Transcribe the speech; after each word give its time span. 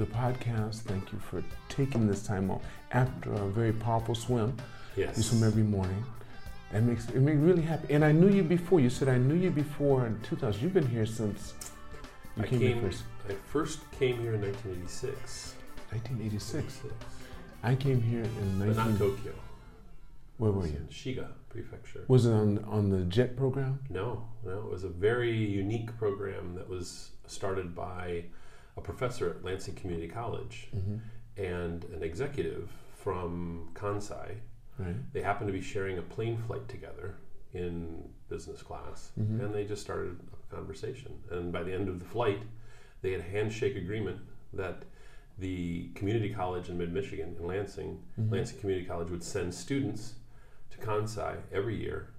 The 0.00 0.06
podcast. 0.06 0.76
Thank 0.80 1.12
you 1.12 1.18
for 1.18 1.44
taking 1.68 2.06
this 2.06 2.26
time 2.26 2.50
off 2.50 2.62
after 2.90 3.32
a 3.34 3.46
very 3.46 3.72
powerful 3.72 4.14
swim. 4.14 4.56
Yes. 4.96 5.16
You 5.16 5.22
swim 5.22 5.44
every 5.44 5.62
morning. 5.62 6.02
That 6.72 6.82
makes 6.82 7.08
it 7.08 7.20
makes 7.20 7.38
really 7.38 7.62
happy. 7.62 7.92
And 7.92 8.04
I 8.04 8.12
knew 8.12 8.28
you 8.28 8.42
before. 8.42 8.80
You 8.80 8.90
said 8.90 9.08
I 9.08 9.18
knew 9.18 9.34
you 9.34 9.50
before 9.50 10.06
in 10.06 10.18
2000. 10.22 10.62
You've 10.62 10.72
been 10.72 10.88
here 10.88 11.06
since 11.06 11.54
you 12.36 12.44
I 12.44 12.46
came, 12.46 12.60
came, 12.60 12.80
here 12.80 12.90
first. 12.90 13.02
I 13.28 13.34
first 13.52 13.78
came 13.92 14.18
here 14.20 14.34
in 14.34 14.42
1986. 14.42 15.54
1986. 15.90 16.80
I 17.62 17.74
came 17.74 18.00
here 18.00 18.22
in 18.22 18.58
19... 18.58 18.74
But 18.74 18.76
not 18.76 18.98
Tokyo. 18.98 19.32
Where 20.38 20.52
were 20.52 20.60
was 20.60 20.70
you? 20.70 20.86
Shiga 20.90 21.28
Prefecture. 21.50 22.04
Was 22.08 22.24
it 22.24 22.32
on 22.32 22.64
on 22.64 22.88
the 22.88 23.02
jet 23.04 23.36
program? 23.36 23.80
No, 23.90 24.28
no. 24.44 24.58
It 24.60 24.70
was 24.70 24.84
a 24.84 24.88
very 24.88 25.36
unique 25.36 25.94
program 25.98 26.54
that 26.54 26.68
was 26.68 27.10
started 27.26 27.74
by 27.74 28.24
a 28.76 28.80
professor 28.80 29.30
at 29.30 29.44
Lansing 29.44 29.74
Community 29.74 30.08
College 30.08 30.68
Mm-hmm. 30.74 30.96
and 31.42 31.84
an 31.84 32.02
executive 32.02 32.70
from 32.96 33.68
Kansai. 33.74 34.36
Right. 34.78 35.12
They 35.12 35.22
happened 35.22 35.48
to 35.48 35.52
be 35.52 35.60
sharing 35.62 35.98
a 35.98 36.02
plane 36.02 36.36
flight 36.46 36.68
together 36.68 37.16
in 37.52 38.08
business 38.28 38.62
class, 38.62 39.12
Mhm. 39.18 39.44
and 39.44 39.54
they 39.54 39.64
just 39.64 39.82
started 39.82 40.18
a 40.50 40.54
conversation. 40.54 41.12
And 41.30 41.52
by 41.52 41.62
the 41.62 41.72
end 41.72 41.88
of 41.88 41.98
the 41.98 42.04
flight, 42.04 42.42
they 43.02 43.12
had 43.12 43.20
a 43.20 43.24
handshake 43.24 43.76
agreement 43.76 44.20
that 44.52 44.84
the 45.38 45.88
community 45.94 46.32
college 46.34 46.68
in 46.68 46.76
mid 46.78 46.92
Michigan, 46.92 47.36
in 47.38 47.46
Lansing, 47.46 48.02
Mhm. 48.18 48.30
Lansing 48.30 48.60
Community 48.60 48.86
College, 48.86 49.10
would 49.10 49.22
send 49.24 49.54
students 49.54 50.14
to 50.70 50.78
Kansai 50.78 51.38
every 51.50 51.76
year 51.76 52.10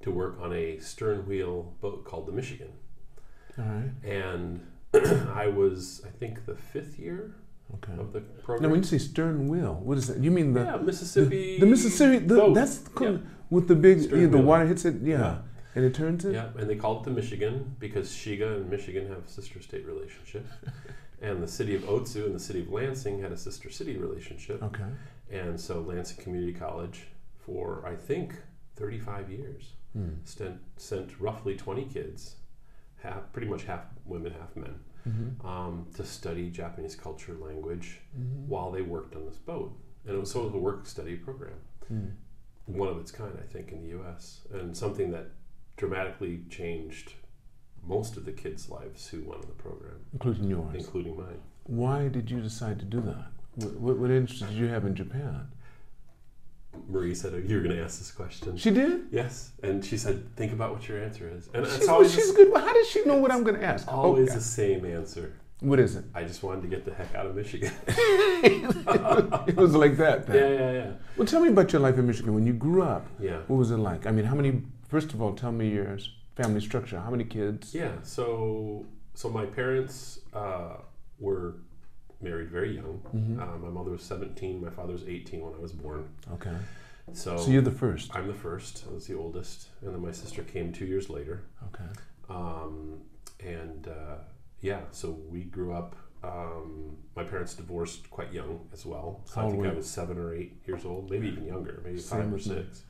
to 0.00 0.10
work 0.10 0.40
on 0.40 0.52
a 0.52 0.78
stern 0.78 1.26
wheel 1.26 1.74
boat 1.80 2.04
called 2.04 2.26
the 2.26 2.32
Michigan. 2.32 2.72
All 3.58 3.64
right. 3.64 3.90
And 4.02 4.66
I 5.34 5.46
was, 5.46 6.02
I 6.06 6.10
think, 6.10 6.46
the 6.46 6.54
fifth 6.54 6.98
year 6.98 7.34
Okay. 7.74 7.92
of 8.00 8.12
the 8.12 8.20
program. 8.20 8.62
Now, 8.64 8.68
when 8.70 8.80
you 8.80 8.86
say 8.86 8.98
stern 8.98 9.46
wheel, 9.48 9.74
what 9.84 9.96
is 9.96 10.08
that? 10.08 10.18
You 10.18 10.30
mean 10.32 10.52
the 10.54 10.64
yeah, 10.64 10.76
Mississippi. 10.76 11.54
the, 11.54 11.60
the 11.60 11.66
Mississippi? 11.66 12.18
The, 12.26 12.34
boat. 12.34 12.54
that's 12.54 12.78
cool. 12.94 13.12
Yeah. 13.12 13.18
with 13.48 13.68
the 13.68 13.76
big 13.76 14.10
yeah, 14.10 14.26
the 14.26 14.38
water 14.38 14.66
hits 14.66 14.84
it. 14.84 14.96
Yeah. 15.02 15.18
Yeah. 15.18 15.38
and 15.76 15.84
it 15.84 15.94
turns 15.94 16.24
it. 16.24 16.32
Yeah, 16.34 16.48
and 16.58 16.68
they 16.68 16.74
called 16.74 17.02
it 17.02 17.04
the 17.10 17.14
Michigan 17.14 17.76
because 17.78 18.08
Shiga 18.10 18.56
and 18.56 18.68
Michigan 18.68 19.06
have 19.08 19.28
sister 19.28 19.62
state 19.62 19.86
relationship, 19.86 20.44
and 21.22 21.40
the 21.40 21.46
city 21.46 21.76
of 21.76 21.82
Otsu 21.82 22.26
and 22.26 22.34
the 22.34 22.40
city 22.40 22.60
of 22.60 22.72
Lansing 22.72 23.22
had 23.22 23.30
a 23.30 23.36
sister 23.36 23.70
city 23.70 23.96
relationship, 23.96 24.60
Okay. 24.64 24.90
and 25.30 25.60
so 25.60 25.80
Lansing 25.80 26.16
Community 26.24 26.52
College, 26.52 27.02
for 27.38 27.84
I 27.86 27.94
think 27.94 28.34
35 28.76 29.30
years, 29.30 29.74
Hmm. 29.92 30.08
sent 30.24 30.56
sent 30.76 31.20
roughly 31.20 31.54
20 31.56 31.84
kids, 31.84 32.34
half 33.02 33.32
pretty 33.32 33.48
much 33.48 33.64
half 33.64 33.84
women, 34.04 34.32
half 34.32 34.54
men, 34.56 34.74
Mm-hmm. 35.08 35.46
um, 35.46 35.86
to 35.96 36.04
study 36.04 36.50
Japanese 36.50 36.94
culture, 36.94 37.34
language, 37.40 38.00
Mm-hmm. 38.18 38.48
while 38.48 38.70
they 38.70 38.82
worked 38.82 39.16
on 39.16 39.24
this 39.26 39.36
boat, 39.38 39.72
and 40.06 40.14
it 40.14 40.18
was 40.20 40.30
sort 40.30 40.46
of 40.46 40.54
a 40.54 40.58
work 40.58 40.86
study 40.86 41.16
program 41.16 41.54
Hmm. 41.88 42.08
one 42.66 42.88
of 42.88 42.98
its 42.98 43.10
kind, 43.10 43.32
I 43.42 43.46
think, 43.52 43.72
in 43.72 43.82
the 43.82 43.88
U.S. 43.88 44.42
and 44.52 44.76
something 44.76 45.10
that 45.10 45.26
dramatically 45.76 46.42
changed 46.50 47.14
most 47.82 48.16
of 48.18 48.24
the 48.26 48.32
kids' 48.32 48.68
lives 48.68 49.08
who 49.08 49.22
went 49.24 49.42
on 49.42 49.48
the 49.48 49.54
program, 49.62 49.96
Including 50.12 50.48
yours. 50.50 50.74
including 50.74 51.16
mine. 51.16 51.40
Why 51.64 52.08
did 52.08 52.30
you 52.30 52.40
decide 52.40 52.78
to 52.80 52.84
do 52.84 53.00
that? 53.00 53.26
What, 53.56 53.72
what, 53.80 53.98
what 53.98 54.10
interest 54.10 54.40
did 54.46 54.52
you 54.52 54.66
have 54.66 54.84
in 54.84 54.94
Japan? 54.94 55.48
Marie 56.88 57.14
said, 57.14 57.32
"You 57.48 57.56
were 57.56 57.62
going 57.62 57.76
to 57.76 57.82
ask 57.82 57.98
this 57.98 58.10
question." 58.10 58.56
She 58.56 58.70
did. 58.70 59.02
yes, 59.10 59.52
and 59.62 59.84
she 59.84 59.96
said, 59.96 60.34
"Think 60.36 60.52
about 60.52 60.72
what 60.72 60.88
your 60.88 61.02
answer 61.02 61.28
is." 61.28 61.48
And 61.54 61.64
She's, 61.66 61.76
it's 61.76 61.88
always 61.88 62.12
she's 62.14 62.32
good. 62.32 62.52
How 62.54 62.72
does 62.72 62.88
she 62.88 63.04
know 63.04 63.16
what 63.16 63.30
I'm 63.32 63.42
going 63.44 63.56
to 63.58 63.64
ask? 63.64 63.86
always 63.92 64.28
Okay. 64.28 64.36
the 64.38 64.44
same 64.44 64.84
answer. 64.84 65.34
What 65.60 65.78
is 65.78 65.94
it? 65.96 66.04
I 66.14 66.24
just 66.24 66.42
wanted 66.42 66.62
to 66.62 66.68
get 66.68 66.84
the 66.86 66.94
heck 66.94 67.14
out 67.14 67.26
of 67.26 67.34
Michigan. 67.36 67.70
it 67.86 69.56
was 69.56 69.74
like 69.74 69.96
that. 69.98 70.26
Then. 70.26 70.36
yeah, 70.36 70.58
yeah, 70.58 70.72
yeah, 70.72 70.90
Well, 71.16 71.26
tell 71.26 71.40
me 71.40 71.48
about 71.48 71.72
your 71.72 71.82
life 71.82 71.98
in 71.98 72.06
Michigan. 72.06 72.32
When 72.34 72.46
you 72.46 72.54
grew 72.54 72.82
up, 72.82 73.06
yeah. 73.18 73.40
what 73.46 73.56
was 73.56 73.70
it 73.70 73.76
like? 73.76 74.06
I 74.06 74.10
mean, 74.10 74.24
how 74.24 74.34
many? 74.34 74.62
First 74.88 75.12
of 75.12 75.20
all, 75.20 75.34
tell 75.34 75.52
me 75.52 75.68
your 75.70 75.98
family 76.34 76.60
structure. 76.60 76.98
How 76.98 77.10
many 77.10 77.24
kids? 77.24 77.74
Yeah, 77.74 77.92
so 78.02 78.86
so 79.14 79.28
my 79.28 79.44
parents 79.44 80.20
uh, 80.32 80.76
were 81.18 81.56
married 82.20 82.50
very 82.50 82.74
young. 82.76 83.00
Mhm. 83.14 83.40
Uh, 83.40 83.58
my 83.58 83.68
mother 83.68 83.90
was 83.90 84.02
17, 84.02 84.60
my 84.60 84.70
father 84.70 84.92
was 84.92 85.04
18 85.04 85.40
when 85.40 85.54
I 85.54 85.58
was 85.58 85.72
born. 85.72 86.08
Okay. 86.32 86.54
So, 87.12 87.36
So 87.38 87.50
you're 87.50 87.62
the 87.62 87.70
first. 87.72 88.14
I'm 88.14 88.26
the 88.28 88.34
first. 88.34 88.84
I 88.88 88.94
was 88.94 89.06
the 89.06 89.14
oldest, 89.16 89.68
and 89.82 89.92
then 89.94 90.00
my 90.00 90.12
sister 90.12 90.42
came 90.42 90.72
two 90.72 90.84
years 90.86 91.10
later. 91.10 91.42
Okay. 91.74 91.90
Um, 92.28 93.00
and 93.44 93.88
uh, 93.88 94.16
yeah, 94.60 94.82
so 94.92 95.10
we 95.28 95.44
grew 95.44 95.72
up. 95.72 95.96
Um, 96.22 96.98
my 97.16 97.24
parents 97.24 97.54
divorced 97.54 98.10
quite 98.10 98.32
young 98.32 98.60
as 98.72 98.84
well. 98.84 99.22
So 99.24 99.40
How 99.40 99.48
I 99.48 99.50
think 99.50 99.66
I 99.66 99.72
was 99.72 99.88
seven 99.88 100.18
or 100.18 100.34
eight 100.34 100.60
years 100.66 100.84
old, 100.84 101.10
maybe 101.10 101.28
even 101.28 101.44
younger, 101.46 101.80
maybe 101.84 101.98
Same 101.98 102.22
five 102.24 102.32
or 102.34 102.38
six. 102.38 102.82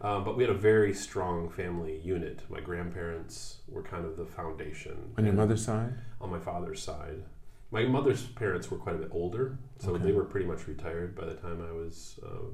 Um, 0.00 0.22
but 0.24 0.36
we 0.36 0.44
had 0.44 0.50
a 0.50 0.58
very 0.58 0.94
strong 0.94 1.50
family 1.50 1.98
unit. 2.04 2.40
My 2.48 2.60
grandparents 2.60 3.58
were 3.68 3.82
kind 3.82 4.04
of 4.06 4.16
the 4.16 4.24
foundation. 4.24 5.12
On 5.18 5.24
your 5.24 5.34
mother's 5.34 5.64
side. 5.64 5.92
on 6.20 6.30
my 6.30 6.38
father's 6.38 6.80
side. 6.80 7.24
My 7.72 7.84
mother's 7.86 8.22
parents 8.26 8.70
were 8.70 8.76
quite 8.76 8.96
a 8.96 8.98
bit 8.98 9.08
older, 9.12 9.58
so 9.78 9.92
Okay. 9.94 10.04
they 10.04 10.12
were 10.12 10.24
pretty 10.24 10.46
much 10.46 10.68
retired 10.68 11.16
by 11.16 11.24
the 11.24 11.34
time 11.34 11.60
I 11.66 11.72
was, 11.72 12.20
uh, 12.22 12.44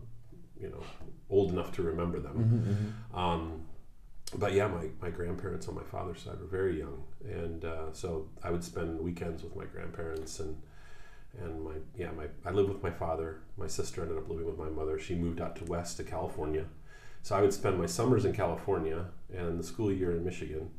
you 0.59 0.71
know, 0.71 0.83
old 1.29 1.51
enough 1.53 1.73
to 1.73 1.83
remember 1.83 2.21
them. 2.21 2.37
Mm-hmm, 3.13 3.19
Um, 3.19 3.67
but 4.37 4.53
yeah, 4.53 4.69
my, 4.69 4.89
my 5.03 5.11
grandparents 5.11 5.67
on 5.69 5.75
my 5.75 5.83
father's 5.83 6.21
side 6.23 6.39
were 6.41 6.47
very 6.47 6.79
young, 6.79 7.03
and 7.25 7.65
uh, 7.65 7.93
so 7.93 8.29
I 8.45 8.51
would 8.51 8.63
spend 8.63 9.01
weekends 9.01 9.43
with 9.43 9.57
my 9.57 9.65
grandparents 9.67 10.41
and 10.41 10.57
and 11.39 11.63
my 11.63 11.75
yeah 11.95 12.11
my 12.13 12.27
I 12.45 12.51
lived 12.53 12.69
with 12.71 12.83
my 12.83 12.91
father. 12.91 13.41
My 13.57 13.67
sister 13.67 14.03
ended 14.03 14.19
up 14.19 14.29
living 14.29 14.47
with 14.47 14.59
my 14.59 14.69
mother. 14.71 14.99
She 14.99 15.15
moved 15.15 15.41
out 15.41 15.57
to 15.57 15.65
west 15.65 15.97
to 15.99 16.05
California, 16.05 16.65
so 17.23 17.37
I 17.37 17.41
would 17.43 17.53
spend 17.53 17.79
my 17.79 17.87
summers 17.87 18.25
in 18.25 18.33
California 18.33 19.07
and 19.35 19.59
the 19.59 19.63
school 19.65 19.91
year 19.93 20.13
in 20.13 20.25
Michigan. 20.25 20.71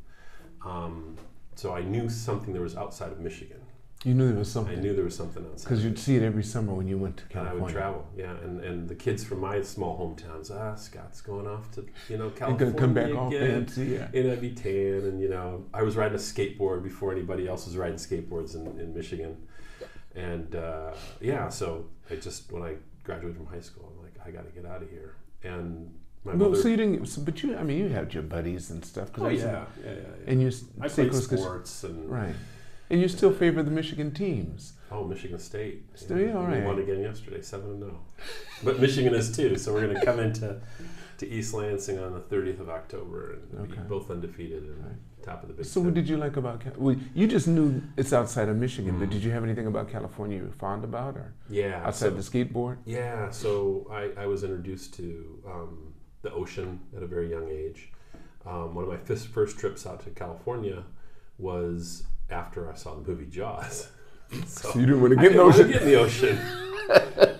Um, 0.66 1.18
so 1.56 1.74
I 1.76 1.82
knew 1.82 2.08
something 2.10 2.54
there 2.54 2.62
was 2.64 2.76
outside 2.76 3.12
of 3.12 3.20
Michigan. 3.20 3.62
You 4.06 4.14
knew 4.14 4.30
there 4.30 4.40
was 4.40 4.50
something. 4.50 4.78
I 4.78 4.82
knew 4.82 4.96
there 4.96 5.04
was 5.04 5.16
something 5.16 5.46
outside. 5.46 5.66
because 5.68 5.84
you'd 5.84 6.00
see 6.00 6.16
it 6.16 6.24
every 6.24 6.44
summer 6.44 6.74
when 6.74 6.88
you 6.88 6.98
went 6.98 7.18
to 7.18 7.40
and 7.40 7.50
I 7.50 7.54
would 7.54 7.70
travel, 7.74 8.08
yeah, 8.16 8.32
and, 8.44 8.62
and 8.62 8.88
the 8.88 8.96
kids 8.96 9.26
from 9.26 9.42
my 9.42 9.62
small 9.62 10.00
hometowns, 10.00 10.50
ah, 10.52 10.76
Scott's 10.76 11.20
going 11.20 11.46
off 11.48 11.70
to 11.74 11.86
you 12.08 12.18
know 12.18 12.30
California 12.30 12.80
come 12.80 12.94
back 12.94 13.10
again. 13.10 13.52
and 13.52 13.70
see. 13.70 13.96
Yeah. 13.96 14.08
And 14.14 14.32
I'd 14.32 14.40
be 14.40 14.52
tan, 14.52 15.04
and 15.04 15.20
you 15.22 15.28
know, 15.28 15.66
I 15.74 15.84
was 15.84 15.98
riding 15.98 16.16
a 16.16 16.18
skateboard 16.18 16.82
before 16.82 17.12
anybody 17.12 17.46
else 17.46 17.66
was 17.66 17.76
riding 17.76 17.98
skateboards 17.98 18.56
in, 18.56 18.80
in 18.80 18.94
Michigan, 18.94 19.36
and 20.16 20.56
uh, 20.56 20.92
yeah, 21.20 21.50
so 21.50 21.86
I 22.10 22.16
just 22.16 22.50
when 22.54 22.64
I 22.64 22.76
graduated 23.04 23.36
from 23.36 23.48
high 23.48 23.60
school, 23.60 23.92
I'm 23.98 24.02
like, 24.04 24.14
I 24.26 24.32
got 24.32 24.46
to 24.46 24.52
get 24.62 24.66
out 24.70 24.82
of 24.82 24.90
here, 24.90 25.16
and 25.44 25.94
my 26.24 26.36
Well, 26.36 26.52
mother. 26.52 26.62
so 26.62 26.70
you 26.70 26.78
didn't. 26.78 27.06
So, 27.08 27.22
but 27.22 27.44
you, 27.44 27.58
I 27.58 27.64
mean, 27.64 27.78
you 27.80 27.90
had 27.90 28.14
your 28.14 28.24
buddies 28.24 28.70
and 28.70 28.84
stuff. 28.86 29.12
'cause 29.12 29.24
oh 29.26 29.28
I 29.28 29.32
yeah, 29.32 29.44
yeah, 29.44 29.66
yeah, 29.84 29.92
yeah. 29.94 30.32
And 30.32 30.42
you 30.42 30.52
I 30.80 30.88
played 30.88 31.14
sports 31.14 31.84
and 31.84 32.10
right. 32.10 32.36
And 32.90 33.00
you 33.02 33.08
still 33.08 33.32
favor 33.32 33.62
the 33.62 33.72
Michigan 33.72 34.12
teams. 34.12 34.74
oh, 34.92 35.04
Michigan 35.04 35.38
State. 35.40 35.84
Still, 35.94 36.20
yeah, 36.20 36.34
all 36.38 36.46
We 36.46 36.62
won 36.62 36.80
again 36.80 37.02
yesterday, 37.02 37.42
seven 37.42 37.70
and 37.72 37.80
zero. 37.84 38.00
But 38.64 38.80
Michigan 38.80 39.14
is 39.14 39.36
too, 39.36 39.58
so 39.58 39.74
we're 39.74 39.86
going 39.86 39.96
to 40.00 40.06
come 40.06 40.20
into 40.20 40.60
to 41.20 41.28
East 41.30 41.54
Lansing 41.54 42.00
on 42.00 42.14
the 42.14 42.22
30th 42.22 42.60
of 42.62 42.70
October 42.70 43.34
and 43.34 43.68
be 43.68 43.74
Okay. 43.74 43.82
both 43.88 44.10
undefeated 44.10 44.64
and 44.64 44.84
Right. 44.86 44.96
top 45.22 45.44
of 45.44 45.50
the 45.50 45.54
Big 45.54 45.66
So, 45.66 45.82
what 45.82 45.94
did 45.94 46.08
you 46.10 46.16
like 46.18 46.38
about? 46.38 46.62
Cal- 46.62 46.74
Well, 46.78 46.96
you 47.14 47.28
just 47.28 47.48
knew 47.48 47.82
it's 47.98 48.14
outside 48.14 48.48
of 48.50 48.56
Michigan, 48.58 48.98
but 48.98 49.10
Mhm. 49.10 49.12
did 49.12 49.24
you 49.26 49.32
have 49.32 49.44
anything 49.44 49.68
about 49.68 49.90
California 49.90 50.38
you 50.38 50.46
were 50.46 50.52
fond 50.54 50.84
about, 50.86 51.16
or 51.18 51.34
yeah, 51.50 51.84
outside 51.86 52.10
so- 52.12 52.16
the 52.16 52.22
skateboard? 52.46 52.78
Yeah, 52.86 53.30
so 53.32 53.86
I, 53.92 54.12
I 54.24 54.26
was 54.28 54.44
introduced 54.44 54.94
to 54.96 55.40
um, 55.46 55.94
the 56.24 56.32
ocean 56.34 56.80
at 56.96 57.04
a 57.04 57.08
very 57.08 57.30
young 57.30 57.50
age. 57.50 57.92
Um, 58.46 58.74
one 58.74 58.86
of 58.86 58.90
my 58.90 58.98
first, 58.98 59.28
first 59.28 59.60
trips 59.60 59.86
out 59.86 60.00
to 60.06 60.10
California 60.12 60.86
was 61.38 62.04
after 62.30 62.72
I 62.72 62.76
saw 62.76 62.96
the 62.96 63.08
movie 63.08 63.26
Jaws. 63.26 63.90
so 64.46 64.72
So 64.72 64.80
you 64.80 64.86
didn't 64.86 65.02
want 65.02 65.12
to 65.12 65.16
get 65.18 65.32
in 65.32 65.38
the 65.38 65.44
ocean. 65.44 65.72
get 65.72 65.82
in 65.82 65.88
the 65.88 65.96
ocean. 65.96 66.40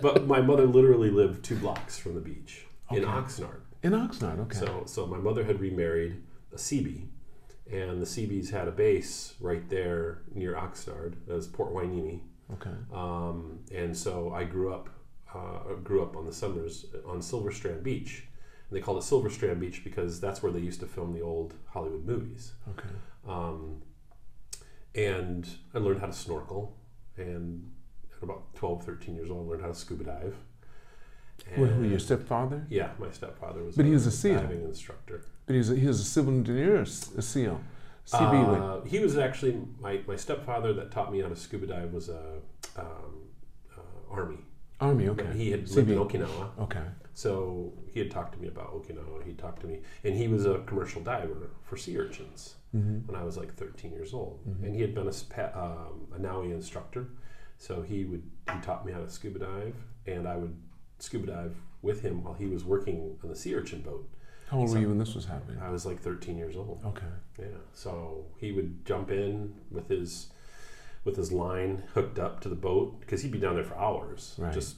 but 0.02 0.28
my 0.28 0.42
mother 0.42 0.66
literally 0.66 1.10
lived 1.10 1.44
two 1.44 1.56
blocks 1.56 1.98
from 1.98 2.16
the 2.16 2.22
beach 2.22 2.66
in 2.92 3.04
Oxnard. 3.04 3.62
In 3.84 3.94
Oxnard, 3.94 4.40
okay. 4.40 4.58
So, 4.58 4.84
so 4.86 5.06
my 5.06 5.18
mother 5.18 5.44
had 5.44 5.60
remarried 5.60 6.22
a 6.52 6.58
Seabee, 6.58 7.08
and 7.72 8.02
the 8.02 8.06
Seabees 8.06 8.50
had 8.50 8.68
a 8.68 8.72
base 8.72 9.36
right 9.40 9.68
there 9.70 10.22
near 10.34 10.54
Oxnard, 10.56 11.14
as 11.30 11.48
Port 11.48 11.74
Hueneme. 11.74 12.22
Okay. 12.54 12.72
Um, 12.92 13.60
and 13.74 13.96
so 13.96 14.34
I 14.34 14.44
grew 14.44 14.74
up 14.74 14.90
uh, 15.34 15.76
grew 15.84 16.02
up 16.02 16.16
on 16.18 16.26
the 16.26 16.34
summers 16.34 16.88
on 17.06 17.22
Silver 17.22 17.52
Strand 17.52 17.84
Beach. 17.84 18.24
And 18.70 18.78
they 18.78 18.82
called 18.82 18.98
it 18.98 19.04
Silver 19.04 19.30
Strand 19.30 19.60
Beach 19.60 19.84
because 19.84 20.20
that's 20.20 20.42
where 20.42 20.52
they 20.52 20.60
used 20.60 20.80
to 20.80 20.88
film 20.88 21.14
the 21.14 21.22
old 21.22 21.54
Hollywood 21.68 22.06
movies. 22.06 22.54
Okay. 22.70 22.90
Um, 23.28 23.82
and 24.96 25.48
I 25.74 25.80
learned 25.80 26.00
how 26.00 26.08
to 26.08 26.14
snorkel. 26.14 26.76
And 27.18 27.72
at 28.16 28.24
about 28.24 28.56
12, 28.56 28.84
13 28.86 29.16
years 29.16 29.30
old, 29.30 29.48
I 29.48 29.52
learned 29.52 29.62
how 29.64 29.70
to 29.70 29.76
scuba 29.76 30.04
dive. 30.06 30.36
Who, 31.54 31.66
who, 31.66 31.88
your 31.88 32.00
stepfather? 32.00 32.66
Yeah, 32.70 32.92
my 33.00 33.10
stepfather 33.12 33.64
was 33.64 33.76
But 33.76 33.86
he 33.86 33.92
was 33.92 34.06
a 34.06 34.12
SEAL. 34.12 34.42
diving 34.42 34.64
instructor. 34.64 35.26
But 35.46 35.54
he 35.54 35.58
was 35.58 35.72
a, 35.72 35.76
he 35.76 35.88
was 35.88 36.00
a 36.00 36.04
civil 36.04 36.34
engineer, 36.34 36.82
a 36.82 36.86
SEAL, 36.86 37.62
CB. 38.08 38.82
Uh, 38.84 38.86
he 38.86 39.00
was 39.00 39.18
actually 39.18 39.60
my, 39.80 40.02
my 40.06 40.16
stepfather 40.16 40.74
that 40.74 40.92
taught 40.92 41.12
me 41.12 41.22
how 41.22 41.30
to 41.30 41.36
scuba 41.36 41.66
dive 41.66 41.94
was 41.94 42.10
a 42.10 42.40
um, 42.78 43.30
uh, 43.76 44.12
army. 44.14 44.40
Army. 44.80 45.10
Okay. 45.10 45.26
He 45.36 45.52
had 45.52 45.70
lived 45.72 45.90
in 45.90 45.98
Okinawa, 45.98 46.50
Okay. 46.60 46.84
so 47.14 47.74
he 47.92 48.00
had 48.00 48.12
talked 48.12 48.34
to 48.34 48.40
me 48.40 48.48
about 48.48 48.74
Okinawa. 48.74 49.26
He 49.26 49.34
talked 49.34 49.62
to 49.62 49.68
me, 49.68 49.80
and 50.04 50.16
he 50.16 50.28
was 50.28 50.46
a 50.46 50.60
commercial 50.60 51.02
diver 51.02 51.50
for 51.64 51.78
sea 51.78 51.98
urchins 51.98 52.56
hmm 52.72 53.00
when 53.08 53.16
I 53.20 53.24
was 53.24 53.38
like 53.38 53.54
13 53.56 53.92
years 53.92 54.14
old, 54.14 54.40
Mhm. 54.48 54.64
and 54.66 54.76
he 54.76 54.82
had 54.82 54.94
been 54.94 55.08
a, 55.08 55.60
um, 55.60 56.08
a 56.14 56.20
NAUI 56.20 56.52
instructor. 56.52 57.08
So 57.58 57.82
he 57.82 58.06
would 58.06 58.24
he 58.54 58.60
taught 58.62 58.86
me 58.86 58.92
how 58.94 59.00
to 59.02 59.10
scuba 59.10 59.40
dive, 59.40 59.76
and 60.06 60.28
I 60.28 60.38
would 60.38 60.56
scuba 61.00 61.28
dive 61.28 61.56
with 61.82 62.02
him 62.02 62.24
while 62.24 62.34
he 62.34 62.46
was 62.46 62.64
working 62.64 63.18
on 63.24 63.30
the 63.30 63.36
sea 63.36 63.56
urchin 63.56 63.82
boat. 63.82 64.10
How 64.48 64.60
old 64.60 64.70
So- 64.70 64.76
were 64.76 64.82
you 64.82 64.90
when 64.90 64.98
this 64.98 65.14
was 65.16 65.26
happening? 65.26 65.60
I 65.62 65.70
was 65.70 65.86
like 65.86 66.00
13 66.00 66.38
years 66.38 66.56
old. 66.56 66.82
Okay. 66.86 67.06
Yeah. 67.38 67.46
So 67.74 68.26
he 68.38 68.52
would 68.52 68.86
jump 68.86 69.10
in 69.12 69.56
with 69.72 69.88
his 69.90 70.32
with 71.06 71.16
his 71.16 71.32
line 71.32 71.84
hooked 71.94 72.20
up 72.20 72.42
to 72.42 72.50
the 72.50 72.56
boat 72.56 73.00
because 73.00 73.22
he'd 73.22 73.32
be 73.32 73.40
down 73.40 73.56
there 73.56 73.64
for 73.64 73.78
hours, 73.78 74.36
Right. 74.38 74.54
just 74.54 74.76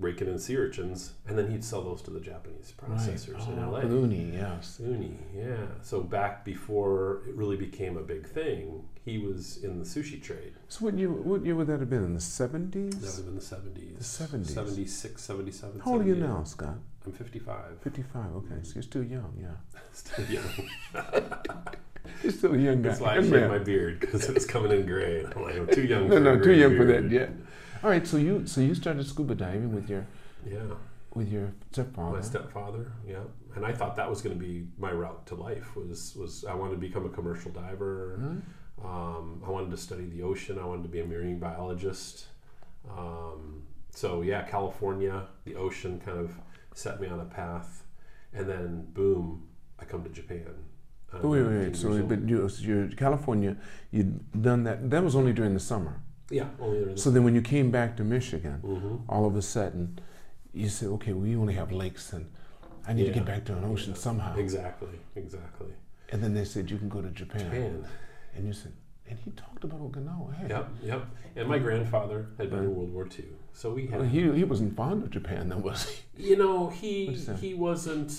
raking 0.00 0.28
in 0.28 0.38
sea 0.38 0.56
urchins, 0.56 1.12
and 1.28 1.38
then 1.38 1.50
he'd 1.50 1.62
sell 1.62 1.82
those 1.82 2.02
to 2.02 2.10
the 2.10 2.20
Japanese 2.20 2.72
processors 2.76 3.38
right. 3.38 3.48
in 3.48 3.58
Oh, 3.62 3.70
LA. 3.70 3.80
Uni, 3.82 4.30
yes. 4.32 4.80
Uni, 4.82 5.16
yeah. 5.34 5.66
So 5.82 6.00
back 6.00 6.44
before 6.44 7.22
it 7.28 7.34
really 7.36 7.56
became 7.56 7.96
a 7.96 8.02
big 8.02 8.26
thing, 8.26 8.88
he 9.04 9.18
was 9.18 9.62
in 9.62 9.78
the 9.78 9.84
sushi 9.84 10.20
trade. 10.22 10.54
So 10.68 10.86
what 10.86 10.96
year? 10.98 11.10
What 11.10 11.44
year 11.44 11.54
would 11.54 11.66
that 11.68 11.80
have 11.80 11.90
been? 11.90 12.04
In 12.04 12.14
the 12.14 12.20
70s? 12.20 12.72
That 12.72 13.00
would 13.00 13.16
have 13.16 13.24
been 13.26 13.34
the 13.36 13.40
70s. 13.40 13.98
The 13.98 14.38
70s. 14.38 14.46
76, 14.46 15.22
77. 15.22 15.80
How 15.80 15.92
old 15.92 16.02
are 16.02 16.06
you 16.06 16.16
now, 16.16 16.42
Scott? 16.44 16.76
I'm 17.06 17.12
55. 17.12 17.78
Fifty-five. 17.82 18.32
Okay, 18.36 18.56
so 18.62 18.72
you're 18.74 18.82
still 18.82 19.02
young. 19.02 19.32
Yeah, 19.40 19.48
Still 19.92 20.24
young. 20.26 20.44
you're 22.22 22.32
still 22.32 22.54
a 22.54 22.58
young 22.58 22.82
guy. 22.82 22.88
That's 22.90 23.00
why 23.00 23.16
I 23.16 23.20
shaved 23.22 23.48
my 23.48 23.58
beard 23.58 24.00
because 24.00 24.28
it 24.28 24.34
was 24.34 24.44
coming 24.46 24.72
in 24.72 24.84
gray. 24.86 25.24
I'm 25.24 25.42
like, 25.42 25.56
I'm 25.56 25.66
too 25.66 25.82
young. 25.86 26.08
No, 26.08 26.18
no, 26.18 26.38
too 26.38 26.52
young 26.52 26.76
for 26.76 26.84
that 26.84 27.10
yet. 27.10 27.30
All 27.82 27.90
right, 27.90 28.06
so 28.06 28.16
you 28.16 28.46
so 28.46 28.60
you 28.60 28.74
started 28.74 29.06
scuba 29.06 29.34
diving 29.34 29.74
with 29.74 29.88
your 29.88 30.06
Yeah. 30.46 30.74
with 31.14 31.30
your 31.32 31.52
stepfather. 31.72 32.16
my 32.16 32.20
stepfather 32.22 32.92
yeah 33.06 33.24
and 33.56 33.66
i 33.66 33.72
thought 33.72 33.96
that 33.96 34.08
was 34.08 34.22
going 34.22 34.38
to 34.38 34.44
be 34.48 34.68
my 34.78 34.92
route 34.92 35.26
to 35.26 35.34
life 35.34 35.74
was 35.76 36.14
was 36.16 36.44
i 36.44 36.54
wanted 36.54 36.74
to 36.74 36.80
become 36.88 37.04
a 37.04 37.08
commercial 37.08 37.50
diver 37.50 38.18
Huh? 38.22 38.88
um, 38.88 39.42
i 39.44 39.50
wanted 39.50 39.70
to 39.72 39.76
study 39.76 40.06
the 40.06 40.22
ocean 40.22 40.56
i 40.58 40.64
wanted 40.64 40.84
to 40.84 40.88
be 40.88 41.00
a 41.00 41.04
marine 41.04 41.38
biologist 41.40 42.26
um, 42.88 43.62
so 43.90 44.22
yeah 44.22 44.42
california 44.42 45.26
the 45.44 45.56
ocean 45.56 46.00
kind 46.04 46.18
of 46.18 46.30
set 46.74 47.00
me 47.00 47.08
on 47.08 47.18
a 47.20 47.24
path 47.24 47.82
and 48.32 48.48
then 48.48 48.86
boom 48.92 49.48
i 49.80 49.84
come 49.84 50.02
to 50.04 50.10
japan 50.10 50.54
Oh, 51.12 51.28
wait, 51.30 51.42
wait, 51.42 51.58
wait. 51.58 51.76
So, 51.76 52.00
but 52.04 52.20
you, 52.28 52.48
so 52.48 52.62
you're 52.62 52.86
California. 52.90 53.56
You'd 53.90 54.20
done 54.40 54.62
that. 54.62 54.90
That 54.90 55.02
was 55.02 55.16
only 55.16 55.32
during 55.32 55.54
the 55.54 55.58
summer. 55.72 55.94
Yeah 56.30 56.48
only 56.60 56.84
there 56.84 56.96
So 56.96 57.10
then, 57.10 57.24
when 57.24 57.34
you 57.34 57.42
came 57.42 57.70
back 57.70 57.96
to 57.98 58.04
Michigan, 58.04 58.58
hmm 58.60 58.96
all 59.08 59.24
of 59.26 59.36
a 59.36 59.42
sudden, 59.42 59.98
you 60.52 60.68
said, 60.68 60.88
"Okay, 60.96 61.12
we 61.12 61.36
only 61.36 61.54
have 61.54 61.70
lakes, 61.72 62.12
and 62.12 62.24
I 62.88 62.92
need 62.92 63.06
to 63.06 63.12
get 63.12 63.26
back 63.32 63.44
to 63.46 63.52
an 63.56 63.64
ocean 63.64 63.92
Yeah. 63.94 63.98
somehow." 64.08 64.34
exactly 64.36 64.96
exactly. 65.16 65.72
And 66.12 66.22
then 66.22 66.32
they 66.34 66.44
said 66.44 66.70
you 66.70 66.78
can 66.78 66.88
go 66.88 67.00
to 67.02 67.10
Japan, 67.10 67.44
japan. 67.44 67.84
And 68.34 68.46
you 68.46 68.52
said, 68.52 68.72
and 69.08 69.18
he 69.24 69.30
talked 69.32 69.62
about 69.64 69.80
Okinawa. 69.80 70.34
Hey, 70.38 70.48
yep 70.48 70.68
yep. 70.82 71.02
And 71.36 71.48
my 71.48 71.58
grandfather 71.58 72.20
had 72.38 72.50
been 72.50 72.64
in 72.64 72.74
world 72.76 72.92
war 72.92 73.08
ii 73.18 73.26
so 73.52 73.72
we 73.74 73.86
had 73.86 74.00
Well, 74.00 74.08
he 74.08 74.20
he 74.40 74.44
wasn't 74.44 74.76
fond 74.76 75.02
of 75.04 75.10
Japan, 75.10 75.48
then 75.50 75.62
was 75.62 75.80
he? 75.88 76.28
You 76.30 76.36
know, 76.42 76.68
he 76.68 76.92
he 77.40 77.54
wasn't 77.54 78.12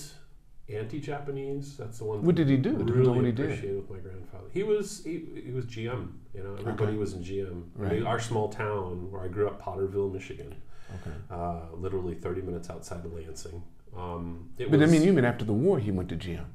anti-Japanese. 0.68 1.76
That's 1.76 1.98
the 1.98 2.04
one. 2.04 2.22
What 2.22 2.34
did 2.34 2.48
he 2.48 2.56
do? 2.56 2.70
Really 2.72 3.08
what 3.08 3.24
he 3.24 3.32
did. 3.32 3.46
appreciated 3.46 3.76
with 3.76 3.90
my 3.90 3.98
grandfather. 3.98 4.44
He 4.52 4.62
was 4.62 5.02
he, 5.04 5.24
he 5.44 5.50
was 5.52 5.64
GM. 5.66 6.12
You 6.34 6.42
know, 6.44 6.54
everybody 6.54 6.92
Okay. 6.92 6.96
was 6.96 7.12
in 7.14 7.22
GM. 7.22 7.64
I 7.80 7.92
mean, 7.94 8.06
our 8.06 8.20
small 8.20 8.48
town 8.48 9.10
where 9.10 9.22
I 9.22 9.28
grew 9.28 9.46
up, 9.48 9.60
Potterville, 9.62 10.12
Michigan, 10.12 10.54
Okay. 11.00 11.16
uh, 11.30 11.74
literally 11.74 12.14
30 12.14 12.42
minutes 12.42 12.70
outside 12.70 13.04
of 13.04 13.12
Lansing. 13.12 13.62
Um, 13.96 14.50
it 14.58 14.70
But 14.70 14.82
I 14.82 14.86
mean, 14.86 15.02
you 15.02 15.12
mean 15.12 15.24
after 15.24 15.44
the 15.44 15.52
war, 15.52 15.78
he 15.78 15.90
went 15.90 16.08
to 16.08 16.16
GM. 16.16 16.46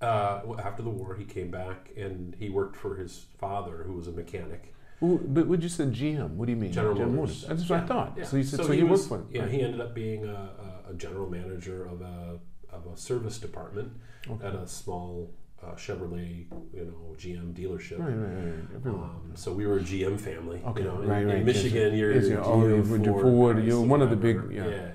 uh, 0.00 0.40
after 0.62 0.82
the 0.82 0.90
war, 0.90 1.14
he 1.16 1.24
came 1.24 1.50
back 1.50 1.90
and 1.96 2.34
he 2.38 2.48
worked 2.48 2.76
for 2.76 2.96
his 2.96 3.26
father, 3.38 3.82
who 3.86 3.94
was 3.94 4.06
a 4.08 4.12
mechanic. 4.12 4.72
Well, 5.00 5.18
but 5.24 5.46
what 5.46 5.62
you 5.62 5.68
say 5.68 5.84
GM? 5.84 6.36
What 6.36 6.46
do 6.46 6.52
you 6.52 6.58
mean? 6.58 6.72
General 6.72 7.06
Motors. 7.08 7.46
That's 7.48 7.68
what 7.68 7.80
I 7.80 7.86
thought. 7.86 8.14
yeah. 8.18 8.24
So 8.24 8.36
he 8.36 8.42
said 8.42 8.64
so, 8.64 8.70
he, 8.70 8.82
was, 8.82 9.08
worked 9.08 9.08
for. 9.08 9.16
Him. 9.16 9.28
Yeah, 9.32 9.42
right. 9.42 9.50
he 9.50 9.62
ended 9.62 9.80
up 9.80 9.94
being 9.94 10.26
a, 10.26 10.50
a 10.90 10.94
general 10.94 11.28
manager 11.28 11.86
of 11.86 12.02
a 12.02 12.38
of 12.72 12.86
a 12.92 12.96
service 12.96 13.38
department 13.38 13.92
Okay. 14.28 14.46
at 14.46 14.54
a 14.54 14.66
small 14.66 15.32
uh, 15.62 15.72
Chevrolet, 15.74 16.46
you 16.74 16.84
know, 16.84 17.14
GM 17.18 17.52
dealership. 17.54 17.98
Right, 17.98 18.14
right, 18.14 18.84
right. 18.84 18.94
Um, 18.94 19.32
so 19.34 19.52
we 19.52 19.66
were 19.66 19.76
a 19.78 19.80
GM 19.80 20.18
family. 20.18 20.62
Okay, 20.64 20.82
you 20.82 20.88
know, 20.88 21.02
in, 21.02 21.08
right, 21.08 21.22
in 21.22 21.28
right, 21.28 21.36
yes, 21.38 21.46
Michigan, 21.46 21.90
yes. 21.92 21.98
you're 21.98 22.12
Yes, 22.14 22.24
GM, 22.24 22.42
oh, 22.44 22.66
you're 22.66 22.84
Ford, 22.84 23.04
Ford, 23.22 23.64
you're 23.64 23.82
Chrysler, 23.82 23.86
one 23.88 24.02
of 24.02 24.10
the 24.10 24.16
big- 24.16 24.40
yeah. 24.52 24.66
yeah. 24.66 24.88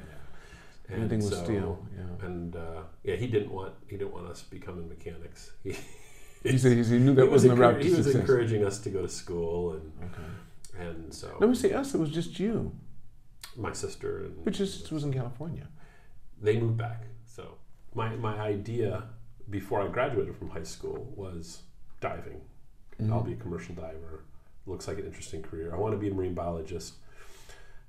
yeah. 0.90 1.16
Was 1.18 1.30
so- 1.30 1.44
steel. 1.44 1.88
Yeah. 1.96 2.26
And 2.28 2.56
uh, 2.56 2.82
yeah, 3.04 3.16
he 3.16 3.28
didn't 3.28 3.52
want 3.52 3.74
he 3.88 3.98
didn't 3.98 4.14
want 4.14 4.28
us 4.28 4.42
becoming 4.44 4.88
mechanics. 4.90 5.52
He, 5.64 6.52
He 6.52 6.58
said 6.60 6.74
he 6.74 7.00
knew 7.00 7.16
that 7.16 7.24
he 7.24 7.28
was, 7.28 7.44
wasn't 7.44 7.56
the 7.56 7.62
route 7.62 7.82
he 7.84 7.90
was 7.90 8.04
success. 8.06 8.22
encouraging 8.22 8.64
us 8.64 8.78
to 8.82 8.90
go 8.92 9.02
to 9.02 9.10
school, 9.10 9.74
and 9.74 9.92
Okay. 10.08 10.88
and 10.88 11.12
so 11.14 11.36
Let 11.40 11.50
me 11.50 11.56
say 11.56 11.74
us. 11.74 11.96
It 11.96 12.00
was 12.00 12.12
just 12.12 12.40
you, 12.40 12.72
my 13.58 13.74
sister 13.74 14.10
and 14.26 14.44
but 14.46 14.54
just 14.54 14.92
was 14.92 15.04
in 15.04 15.12
California. 15.12 15.68
they 16.40 16.60
moved 16.60 16.78
back. 16.78 17.02
My 17.96 18.16
my 18.16 18.38
idea 18.40 19.04
before 19.50 19.82
I 19.82 19.88
graduated 19.88 20.36
from 20.36 20.50
high 20.50 20.64
school 20.64 21.12
was 21.16 21.62
diving. 22.02 22.42
Mm-hmm. 23.02 23.12
I'll 23.14 23.24
be 23.24 23.34
a 23.34 23.38
commercial 23.38 23.76
diver. 23.76 24.24
Looks 24.68 24.88
like 24.88 24.98
an 25.00 25.06
interesting 25.06 25.42
career. 25.42 25.74
I 25.74 25.78
want 25.78 25.94
to 25.94 25.98
be 25.98 26.10
a 26.10 26.14
marine 26.14 26.34
biologist. 26.34 26.94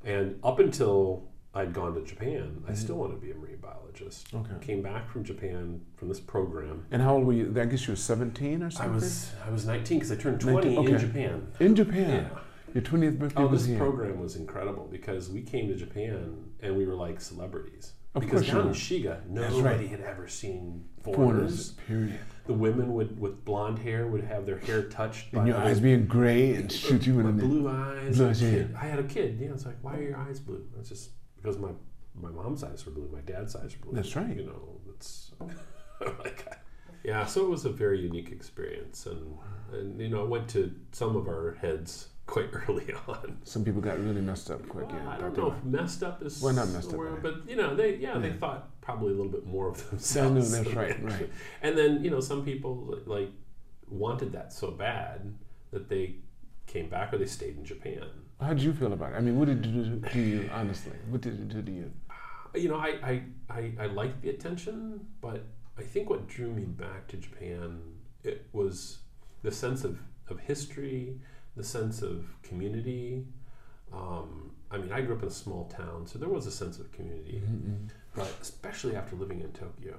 And 0.05 0.39
up 0.45 0.59
until 0.59 1.29
I'd 1.55 1.73
gone 1.73 1.95
to 1.95 2.03
Japan, 2.05 2.63
I 2.69 2.73
Mhm. 2.73 2.77
still 2.77 2.97
wanted 2.97 3.15
to 3.15 3.21
be 3.21 3.31
a 3.31 3.35
marine 3.35 3.57
biologist. 3.63 4.33
Okay. 4.35 4.53
Came 4.61 4.83
back 4.83 5.09
from 5.09 5.25
Japan 5.25 5.81
from 5.97 6.09
this 6.09 6.21
program. 6.21 6.85
And 6.91 7.01
how 7.01 7.15
old 7.17 7.27
were 7.27 7.33
you? 7.33 7.53
I 7.59 7.65
guess 7.65 7.87
you 7.87 7.93
were 7.93 7.97
17 7.97 8.63
or 8.63 8.71
something? 8.71 8.93
I 8.93 8.95
was 8.95 9.33
I 9.47 9.51
was 9.51 9.67
19 9.67 9.99
because 9.99 10.13
I 10.13 10.17
turned 10.17 10.41
20 10.41 10.75
19, 10.77 10.95
in. 10.95 10.99
Japan. 11.01 11.47
in 11.61 11.75
Japan. 11.75 12.11
Yeah. 12.31 12.39
Your 12.75 12.83
20th 12.83 13.19
birthday 13.19 13.43
Oh, 13.43 13.47
was 13.47 13.63
this 13.63 13.69
here. 13.71 13.79
program 13.79 14.21
was 14.21 14.37
incredible 14.37 14.87
because 14.91 15.31
we 15.31 15.41
came 15.43 15.67
to 15.69 15.75
Japan 15.75 16.53
and 16.61 16.77
we 16.77 16.85
were 16.85 16.95
like 16.95 17.23
celebrities. 17.23 17.95
Of 18.17 18.23
because 18.23 18.47
down 18.47 18.69
in. 18.69 18.73
Shiga, 18.73 19.27
nobody 19.29 19.63
right. 19.63 19.89
had 19.91 20.01
ever 20.01 20.27
seen 20.27 20.87
Foreigners. 21.03 21.73
foreigners. 21.73 21.73
Period. 21.87 22.19
The 22.47 22.55
women 22.55 22.95
would 22.95 23.21
with 23.21 23.45
blonde 23.45 23.79
hair 23.81 24.07
would 24.07 24.25
have 24.25 24.47
their 24.47 24.59
hair 24.59 24.85
touched 24.85 25.33
by 25.33 25.41
And 25.41 25.49
your 25.49 25.59
eyes 25.59 25.81
being 25.81 26.07
gray 26.07 26.55
and 26.55 26.73
shoot 26.73 27.07
you 27.07 27.21
in 27.21 27.37
the 27.37 27.45
blue 27.45 27.69
eyes. 27.69 28.17
Blue 28.17 28.29
eyes, 28.29 28.43
yeah. 28.43 28.65
I 28.81 28.87
had 28.87 28.99
a 28.99 29.05
kid. 29.05 29.39
Yeah, 29.39 29.49
it's 29.49 29.67
like, 29.67 29.77
why 29.83 29.97
are 29.97 30.03
your 30.03 30.17
eyes 30.17 30.41
blue? 30.41 30.67
It's 30.79 30.89
just 30.89 31.11
because 31.37 31.59
my 31.59 31.71
my 32.15 32.31
mom's 32.31 32.65
eyes 32.65 32.87
were 32.87 32.93
blue, 32.93 33.11
my 33.13 33.21
dad's 33.21 33.55
eyes 33.55 33.77
were 33.79 33.87
blue. 33.87 33.95
That's 33.95 34.17
right. 34.17 34.35
You 34.35 34.47
know, 34.47 34.81
it's 34.95 35.33
like, 36.01 36.47
yeah. 37.05 37.27
So 37.27 37.45
it 37.45 37.51
was 37.51 37.67
a 37.67 37.71
very 37.71 38.01
unique 38.01 38.33
experience, 38.33 39.05
and 39.05 39.37
and 39.73 40.01
you 40.01 40.09
know, 40.09 40.23
I 40.23 40.27
went 40.27 40.49
to 40.51 40.75
some 40.93 41.17
of 41.17 41.29
our 41.29 41.59
heads 41.61 42.09
quite 42.27 42.49
early 42.69 42.93
on. 43.07 43.39
Some 43.45 43.65
people 43.65 43.81
got 43.81 43.99
really 43.99 44.21
messed 44.21 44.51
up 44.51 44.67
quick. 44.69 44.89
Well, 44.89 45.01
yeah, 45.03 45.11
I 45.11 45.19
don't 45.19 45.37
know 45.37 45.53
if 45.57 45.65
messed 45.65 46.03
up 46.03 46.23
is 46.23 46.41
Well, 46.43 46.55
not 46.55 46.69
messed 46.71 46.93
up, 46.93 47.23
but 47.23 47.49
you 47.49 47.57
know, 47.57 47.75
they 47.75 47.97
yeah, 47.97 48.19
they 48.19 48.33
thought 48.33 48.81
probably 48.81 49.13
a 49.13 49.17
little 49.17 49.33
bit 49.33 49.47
more 49.47 49.69
of 49.69 49.91
themselves. 49.91 50.53
know 50.53 50.63
that's 50.63 50.75
right, 50.77 51.03
right. 51.13 51.31
and 51.63 51.77
then 51.77 52.03
you 52.05 52.11
know 52.11 52.21
some 52.21 52.45
people 52.45 52.99
like 53.07 53.31
wanted 53.89 54.33
that 54.33 54.53
so 54.53 54.71
bad 54.71 55.35
that 55.71 55.89
they 55.89 56.17
came 56.67 56.89
back 56.89 57.13
or 57.13 57.19
they 57.19 57.27
stayed 57.27 57.57
in 57.57 57.65
Japan. 57.65 58.05
How 58.41 58.49
did 58.49 58.63
you 58.63 58.73
feel 58.75 58.93
about 58.93 59.13
it? 59.13 59.17
I 59.17 59.21
mean, 59.21 59.39
what 59.39 59.47
did 59.47 59.65
it 59.65 59.73
do 59.73 60.01
to 60.11 60.21
you, 60.21 60.51
honestly? 60.53 60.93
What 61.09 61.23
did 61.23 61.35
it 61.41 61.49
do 61.49 61.63
to 61.63 61.73
you? 61.73 61.91
Uh, 62.11 62.59
you 62.59 62.69
know, 62.69 62.77
I 62.77 62.99
I, 63.03 63.23
I, 63.49 63.73
I 63.81 63.87
liked 63.87 64.23
the 64.23 64.31
attention, 64.31 65.07
but 65.21 65.45
I 65.79 65.83
think 65.83 66.11
what 66.11 66.27
drew 66.27 66.51
me 66.53 66.65
back 66.65 67.07
to 67.09 67.17
Japan 67.17 67.81
it 68.27 68.47
was 68.53 68.99
the 69.43 69.53
sense 69.53 69.85
of, 69.85 69.99
of 70.29 70.41
history, 70.41 71.21
the 71.57 71.65
sense 71.65 72.03
of 72.03 72.27
community. 72.43 73.25
Um, 73.93 74.51
I 74.71 74.79
mean, 74.79 74.93
I 74.93 75.01
grew 75.01 75.15
up 75.15 75.23
in 75.23 75.29
a 75.29 75.33
small 75.33 75.67
town, 75.69 76.07
so 76.07 76.19
there 76.19 76.29
was 76.29 76.47
a 76.47 76.51
sense 76.51 76.79
of 76.79 76.91
community. 76.93 77.43
Mm-mm. 77.45 77.89
but 78.15 78.33
especially 78.41 78.97
after 78.97 79.15
living 79.15 79.41
in 79.43 79.53
Tokyo 79.53 79.99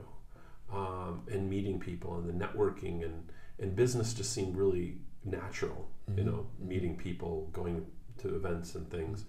um, 0.73 1.21
and 1.31 1.47
meeting 1.49 1.79
people 1.79 2.17
and 2.17 2.27
the 2.27 2.33
networking 2.45 3.05
and 3.05 3.31
and 3.59 3.75
business 3.75 4.13
just 4.13 4.33
seemed 4.33 4.55
really 4.57 4.97
natural. 5.23 5.87
You 6.15 6.23
Mhm. 6.23 6.25
know, 6.25 6.47
meeting 6.59 6.95
people, 6.97 7.49
going 7.53 7.85
to 8.19 8.35
events 8.35 8.75
and 8.75 8.89
things. 8.89 9.25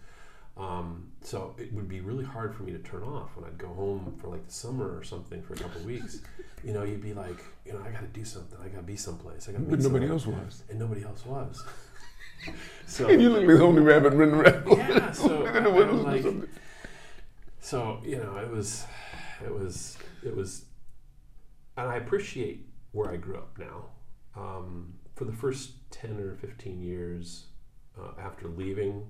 Um, 0.57 1.13
so 1.23 1.55
it 1.59 1.73
would 1.73 1.89
be 1.89 2.01
really 2.01 2.25
hard 2.25 2.55
for 2.55 2.63
me 2.65 2.73
to 2.73 2.79
turn 2.79 3.03
off 3.05 3.37
when 3.37 3.45
I'd 3.45 3.59
go 3.59 3.69
home 3.69 4.17
for 4.21 4.29
like 4.29 4.45
the 4.47 4.53
summer 4.53 4.97
or 4.99 5.03
something 5.05 5.41
for 5.43 5.53
a 5.55 5.57
couple 5.57 5.81
of 5.81 5.87
weeks. 5.87 6.21
You 6.65 6.73
know, 6.73 6.83
you'd 6.83 7.01
be 7.01 7.15
like, 7.15 7.39
you 7.65 7.73
know, 7.73 7.79
I 7.87 7.91
got 7.93 8.01
to 8.01 8.09
do 8.09 8.25
something. 8.25 8.59
I 8.61 8.67
got 8.67 8.79
to 8.79 8.83
be 8.83 8.97
someplace. 8.97 9.49
I 9.49 9.53
got 9.53 9.59
to. 9.59 9.65
But 9.65 9.79
nobody 9.79 10.09
else 10.09 10.27
was. 10.27 10.65
And 10.69 10.77
nobody 10.81 11.05
else 11.05 11.25
was. 11.25 11.65
so 12.87 13.09
And 13.09 13.21
you 13.21 13.31
look 13.31 13.45
like 13.47 13.59
the 13.59 13.65
only 13.65 13.83
rabbit 13.83 14.13
running 14.15 14.35
around. 14.35 14.67
yeah, 14.67 15.13
so 15.13 15.47
at 15.47 15.63
the 15.65 15.71
windows 15.71 16.05
I'm 16.05 16.13
or 16.15 16.19
something. 16.19 16.49
so 17.61 18.01
you 18.05 18.17
know, 18.17 18.37
it 18.39 18.51
was, 18.51 18.87
it 19.45 19.53
was, 19.53 19.99
it 20.23 20.35
was, 20.35 20.65
and 21.77 21.89
I 21.89 21.97
appreciate 21.97 22.67
where 22.93 23.11
I 23.11 23.17
grew 23.17 23.37
up 23.37 23.59
now. 23.59 23.87
Um, 24.37 24.95
for 25.17 25.25
the 25.25 25.33
first 25.33 25.73
ten 25.91 26.19
or 26.21 26.35
fifteen 26.37 26.81
years 26.81 27.47
uh, 27.99 28.13
after 28.21 28.49
leaving, 28.49 29.07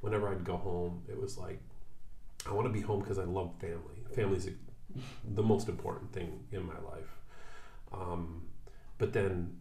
whenever 0.00 0.28
I'd 0.28 0.44
go 0.44 0.56
home, 0.56 1.02
it 1.08 1.18
was 1.20 1.38
like, 1.38 1.60
I 2.48 2.52
want 2.52 2.66
to 2.66 2.72
be 2.72 2.80
home 2.80 3.00
because 3.00 3.18
I 3.18 3.24
love 3.24 3.52
family. 3.60 4.02
Family's 4.14 4.48
the 5.34 5.42
most 5.42 5.68
important 5.68 6.12
thing 6.12 6.44
in 6.52 6.66
my 6.66 6.78
life. 6.80 7.16
Um, 7.92 8.42
but 8.98 9.12
then, 9.12 9.56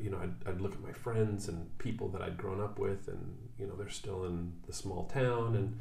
you 0.00 0.10
know, 0.10 0.18
I'd, 0.18 0.48
I'd 0.48 0.60
look 0.60 0.72
at 0.72 0.82
my 0.82 0.92
friends 0.92 1.48
and 1.48 1.76
people 1.78 2.08
that 2.10 2.22
I'd 2.22 2.36
grown 2.36 2.60
up 2.60 2.78
with, 2.78 3.08
and 3.08 3.36
you 3.58 3.66
know, 3.66 3.74
they're 3.76 3.88
still 3.88 4.24
in 4.24 4.52
the 4.66 4.72
small 4.72 5.04
town, 5.06 5.56
and 5.56 5.80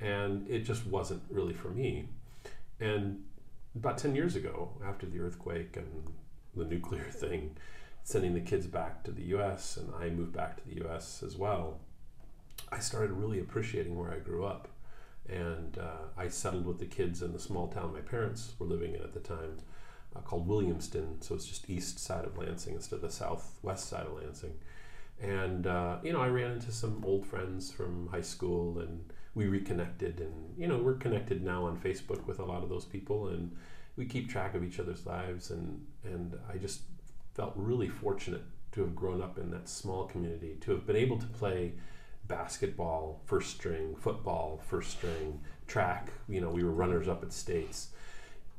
and 0.00 0.48
it 0.48 0.60
just 0.60 0.86
wasn't 0.86 1.22
really 1.30 1.54
for 1.54 1.68
me. 1.68 2.08
And 2.80 3.24
about 3.74 3.98
ten 3.98 4.14
years 4.14 4.36
ago, 4.36 4.70
after 4.86 5.06
the 5.06 5.20
earthquake 5.20 5.76
and 5.76 6.12
the 6.54 6.64
nuclear 6.64 7.04
thing, 7.10 7.56
sending 8.02 8.34
the 8.34 8.40
kids 8.40 8.66
back 8.66 9.04
to 9.04 9.10
the 9.10 9.22
U.S. 9.24 9.76
and 9.76 9.94
I 9.94 10.10
moved 10.10 10.32
back 10.32 10.56
to 10.56 10.68
the 10.68 10.76
U.S. 10.82 11.22
as 11.22 11.36
well. 11.36 11.80
I 12.72 12.78
started 12.78 13.12
really 13.12 13.40
appreciating 13.40 13.98
where 13.98 14.12
I 14.12 14.18
grew 14.18 14.44
up, 14.44 14.68
and 15.28 15.78
uh, 15.78 16.08
I 16.16 16.28
settled 16.28 16.66
with 16.66 16.78
the 16.78 16.86
kids 16.86 17.22
in 17.22 17.32
the 17.32 17.38
small 17.38 17.68
town 17.68 17.92
my 17.92 18.00
parents 18.00 18.52
were 18.58 18.66
living 18.66 18.94
in 18.94 19.02
at 19.02 19.12
the 19.12 19.20
time, 19.20 19.58
uh, 20.14 20.20
called 20.20 20.48
Williamston. 20.48 21.22
So 21.22 21.34
it's 21.34 21.46
just 21.46 21.68
east 21.68 21.98
side 21.98 22.24
of 22.24 22.36
Lansing 22.36 22.74
instead 22.74 22.96
of 22.96 23.02
the 23.02 23.10
southwest 23.10 23.88
side 23.88 24.06
of 24.06 24.12
Lansing. 24.14 24.54
And 25.20 25.66
uh, 25.66 25.98
you 26.02 26.12
know, 26.12 26.20
I 26.20 26.28
ran 26.28 26.52
into 26.52 26.72
some 26.72 27.02
old 27.04 27.26
friends 27.26 27.70
from 27.70 28.08
high 28.08 28.22
school, 28.22 28.78
and 28.78 29.12
we 29.34 29.46
reconnected. 29.46 30.20
And 30.20 30.54
you 30.56 30.66
know, 30.66 30.78
we're 30.78 30.94
connected 30.94 31.44
now 31.44 31.66
on 31.66 31.76
Facebook 31.76 32.26
with 32.26 32.38
a 32.38 32.44
lot 32.44 32.62
of 32.62 32.68
those 32.68 32.84
people, 32.84 33.28
and 33.28 33.54
we 33.96 34.06
keep 34.06 34.30
track 34.30 34.54
of 34.54 34.64
each 34.64 34.80
other's 34.80 35.06
lives. 35.06 35.50
And 35.50 35.84
and 36.04 36.38
I 36.52 36.56
just 36.56 36.82
felt 37.34 37.52
really 37.54 37.88
fortunate 37.88 38.42
to 38.72 38.80
have 38.80 38.94
grown 38.94 39.20
up 39.20 39.38
in 39.38 39.50
that 39.50 39.68
small 39.68 40.04
community, 40.04 40.56
to 40.62 40.70
have 40.70 40.86
been 40.86 40.96
able 40.96 41.18
to 41.18 41.26
play 41.26 41.72
basketball 42.26 43.20
first 43.26 43.50
string, 43.50 43.96
football 43.96 44.62
first 44.68 44.90
string, 44.92 45.40
track. 45.66 46.12
You 46.28 46.40
know, 46.40 46.50
we 46.50 46.64
were 46.64 46.70
runners 46.70 47.08
up 47.08 47.22
at 47.22 47.32
states. 47.32 47.88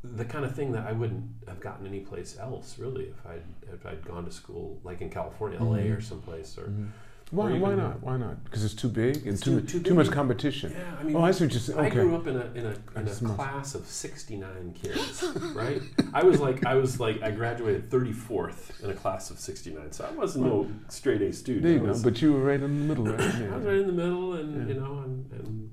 The 0.04 0.26
kind 0.26 0.44
of 0.46 0.56
thing 0.56 0.72
that 0.72 0.88
I 0.88 0.94
wouldn't 0.94 1.24
have 1.48 1.60
gotten 1.60 1.86
anyplace 1.86 2.36
else, 2.40 2.80
really, 2.80 3.06
if 3.06 3.26
I'd 3.26 3.44
if 3.72 3.86
I'd 3.86 4.04
gone 4.04 4.26
to 4.26 4.32
school 4.32 4.80
like 4.84 5.02
in 5.02 5.10
California, 5.10 5.60
LA, 5.60 5.78
Mhm. 5.78 5.98
or 5.98 6.02
someplace. 6.02 6.58
Or 6.58 6.64
Mhm. 6.70 6.88
Why, 7.30 7.52
or 7.54 7.60
why 7.60 7.76
not? 7.76 8.02
Why 8.04 8.18
not? 8.18 8.44
Because 8.44 8.66
it's 8.66 8.74
too 8.74 8.90
big 8.90 9.26
and 9.26 9.42
too, 9.42 9.62
too- 9.62 9.80
too, 9.80 9.80
too 9.80 9.94
much 9.94 10.12
competition. 10.12 10.72
yeah, 10.76 10.96
I 11.00 11.04
mean, 11.04 11.16
Oh, 11.16 11.22
I 11.22 11.32
see 11.32 11.46
what 11.46 11.54
you're 11.54 11.62
saying. 11.62 11.80
I 11.80 11.90
grew 11.90 12.14
up 12.14 12.28
in 12.28 12.36
a 12.36 12.46
in 12.56 12.66
a, 12.66 13.00
in 13.00 13.08
a 13.08 13.12
class 13.36 13.74
of 13.76 13.86
sixty 13.88 14.36
nine 14.38 14.74
kids, 14.82 15.24
right? 15.56 15.82
I 16.14 16.24
was 16.24 16.40
like 16.42 16.66
I 16.66 16.74
was 16.76 17.00
like 17.00 17.22
I 17.22 17.30
graduated 17.32 17.90
thirty 17.92 18.12
fourth 18.12 18.84
in 18.84 18.90
a 18.90 18.94
class 18.96 19.30
of 19.32 19.40
sixty 19.40 19.72
nine, 19.72 19.92
so 19.94 20.04
I 20.04 20.12
wasn't 20.14 20.46
no 20.48 20.68
straight 20.90 21.22
A 21.22 21.32
student. 21.32 21.64
There 21.64 21.74
you 21.74 21.80
go. 21.94 22.02
But 22.04 22.22
you 22.24 22.34
were 22.34 22.44
right 22.44 22.60
in 22.60 22.64
the 22.64 22.86
middle, 22.96 23.06
right? 23.06 23.20
I 23.54 23.56
was 23.56 23.66
right 23.66 23.78
in 23.78 23.88
the 23.88 23.94
middle, 23.94 24.34
and 24.34 24.68
Yeah. 24.68 24.74
you 24.74 24.82
know, 24.82 24.98
and, 25.06 25.32
and 25.32 25.70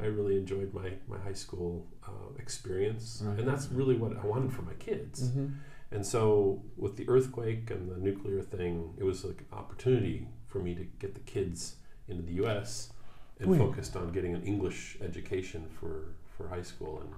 I 0.00 0.06
really 0.06 0.36
enjoyed 0.36 0.72
my 0.74 0.92
my 1.08 1.18
high 1.18 1.34
school 1.44 1.86
uh, 2.06 2.30
experience, 2.38 3.22
Right. 3.24 3.38
and 3.38 3.46
that's 3.48 3.68
really 3.70 3.96
what 3.96 4.16
I 4.16 4.24
wanted 4.26 4.52
for 4.52 4.62
my 4.62 4.74
kids. 4.74 5.30
Mhm. 5.30 5.52
And 5.90 6.04
so, 6.04 6.62
with 6.76 6.96
the 6.96 7.08
earthquake 7.08 7.70
and 7.70 7.90
the 7.90 7.96
nuclear 7.96 8.42
thing, 8.42 8.92
it 8.98 9.04
was 9.04 9.24
like 9.24 9.40
an 9.40 9.58
opportunity 9.58 10.28
for 10.46 10.58
me 10.58 10.74
to 10.74 10.84
get 10.98 11.14
the 11.14 11.20
kids 11.34 11.76
into 12.08 12.22
the 12.22 12.34
U.S. 12.44 12.92
and 13.40 13.50
Wait. 13.50 13.58
focused 13.58 13.96
on 13.96 14.12
getting 14.12 14.34
an 14.34 14.42
English 14.42 14.98
education 15.00 15.62
for 15.78 15.92
for 16.36 16.48
high 16.48 16.62
school. 16.72 17.00
And 17.00 17.10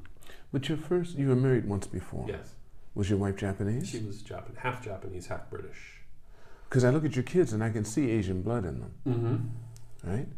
But 0.53 0.69
your 0.69 0.79
first, 0.79 1.17
you 1.19 1.29
were 1.29 1.37
married 1.47 1.67
once 1.67 1.87
before. 1.89 2.27
yes, 2.29 2.55
Was 2.95 3.09
your 3.11 3.19
wife 3.19 3.37
Japanese? 3.37 3.89
she 3.89 4.01
was 4.07 4.23
Japan, 4.23 4.55
half 4.57 4.85
Japanese, 4.85 5.27
half 5.29 5.49
British. 5.51 5.81
Because 6.69 6.85
I 6.85 6.91
look 6.91 7.05
at 7.05 7.15
your 7.17 7.25
kids 7.25 7.53
and 7.53 7.63
I 7.65 7.71
can 7.71 7.85
see 7.85 8.11
Asian 8.11 8.43
blood 8.43 8.65
in 8.65 8.79
them, 8.81 8.93
Mm-hmm. 9.07 10.11
right? 10.11 10.29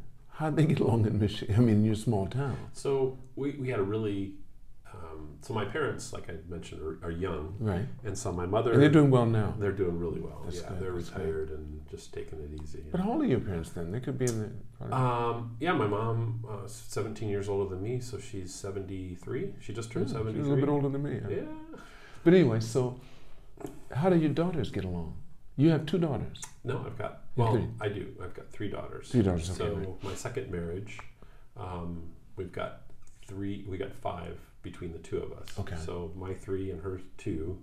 How'd 0.42 0.56
they 0.56 0.66
get 0.66 0.80
along 0.80 1.06
in 1.06 1.20
Michigan? 1.20 1.54
I 1.54 1.60
mean, 1.60 1.76
in 1.76 1.84
your 1.84 1.94
small 1.94 2.26
town. 2.26 2.56
So 2.72 3.16
we, 3.36 3.52
we 3.52 3.68
had 3.68 3.78
a 3.78 3.84
really 3.84 4.32
um, 4.92 5.36
so 5.40 5.54
my 5.54 5.64
parents, 5.64 6.12
like 6.12 6.28
I 6.28 6.34
mentioned, 6.48 6.82
are, 6.82 6.98
are 7.06 7.10
young, 7.12 7.54
Right. 7.60 7.86
and 8.04 8.18
so 8.18 8.32
my 8.32 8.44
mother 8.44 8.72
And 8.72 8.82
they're 8.82 8.90
doing 8.90 9.10
well 9.10 9.24
now. 9.24 9.54
They're 9.58 9.70
doing 9.72 9.98
really 9.98 10.20
well. 10.20 10.42
That's 10.44 10.60
yeah, 10.60 10.68
good, 10.70 10.80
they're 10.80 10.92
that's 10.94 11.10
good. 11.10 11.18
retired 11.20 11.50
and 11.50 11.80
just 11.88 12.12
taking 12.12 12.40
it 12.40 12.60
easy. 12.60 12.82
But 12.90 13.00
how 13.00 13.12
old 13.12 13.22
are 13.22 13.26
your 13.26 13.40
parents 13.40 13.70
then? 13.70 13.92
They 13.92 14.00
could 14.00 14.18
be 14.18 14.24
in 14.26 14.54
the. 14.80 14.94
Um, 14.94 15.56
yeah, 15.60 15.72
my 15.72 15.86
mom, 15.86 16.44
uh, 16.50 16.66
17 16.66 17.28
years 17.28 17.48
older 17.48 17.70
than 17.70 17.82
me, 17.82 18.00
so 18.00 18.18
she's 18.18 18.52
73. 18.52 19.54
She 19.60 19.72
just 19.72 19.92
turned 19.92 20.08
Yeah, 20.08 20.14
she's 20.14 20.26
73. 20.26 20.40
a 20.40 20.44
little 20.44 20.56
bit 20.66 20.68
older 20.68 20.88
than 20.88 21.02
me. 21.04 21.20
Yeah. 21.36 21.42
But 22.24 22.34
anyway, 22.34 22.58
so 22.60 23.00
how 23.92 24.10
do 24.10 24.16
your 24.16 24.30
daughters 24.30 24.70
get 24.70 24.84
along? 24.84 25.14
You 25.56 25.70
have 25.70 25.86
two 25.86 25.98
daughters. 25.98 26.38
No, 26.64 26.82
I've 26.84 26.98
got. 26.98 27.21
Well, 27.36 27.52
three? 27.54 27.68
I 27.80 27.88
do. 27.88 28.08
I've 28.22 28.34
got 28.34 28.50
three 28.50 28.68
daughters. 28.68 29.10
Three 29.10 29.22
daughters, 29.22 29.48
okay, 29.50 29.58
So 29.58 29.74
right. 29.76 30.04
my 30.04 30.14
second 30.14 30.50
marriage, 30.50 30.98
um, 31.56 32.02
we've 32.36 32.52
got 32.52 32.82
three. 33.26 33.64
We 33.68 33.78
got 33.78 33.92
five 33.94 34.38
between 34.62 34.92
the 34.92 34.98
two 34.98 35.18
of 35.18 35.32
us. 35.32 35.48
Okay. 35.58 35.76
So 35.84 36.12
my 36.16 36.34
three 36.34 36.70
and 36.70 36.80
her 36.82 37.00
two. 37.16 37.58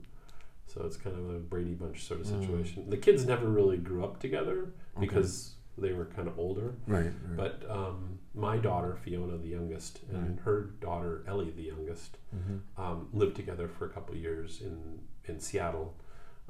So 0.67 0.83
it's 0.85 0.97
kind 0.97 1.15
of 1.17 1.29
a 1.29 1.39
Brady 1.39 1.73
Bunch 1.73 2.03
sort 2.03 2.19
of 2.21 2.27
Mm. 2.27 2.41
situation. 2.41 2.89
The 2.89 2.97
kids 2.97 3.25
never 3.25 3.47
really 3.47 3.77
grew 3.77 4.03
up 4.03 4.19
together 4.19 4.71
Okay. 4.95 4.99
because 5.07 5.55
they 5.77 5.93
were 5.93 6.05
kind 6.05 6.27
of 6.27 6.38
older. 6.38 6.75
Right. 6.88 7.05
right. 7.05 7.13
But 7.38 7.63
um, 7.69 8.19
my 8.35 8.57
daughter, 8.57 8.95
Fiona, 9.03 9.38
the 9.38 9.47
youngest, 9.47 10.01
and 10.11 10.31
Right. 10.31 10.39
her 10.41 10.61
daughter, 10.81 11.23
Ellie, 11.27 11.51
the 11.51 11.63
youngest, 11.63 12.17
Mhm. 12.35 12.59
um, 12.77 13.07
lived 13.13 13.35
together 13.35 13.67
for 13.67 13.85
a 13.85 13.89
couple 13.89 14.13
of 14.13 14.19
years 14.21 14.61
in, 14.61 14.99
in 15.25 15.39
Seattle 15.39 15.95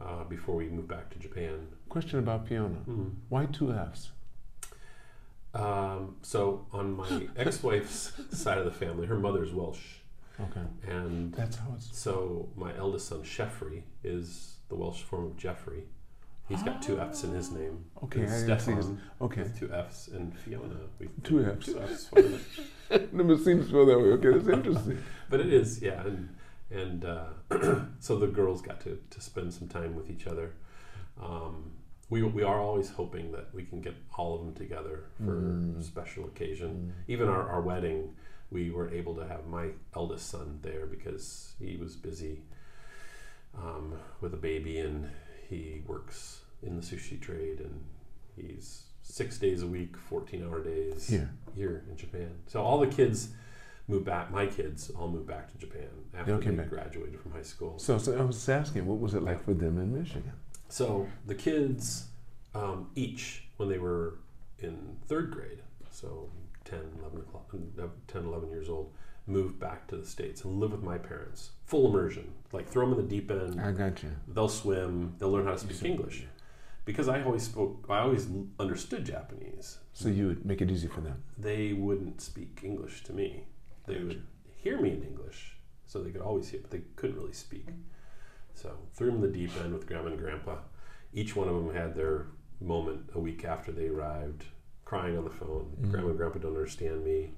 uh, 0.02 0.24
before 0.26 0.56
we 0.56 0.70
moved 0.70 0.88
back 0.88 1.10
to 1.12 1.20
Japan. 1.20 1.68
Question 1.90 2.20
about 2.20 2.48
Fiona. 2.48 2.78
Mm. 2.88 3.12
Why 3.30 3.46
two 3.46 3.72
F's? 3.74 4.12
Um, 5.54 6.16
so, 6.22 6.66
on 6.72 6.96
my 6.96 7.28
ex 7.36 7.64
wife's 7.64 8.14
side 8.32 8.58
of 8.60 8.66
the 8.66 8.72
family, 8.72 9.08
her 9.08 9.18
mother's 9.18 9.52
Welsh. 9.52 9.80
Okay. 10.40 10.62
And 10.88 11.34
That's 11.34 11.58
how 11.58 11.74
it's. 11.76 11.98
so, 11.98 12.50
my 12.56 12.76
eldest 12.78 13.08
son, 13.08 13.24
Sieffre, 13.24 13.82
is 14.04 14.58
the 14.70 14.76
Welsh 14.76 15.02
form 15.02 15.26
of 15.26 15.38
Jeffrey. 15.38 15.84
He's 16.48 16.64
got 16.64 16.82
two 16.82 17.00
F's 17.00 17.24
in 17.24 17.32
his 17.32 17.52
name. 17.52 17.86
Okay, 18.04 18.22
And 18.22 18.30
I 18.34 18.40
didn't 18.40 18.60
see 18.60 18.72
his. 18.72 18.86
Stefan 18.86 19.02
Okay. 19.22 19.44
with 19.44 19.60
two 19.60 19.72
F's, 19.72 20.08
and 20.08 20.36
Fiona. 20.40 20.76
We, 20.98 21.08
Two 21.24 21.46
F's. 21.46 21.66
Two 21.68 21.80
F's. 21.80 22.10
Never 23.14 23.38
seems 23.38 23.68
to 23.68 23.72
go 23.74 23.86
that 23.86 24.00
way. 24.00 24.06
Okay, 24.14 24.32
that's 24.40 24.48
interesting. 24.48 25.04
but 25.30 25.40
it 25.42 25.54
is 25.54 25.80
yeah 25.82 26.02
and 26.02 26.30
and 26.72 27.04
uh, 27.06 27.28
so 28.00 28.18
the 28.18 28.28
girls 28.28 28.62
got 28.62 28.80
to, 28.82 29.00
to 29.10 29.22
spend 29.22 29.54
some 29.54 29.68
time 29.68 29.96
with 29.96 30.10
each 30.10 30.28
other 30.28 30.54
um, 31.22 31.72
we, 32.10 32.24
we 32.24 32.42
are 32.44 32.60
always 32.60 32.90
hoping 32.90 33.32
that 33.32 33.54
we 33.54 33.64
can 33.64 33.82
get 33.82 33.94
all 34.18 34.36
of 34.36 34.46
them 34.46 34.54
together 34.56 35.06
for 35.26 35.34
Mm. 35.42 35.80
a 35.80 35.84
special 35.84 36.26
occasion 36.26 36.94
even 37.08 37.28
our, 37.28 37.50
our 37.50 37.62
wedding 37.62 38.16
we 38.52 38.72
weren't 38.72 38.94
able 38.94 39.16
to 39.16 39.28
have 39.28 39.46
my 39.48 39.68
eldest 39.96 40.30
son 40.30 40.60
there 40.64 40.86
because 40.88 41.54
he 41.60 41.78
was 41.78 41.96
busy 41.96 42.42
um, 43.58 43.94
with 44.22 44.34
a 44.34 44.38
baby 44.38 44.80
and 44.80 45.10
he 45.50 45.82
works 45.88 46.42
in 46.62 46.76
the 46.76 46.82
sushi 46.82 47.20
trade 47.20 47.60
and 47.60 47.84
he's 48.36 48.84
six 49.02 49.38
days 49.38 49.64
a 49.64 49.68
week 49.68 49.98
14 49.98 50.44
hour 50.48 50.62
days 50.64 51.08
Here. 51.10 51.30
here 51.56 51.84
in 51.90 51.98
Japan. 51.98 52.32
So 52.48 52.62
all 52.62 52.80
the 52.80 52.88
kids 52.88 53.30
moved 53.90 54.06
back. 54.06 54.32
My 54.32 54.46
kids 54.46 54.90
all 54.92 55.10
moved 55.10 55.28
back 55.28 55.52
to 55.52 55.58
Japan 55.58 55.90
after 56.18 56.38
They 56.38 56.46
they 56.52 56.56
back. 56.56 56.70
graduated 56.70 57.20
from 57.20 57.32
high 57.32 57.42
school. 57.42 57.78
So, 57.80 57.98
so 57.98 58.18
I 58.18 58.22
was 58.24 58.48
asking, 58.48 58.86
what 58.86 59.00
was 59.00 59.14
it 59.16 59.24
like 59.24 59.44
for 59.44 59.54
them 59.54 59.78
in 59.78 59.94
Michigan? 59.98 60.32
So 60.70 61.08
the 61.26 61.36
kids 61.36 62.06
um, 62.54 62.90
each, 62.96 63.44
when 63.58 63.68
they 63.70 63.80
were 63.80 64.20
in 64.60 64.98
third 65.08 65.32
grade, 65.32 65.60
so 65.92 66.30
10, 66.66 66.80
11, 67.02 67.20
o'clock, 67.22 67.50
uh, 67.82 67.88
10, 68.08 68.24
11 68.26 68.50
years 68.52 68.70
old, 68.70 68.92
moved 69.26 69.60
back 69.60 69.88
to 69.88 69.96
the 69.98 70.06
States 70.06 70.44
and 70.44 70.60
live 70.60 70.72
with 70.72 70.84
my 70.84 70.98
parents. 70.98 71.52
Full 71.66 71.88
immersion. 71.90 72.32
Like 72.52 72.68
throw 72.68 72.88
them 72.90 72.98
in 73.00 73.06
the 73.06 73.10
deep 73.16 73.30
end. 73.32 73.60
I 73.62 73.72
got 73.72 74.02
you. 74.04 74.10
They'll 74.28 74.50
swim. 74.50 75.16
They'll 75.18 75.32
learn 75.32 75.46
how 75.46 75.52
to 75.54 75.60
speak. 75.60 75.84
English. 75.84 76.26
Because 76.86 77.08
I 77.08 77.22
always 77.22 77.44
spoke, 77.44 77.86
I 77.90 78.00
always 78.00 78.28
understood 78.60 79.06
Japanese. 79.06 79.78
So 79.94 80.10
you 80.10 80.28
would 80.28 80.46
make 80.46 80.62
it 80.62 80.72
easy 80.72 80.88
for 80.88 81.02
them. 81.02 81.24
they 81.38 81.74
wouldn't 81.74 82.22
speak 82.22 82.62
English 82.64 83.04
to 83.04 83.14
me. 83.14 83.44
They 83.90 84.04
would 84.04 84.22
hear 84.56 84.80
me 84.80 84.92
in 84.92 85.04
English, 85.04 85.58
so 85.86 86.02
they 86.02 86.12
could 86.12 86.22
always 86.22 86.48
hear, 86.50 86.60
but 86.62 86.72
they 86.72 86.82
couldn't 86.96 87.16
really 87.18 87.34
speak. 87.34 87.68
So 88.54 88.78
threw 88.94 89.08
them 89.08 89.16
in 89.18 89.22
the 89.32 89.38
deep 89.38 89.52
end 89.58 89.74
with 89.74 89.88
grandma 89.88 90.10
and 90.12 90.20
grandpa. 90.20 90.58
each 91.12 91.36
one 91.36 91.48
of 91.50 91.56
them 91.56 91.74
had 91.74 91.96
their 91.96 92.28
moment 92.62 93.10
a 93.16 93.20
week 93.20 93.44
after 93.44 93.72
they 93.72 93.88
arrived, 93.88 94.46
crying 94.86 95.18
on 95.18 95.24
the 95.24 95.30
phone. 95.32 95.76
Mhm. 95.82 95.92
Grandma 95.92 96.10
and 96.10 96.18
Grandpa 96.18 96.40
don't 96.40 96.56
understand 96.56 97.04
me. 97.04 97.34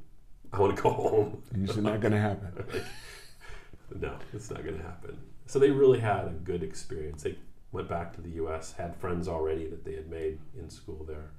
I 0.52 0.60
want 0.60 0.76
to 0.76 0.82
go 0.82 0.90
home. 1.10 1.44
Said 1.68 1.84
not 1.84 2.02
going 2.02 2.12
to 2.12 2.20
happen. 2.20 2.66
no, 4.00 4.18
it's 4.34 4.50
not 4.50 4.64
going 4.64 4.78
to 4.78 4.84
happen. 4.84 5.18
So 5.46 5.58
they 5.60 5.72
really 5.72 6.00
had 6.00 6.26
a 6.28 6.32
good 6.32 6.64
experience. 6.64 7.24
They 7.24 7.38
went 7.72 7.88
back 7.88 8.14
to 8.16 8.22
the 8.22 8.32
U.S., 8.32 8.74
had 8.74 8.96
friends 8.98 9.28
already 9.30 9.68
that 9.68 9.86
they 9.86 9.94
had 9.96 10.10
made 10.10 10.40
in 10.58 10.70
school 10.70 11.06
there, 11.06 11.32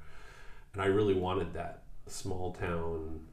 and 0.73 0.81
I 0.81 0.87
really 0.87 1.14
wanted 1.14 1.52
that 1.52 1.83
small 2.07 2.52
town 2.54 3.26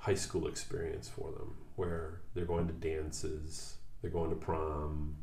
high 0.00 0.14
school 0.14 0.46
experience 0.48 1.08
for 1.08 1.30
them, 1.32 1.54
where 1.76 2.20
they're 2.34 2.44
going 2.44 2.66
to 2.66 2.72
dances, 2.74 3.76
they're 4.02 4.10
going 4.10 4.30
to 4.30 4.36
prom, 4.36 5.16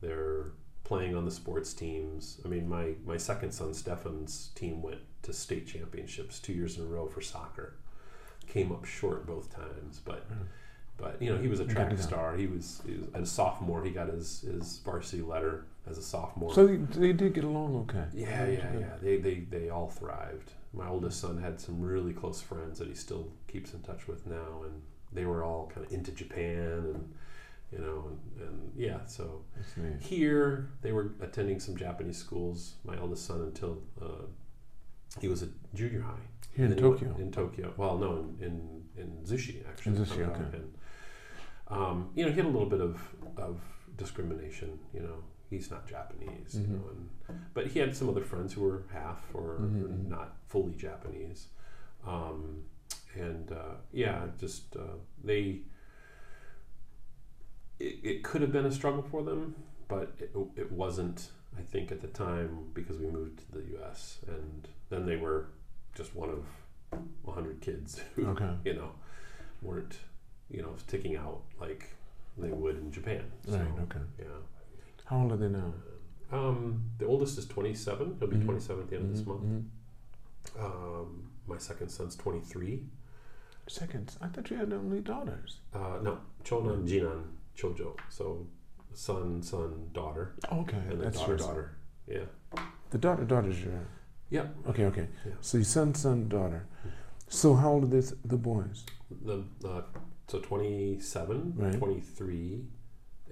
they're 0.00 0.52
playing 0.84 1.14
on 1.14 1.24
the 1.24 1.30
sports 1.30 1.72
teams. 1.74 2.40
I 2.44 2.48
mean, 2.48 2.68
my 2.68 2.94
my 3.06 3.16
second 3.16 3.52
son 3.52 3.72
Stefan's 3.74 4.50
team 4.54 4.82
went 4.82 5.00
to 5.22 5.32
state 5.32 5.66
championships 5.66 6.38
two 6.40 6.52
years 6.52 6.76
in 6.78 6.84
a 6.84 6.86
row 6.86 7.06
for 7.06 7.20
soccer. 7.20 7.74
Came 8.48 8.72
up 8.72 8.84
short 8.84 9.26
both 9.26 9.54
times, 9.54 10.00
but 10.04 10.28
Mm. 10.30 10.46
but 10.98 11.22
you 11.22 11.32
know 11.32 11.38
he 11.40 11.48
was 11.48 11.60
a 11.60 11.64
track 11.66 11.96
star. 11.98 12.36
He 12.36 12.46
was, 12.46 12.82
he 12.86 12.94
was 12.94 13.06
as 13.14 13.22
a 13.22 13.32
sophomore. 13.32 13.84
He 13.84 13.90
got 13.90 14.08
his 14.08 14.40
his 14.42 14.78
varsity 14.84 15.22
letter 15.22 15.64
as 15.88 15.96
a 15.98 16.02
sophomore. 16.02 16.52
So 16.54 16.66
they, 16.66 16.76
they 16.76 17.12
did 17.12 17.34
get 17.34 17.44
along 17.44 17.76
okay. 17.88 18.04
Yeah, 18.12 18.46
yeah, 18.46 18.78
yeah. 18.78 18.94
They, 19.02 19.16
they, 19.18 19.34
they 19.50 19.68
all 19.70 19.88
thrived. 19.88 20.52
My 20.74 20.88
oldest 20.88 21.20
son 21.20 21.36
had 21.40 21.60
some 21.60 21.80
really 21.80 22.12
close 22.14 22.40
friends 22.40 22.78
that 22.78 22.88
he 22.88 22.94
still 22.94 23.28
keeps 23.46 23.74
in 23.74 23.80
touch 23.82 24.08
with 24.08 24.26
now, 24.26 24.62
and 24.64 24.82
they 25.12 25.26
were 25.26 25.44
all 25.44 25.70
kind 25.74 25.86
of 25.86 25.92
into 25.92 26.12
Japan, 26.12 26.84
and 26.94 27.14
you 27.70 27.78
know, 27.78 28.08
and, 28.38 28.48
and 28.48 28.72
yeah. 28.76 29.04
So 29.06 29.42
here 30.00 30.70
they 30.80 30.92
were 30.92 31.12
attending 31.20 31.60
some 31.60 31.76
Japanese 31.76 32.16
schools. 32.18 32.74
My 32.84 32.96
eldest 32.96 33.26
son 33.26 33.40
until 33.42 33.82
uh, 34.00 34.24
he 35.20 35.28
was 35.28 35.42
a 35.42 35.48
junior 35.74 36.00
high 36.00 36.14
Here 36.54 36.64
in 36.64 36.72
And 36.72 36.78
then 36.80 36.84
he 36.84 36.88
went- 36.90 37.00
Tokyo. 37.00 37.16
In 37.22 37.30
Tokyo. 37.32 37.74
Well, 37.76 37.98
no, 37.98 38.16
in 38.40 38.46
in, 38.46 38.82
in 39.02 39.08
Zushi 39.24 39.66
actually. 39.68 39.96
In 39.96 40.04
Zushi, 40.04 40.26
Uh, 40.26 40.30
okay. 40.30 40.56
And, 40.56 40.74
um, 41.68 42.10
you 42.14 42.24
know, 42.24 42.30
he 42.30 42.36
had 42.36 42.46
a 42.46 42.48
little 42.48 42.68
bit 42.68 42.80
of 42.80 43.00
of 43.36 43.60
discrimination. 43.96 44.78
You 44.94 45.00
know, 45.00 45.16
he's 45.52 45.70
not 45.70 45.86
Japanese. 45.86 46.54
You 46.54 46.66
Mhm. 46.66 46.70
know, 46.70 46.88
and 46.90 47.08
but 47.54 47.66
he 47.68 47.78
had 47.78 47.94
some 47.96 48.08
other 48.08 48.22
friends 48.22 48.52
who 48.54 48.62
were 48.62 48.82
half 48.92 49.22
or 49.34 49.58
Mhm, 49.60 49.82
mhm. 49.88 50.08
not 50.08 50.36
fully 50.48 50.74
Japanese. 50.74 51.48
Um, 52.06 52.64
and 53.14 53.52
uh, 53.52 53.74
yeah, 53.92 54.26
just 54.38 54.74
uh, 54.76 54.96
they. 55.22 55.62
It, 57.78 57.98
it 58.02 58.22
could 58.24 58.42
have 58.42 58.52
been 58.52 58.66
a 58.66 58.72
struggle 58.72 59.02
for 59.02 59.22
them, 59.22 59.54
but 59.88 60.12
it, 60.18 60.34
it 60.56 60.72
wasn't. 60.72 61.30
I 61.58 61.60
think 61.62 61.92
at 61.92 62.00
the 62.00 62.08
time 62.08 62.70
because 62.72 62.96
we 62.98 63.06
moved 63.06 63.40
to 63.40 63.52
the 63.58 63.64
U.S. 63.76 64.18
and 64.26 64.66
then 64.88 65.04
they 65.04 65.16
were 65.16 65.48
just 65.94 66.14
one 66.16 66.30
of 66.30 66.46
100 67.24 67.60
kids 67.60 68.00
who 68.16 68.26
Okay. 68.28 68.50
you 68.64 68.72
know 68.74 68.92
weren't 69.60 69.98
you 70.50 70.62
know 70.62 70.74
sticking 70.78 71.14
out 71.16 71.42
like 71.60 71.90
they 72.38 72.48
would 72.50 72.76
in 72.78 72.90
Japan. 72.90 73.24
So, 73.46 73.58
Right, 73.58 73.68
okay. 73.82 73.98
Yeah. 74.18 74.24
How 75.06 75.18
old 75.22 75.32
are 75.32 75.36
they 75.36 75.48
now? 75.48 75.72
Um, 76.30 76.84
the 76.98 77.06
oldest 77.06 77.38
is 77.38 77.46
27. 77.46 78.16
He'll 78.18 78.28
be 78.28 78.36
Mhm. 78.36 78.44
27 78.44 78.82
at 78.84 78.88
the 78.90 78.96
end 78.96 79.04
of 79.06 79.12
this 79.12 79.22
Mhm, 79.22 79.26
month. 79.26 79.42
mhm. 79.44 80.60
Um, 80.60 81.30
my 81.46 81.58
second 81.58 81.88
son's 81.90 82.16
23. 82.16 82.88
Seconds. 83.68 84.18
I 84.20 84.28
thought 84.28 84.50
you 84.50 84.56
had 84.56 84.72
only 84.72 85.00
daughters. 85.00 85.60
Uh, 85.72 85.98
no, 86.02 86.18
Chonan, 86.44 86.86
Jinan, 86.86 87.24
Chojo. 87.54 87.96
So 88.08 88.46
son, 88.94 89.42
son, 89.42 89.90
daughter, 89.92 90.34
Okay, 90.50 90.76
and 90.90 91.00
that's 91.00 91.18
daughter, 91.18 91.32
first. 91.38 91.46
daughter. 91.48 91.76
Yeah. 92.06 92.24
The 92.90 92.98
daughter, 92.98 93.24
daughter's 93.24 93.62
your. 93.62 93.86
Yeah. 94.30 94.48
Okay, 94.66 94.86
okay. 94.86 95.08
Yeah. 95.26 95.32
So 95.40 95.58
your 95.58 95.64
son, 95.64 95.94
son, 95.94 96.28
daughter. 96.28 96.66
So 97.28 97.54
how 97.54 97.72
old 97.72 97.84
are 97.84 97.86
this, 97.86 98.12
the 98.24 98.36
boys? 98.36 98.84
The 99.24 99.44
uh, 99.64 99.82
so 100.26 100.40
27, 100.40 101.54
Right. 101.56 101.78
23, 101.78 102.66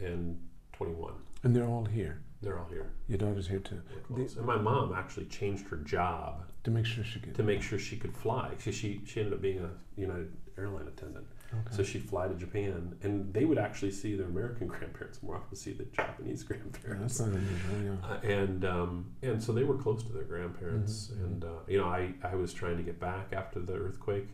and 0.00 0.38
21. 0.72 1.14
And 1.42 1.54
they're 1.56 1.66
all 1.66 1.84
here. 1.86 2.20
They're 2.42 2.58
all 2.58 2.66
here. 2.70 2.90
Your 3.08 3.18
daughter's 3.18 3.48
here 3.48 3.58
too. 3.58 3.82
We're 4.08 4.22
and 4.22 4.46
my 4.46 4.56
mom 4.56 4.94
actually 4.94 5.26
changed 5.26 5.68
her 5.68 5.76
job 5.76 6.44
To 6.64 6.70
make 6.70 6.86
sure 6.86 7.04
she 7.04 7.20
gets. 7.20 7.36
to 7.36 7.42
make 7.42 7.62
sure 7.62 7.78
she 7.78 7.96
could 7.96 8.16
fly. 8.16 8.52
She 8.58 8.72
she, 8.72 9.00
she 9.06 9.20
ended 9.20 9.34
up 9.34 9.42
being 9.42 9.58
a 9.58 9.70
United 10.00 10.32
airline 10.56 10.88
attendant. 10.88 11.26
Okay. 11.52 11.76
So 11.76 11.82
she'd 11.82 12.08
fly 12.08 12.28
to 12.28 12.34
Japan, 12.34 12.94
and 13.02 13.34
they 13.34 13.44
would 13.44 13.58
actually 13.58 13.90
see 13.90 14.14
their 14.16 14.26
American 14.28 14.68
grandparents 14.74 15.22
more 15.22 15.34
often 15.36 15.48
than 15.50 15.58
see 15.58 15.72
the 15.72 15.84
Japanese 15.84 16.42
Yeah, 16.48 16.56
grandparents. 16.56 17.18
that's 17.18 17.28
not 17.30 17.38
unusual. 17.38 17.98
Yeah. 18.02 18.08
Uh, 18.08 18.20
and 18.40 18.64
um, 18.64 19.12
and 19.22 19.42
so 19.42 19.52
they 19.52 19.64
were 19.64 19.76
close 19.76 20.02
to 20.04 20.12
their 20.12 20.24
grandparents, 20.24 21.10
Mhm, 21.12 21.24
and 21.24 21.44
uh, 21.44 21.48
you 21.68 21.76
know 21.78 21.88
I, 21.88 22.14
I 22.22 22.36
was 22.36 22.52
trying 22.54 22.76
to 22.78 22.82
get 22.82 22.98
back 23.00 23.32
after 23.32 23.58
the 23.60 23.74
earthquake 23.74 24.28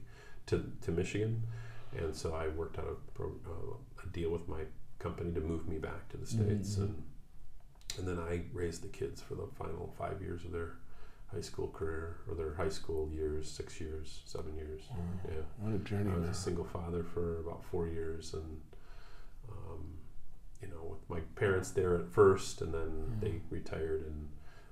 to, 0.47 0.65
to 0.83 0.91
Michigan, 0.93 1.43
and 1.97 2.15
so 2.15 2.35
I 2.35 2.49
worked 2.49 2.79
out 2.79 2.87
a, 2.87 3.11
pro, 3.13 3.29
uh, 3.47 3.77
a 4.05 4.07
deal 4.13 4.31
with 4.31 4.47
my 4.47 4.63
company 4.99 5.33
to 5.33 5.41
move 5.41 5.69
me 5.69 5.79
back 5.79 6.09
to 6.11 6.17
the 6.17 6.27
states, 6.27 6.77
Mhm. 6.77 6.83
and 6.83 7.03
and 7.99 8.07
then 8.07 8.19
I 8.19 8.45
raised 8.53 8.83
the 8.83 8.89
kids 8.89 9.23
for 9.23 9.35
the 9.37 9.47
final 9.59 9.95
five 9.97 10.21
years 10.21 10.45
of 10.45 10.53
their 10.53 10.73
high 11.29 11.41
school 11.41 11.69
career 11.69 12.17
or 12.29 12.35
their 12.35 12.53
high 12.55 12.69
school 12.69 13.09
years, 13.11 13.51
six 13.51 13.81
years, 13.81 14.23
seven 14.27 14.55
years. 14.57 14.83
Wow. 14.91 14.97
Yeah. 15.29 15.43
What 15.59 15.75
a 15.75 15.79
journey, 15.79 16.11
I 16.11 16.15
was 16.15 16.23
man. 16.25 16.31
a 16.31 16.35
single 16.35 16.65
father 16.65 17.03
for 17.03 17.41
about 17.41 17.65
four 17.65 17.89
years, 17.89 18.35
and 18.35 18.61
um, 19.51 19.95
you 20.61 20.69
know, 20.69 20.83
with 20.91 21.09
my 21.09 21.21
parents 21.37 21.71
there 21.71 21.95
at 21.97 22.09
first, 22.09 22.61
and 22.63 22.73
then 22.75 22.91
Mm. 22.91 23.21
they 23.21 23.41
retired 23.51 24.05
and 24.07 24.29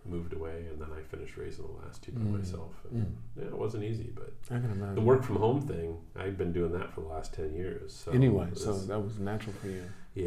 moved 0.06 0.32
away, 0.34 0.66
and 0.66 0.78
then 0.80 0.92
I 0.92 1.00
finished 1.02 1.36
raising 1.38 1.66
the 1.66 1.72
last 1.72 2.02
two 2.02 2.12
by 2.12 2.20
Mm. 2.20 2.32
myself. 2.38 2.84
And, 2.90 3.06
Mm. 3.06 3.14
Yeah, 3.36 3.44
it 3.46 3.56
wasn't 3.58 3.84
easy, 3.84 4.10
but 4.14 4.34
I 4.50 4.60
can 4.60 4.70
imagine. 4.70 4.94
the 4.96 5.00
work 5.00 5.22
from 5.22 5.36
home 5.36 5.62
thing, 5.62 5.98
I've 6.14 6.36
been 6.36 6.52
doing 6.52 6.72
that 6.72 6.92
for 6.92 7.00
the 7.00 7.06
last 7.08 7.32
ten 7.32 7.54
years. 7.54 7.92
So 7.94 8.12
anyway, 8.12 8.50
so 8.54 8.78
that 8.78 9.00
was 9.00 9.18
natural 9.18 9.54
for 9.54 9.68
you. 9.68 9.84
Yeah, 10.14 10.24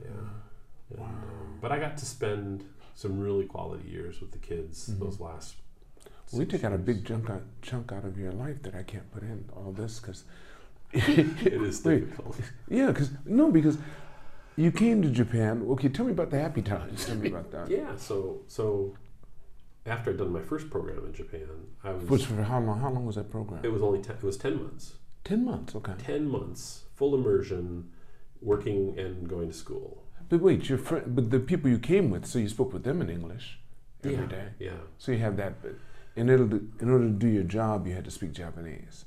yeah. 0.00 0.10
And, 0.90 0.98
Wow. 1.00 1.04
um, 1.06 1.58
but 1.60 1.70
I 1.72 1.78
got 1.78 1.96
to 1.98 2.06
spend 2.06 2.64
some 2.94 3.18
really 3.20 3.44
quality 3.44 3.88
years 3.88 4.20
with 4.20 4.32
the 4.32 4.38
kids 4.38 4.88
Mhm. 4.88 4.98
those 5.00 5.20
last. 5.20 5.56
We 6.32 6.44
took 6.46 6.64
out 6.64 6.72
a 6.72 6.78
big 6.78 7.04
chunk 7.06 7.30
out, 7.30 7.42
chunk 7.62 7.90
out 7.92 8.04
of 8.04 8.18
your 8.18 8.32
life 8.32 8.62
that 8.62 8.74
I 8.74 8.82
can't 8.82 9.10
put 9.12 9.22
in 9.22 9.48
all 9.56 9.72
this 9.72 10.00
because. 10.00 10.24
It 10.92 11.52
is 11.62 11.80
difficult. 11.80 12.40
Yeah, 12.68 12.86
because 12.88 13.10
no, 13.26 13.50
because 13.52 13.76
you 14.56 14.72
came 14.72 15.02
to 15.02 15.10
Japan. 15.10 15.66
Okay, 15.72 15.88
tell 15.90 16.06
me 16.06 16.12
about 16.12 16.30
the 16.30 16.38
happy 16.40 16.62
times. 16.62 17.04
Tell 17.06 17.16
me 17.16 17.28
about 17.28 17.50
that. 17.50 17.68
Yeah, 17.78 17.96
so 17.96 18.40
so 18.46 18.94
after 19.84 20.10
I'd 20.10 20.16
done 20.18 20.32
my 20.32 20.40
first 20.42 20.70
program 20.70 21.04
in 21.06 21.12
Japan, 21.12 21.48
I 21.84 21.92
was 21.92 22.04
Which 22.08 22.24
for 22.26 22.42
how 22.42 22.60
long? 22.60 22.80
How 22.80 22.90
long 22.90 23.04
was 23.06 23.16
that 23.16 23.30
program? 23.30 23.60
it 23.64 23.68
was 23.72 23.82
only 23.82 24.00
ten, 24.02 24.16
it 24.16 24.22
was 24.22 24.38
ten 24.38 24.56
months. 24.62 24.94
Ten 25.24 25.44
months. 25.44 25.74
Okay. 25.74 25.92
Ten 25.98 26.26
months, 26.28 26.84
full 26.94 27.14
immersion, 27.14 27.90
working 28.42 28.98
and 28.98 29.28
going 29.28 29.48
to 29.48 29.54
school. 29.54 30.04
But 30.28 30.40
wait, 30.40 30.68
your 30.68 30.78
friend, 30.78 31.14
but 31.14 31.30
the 31.30 31.40
people 31.40 31.70
you 31.70 31.78
came 31.78 32.10
with, 32.10 32.26
so 32.26 32.38
you 32.38 32.48
spoke 32.48 32.72
with 32.72 32.84
them 32.84 33.00
in 33.00 33.08
English 33.10 33.58
every 34.04 34.16
yeah, 34.16 34.26
day. 34.26 34.48
Yeah, 34.58 34.70
So 34.98 35.12
you 35.12 35.18
have 35.18 35.36
that, 35.38 35.62
but 35.62 35.72
in 36.16 36.28
order 36.30 36.46
to, 36.48 36.70
in 36.80 36.90
order 36.90 37.04
to 37.06 37.12
do 37.12 37.28
your 37.28 37.44
job, 37.44 37.86
you 37.86 37.94
had 37.94 38.04
to 38.04 38.10
speak 38.10 38.32
Japanese. 38.32 39.04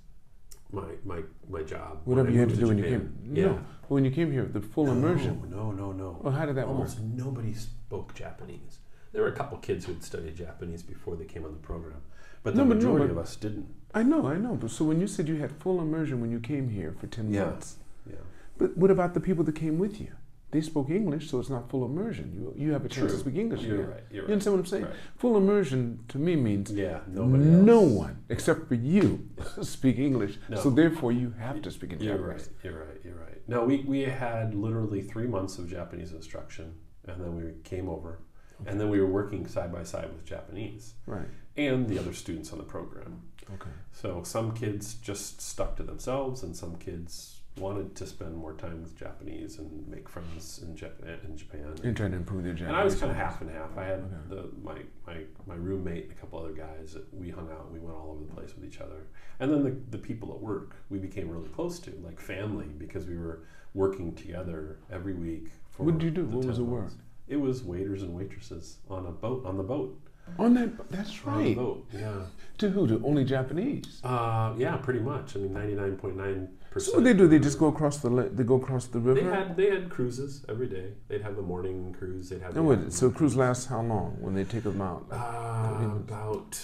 my 0.72 0.84
my 1.06 1.22
my 1.50 1.62
job. 1.64 2.00
Whatever 2.06 2.26
when 2.28 2.34
you 2.34 2.40
had 2.40 2.50
to 2.50 2.56
moved 2.56 2.62
do 2.62 2.68
when 2.68 2.78
you 2.78 2.84
Japan. 2.84 3.18
came. 3.24 3.36
Yeah. 3.36 3.46
No, 3.46 3.54
but 3.82 3.92
when 3.92 4.06
you 4.06 4.12
came 4.12 4.32
here, 4.32 4.46
the 4.46 4.62
full 4.62 4.90
immersion. 4.90 5.34
No, 5.50 5.72
no, 5.72 5.92
no. 5.92 6.18
Well, 6.22 6.34
how 6.34 6.46
did 6.46 6.56
that 6.56 6.68
work? 6.68 6.76
Almost 6.78 7.00
work? 7.00 7.10
nobody 7.26 7.54
spoke 7.54 8.14
Japanese. 8.16 8.80
There 9.12 9.22
were 9.22 9.28
a 9.28 9.34
couple 9.36 9.58
kids 9.58 9.86
who 9.86 9.94
had 9.94 10.04
studied 10.04 10.36
Japanese 10.38 10.82
before 10.82 11.16
they 11.18 11.26
came 11.26 11.44
on 11.46 11.52
the 11.52 11.60
program, 11.60 12.02
but 12.44 12.56
the 12.56 12.64
No, 12.64 12.66
but 12.70 12.78
no, 12.78 12.86
majority 12.86 13.06
but- 13.08 13.12
of 13.12 13.18
us 13.26 13.36
didn't. 13.36 13.68
I 13.94 14.04
know, 14.04 14.26
I 14.26 14.38
know. 14.38 14.56
But 14.56 14.72
so 14.72 14.86
when 14.86 15.02
you 15.02 15.08
said 15.08 15.28
you 15.28 15.36
had 15.36 15.52
full 15.52 15.82
immersion 15.82 16.22
when 16.22 16.32
you 16.32 16.40
came 16.40 16.70
here 16.70 16.96
for 17.00 17.08
ten 17.08 17.30
Yeah. 17.34 17.46
months, 17.46 17.76
Yeah. 18.10 18.16
But 18.62 18.78
what 18.78 18.92
about 18.92 19.14
the 19.14 19.20
people 19.20 19.44
that 19.46 19.56
came 19.56 19.78
with 19.80 20.00
you? 20.00 20.12
They 20.52 20.60
spoke 20.62 20.90
English, 20.90 21.30
so 21.30 21.40
it's 21.40 21.50
not 21.50 21.70
full 21.70 21.84
immersion. 21.86 22.26
You 22.36 22.54
you 22.64 22.72
have 22.74 22.84
a 22.86 22.90
chance 22.96 23.12
to 23.14 23.20
speak 23.20 23.38
English 23.46 23.62
You're 23.64 23.76
again. 23.82 23.90
right. 23.96 24.04
You're 24.14 24.26
You 24.28 24.34
understand 24.34 24.54
what 24.56 24.60
I'm 24.64 24.72
saying? 24.74 24.84
Right. 24.86 24.96
Full 25.24 25.36
immersion 25.38 25.82
to 26.10 26.18
me 26.26 26.34
means 26.36 26.68
Yeah. 26.86 27.00
Nobody 27.08 27.46
no 27.46 27.80
else. 27.84 27.92
one 28.06 28.16
except 28.36 28.68
for 28.68 28.76
you 28.76 29.06
speak 29.78 29.98
English. 30.10 30.34
No. 30.50 30.58
So 30.64 30.70
therefore, 30.70 31.12
you 31.22 31.28
have 31.48 31.62
to 31.62 31.72
speak 31.72 31.94
in 31.94 32.00
You're 32.02 32.18
Japanese. 32.18 32.50
right. 32.50 32.64
You're 32.66 32.80
right. 32.86 33.00
You're 33.06 33.16
right. 33.26 33.40
No, 33.48 33.64
we, 33.70 33.76
we 33.94 34.02
had 34.26 34.54
literally 34.66 35.02
three 35.02 35.28
months 35.36 35.58
of 35.60 35.64
Japanese 35.78 36.12
instruction, 36.20 36.68
and 37.08 37.18
then 37.24 37.32
we 37.38 37.46
came 37.64 37.88
over, 37.96 38.20
and 38.68 38.76
then 38.80 38.90
we 38.90 39.00
were 39.00 39.12
working 39.20 39.48
side 39.48 39.72
by 39.78 39.84
side 39.84 40.10
with 40.16 40.24
Japanese 40.26 40.94
Right. 41.16 41.30
and 41.58 41.88
the 41.90 41.98
other 42.02 42.14
students 42.14 42.52
on 42.54 42.58
the 42.60 42.70
program. 42.76 43.12
Okay. 43.56 43.76
So 44.02 44.10
some 44.24 44.54
kids 44.54 44.96
just 45.10 45.42
stuck 45.42 45.76
to 45.78 45.84
themselves, 45.84 46.44
and 46.44 46.56
some 46.56 46.76
kids 46.76 47.41
wanted 47.58 47.96
to 47.96 48.08
spend 48.08 48.36
more 48.36 48.54
time 48.54 48.82
with 48.82 48.98
Japanese 48.98 49.60
and 49.60 49.86
make 49.88 50.08
friends 50.08 50.62
in, 50.64 50.74
Jap- 50.76 51.26
in 51.26 51.36
Japan. 51.36 51.76
And 51.84 51.96
trying 51.96 52.12
to 52.12 52.18
improve 52.18 52.44
their 52.44 52.54
Japanese. 52.54 52.70
And 52.70 52.78
I 52.78 52.84
was 52.84 52.96
kind 52.96 53.12
of 53.12 53.18
half 53.18 53.42
and 53.42 53.50
half. 53.50 53.78
I 53.78 53.84
had 53.86 54.00
Okay. 54.00 54.16
the 54.30 54.50
my, 54.64 54.78
my 55.06 55.18
my 55.46 55.56
roommate 55.56 56.04
and 56.04 56.12
a 56.14 56.16
couple 56.16 56.40
other 56.40 56.54
guys 56.54 56.94
that 56.94 57.14
we 57.14 57.30
hung 57.30 57.50
out. 57.52 57.72
We 57.72 57.80
went 57.80 57.96
all 57.98 58.12
over 58.12 58.24
the 58.24 58.34
place 58.34 58.56
with 58.56 58.66
each 58.66 58.80
other. 58.80 59.08
And 59.40 59.52
then 59.52 59.64
the, 59.64 59.76
the 59.90 59.98
people 59.98 60.32
at 60.34 60.40
work 60.40 60.76
we 60.90 60.98
became 60.98 61.30
really 61.30 61.50
close 61.50 61.80
to, 61.80 61.92
like 62.04 62.20
family, 62.20 62.68
because 62.78 63.06
we 63.06 63.18
were 63.18 63.44
working 63.74 64.16
together 64.16 64.80
every 64.92 65.14
week. 65.14 65.50
For 65.72 65.84
What 65.84 65.98
did 65.98 66.04
you 66.06 66.12
do? 66.12 66.26
What 66.26 66.46
was 66.46 66.58
10 66.58 66.66
the 66.66 66.72
work? 66.72 66.92
It 67.28 67.38
was 67.38 67.64
waiters 67.64 68.02
and 68.02 68.14
waitresses 68.14 68.78
on 68.90 69.06
a 69.06 69.12
boat 69.12 69.46
on 69.46 69.58
the 69.58 69.64
boat. 69.64 70.00
On 70.40 70.54
that, 70.54 70.90
that's 70.90 71.12
on 71.26 71.38
the 71.44 71.48
right. 71.50 71.56
boat. 71.58 71.86
Yeah. 71.94 72.22
To 72.60 72.70
who? 72.70 72.88
To 72.88 73.02
only 73.06 73.26
Japanese. 73.26 74.00
Uh, 74.04 74.54
yeah, 74.58 74.78
pretty 74.78 75.00
much. 75.02 75.36
I 75.36 75.40
mean, 75.40 75.52
ninety 75.54 75.74
nine 75.76 75.98
point 75.98 76.16
nine. 76.16 76.48
So 76.78 76.94
what 76.96 77.04
they 77.04 77.14
do? 77.14 77.28
They 77.28 77.40
just 77.40 77.60
go 77.60 77.68
across 77.68 77.98
the 77.98 78.10
they 78.34 78.44
go 78.44 78.56
across 78.56 78.86
the 78.88 79.00
river. 79.00 79.20
They 79.22 79.26
had 79.38 79.58
they 79.58 79.70
had 79.70 79.90
cruises 79.90 80.46
every 80.48 80.68
day. 80.68 80.94
They'd 81.10 81.22
have 81.22 81.36
the 81.36 81.42
morning 81.42 81.94
cruise. 81.98 82.30
They'd 82.30 82.42
have. 82.42 82.54
the 82.54 82.86
so 82.90 83.10
cruise 83.12 83.36
lasts 83.36 83.66
how 83.66 83.82
long 83.82 84.16
when 84.22 84.34
they 84.36 84.46
take 84.46 84.64
them 84.64 84.82
out? 84.82 85.06
Like, 85.10 85.20
Uh, 85.20 85.86
about 85.96 86.58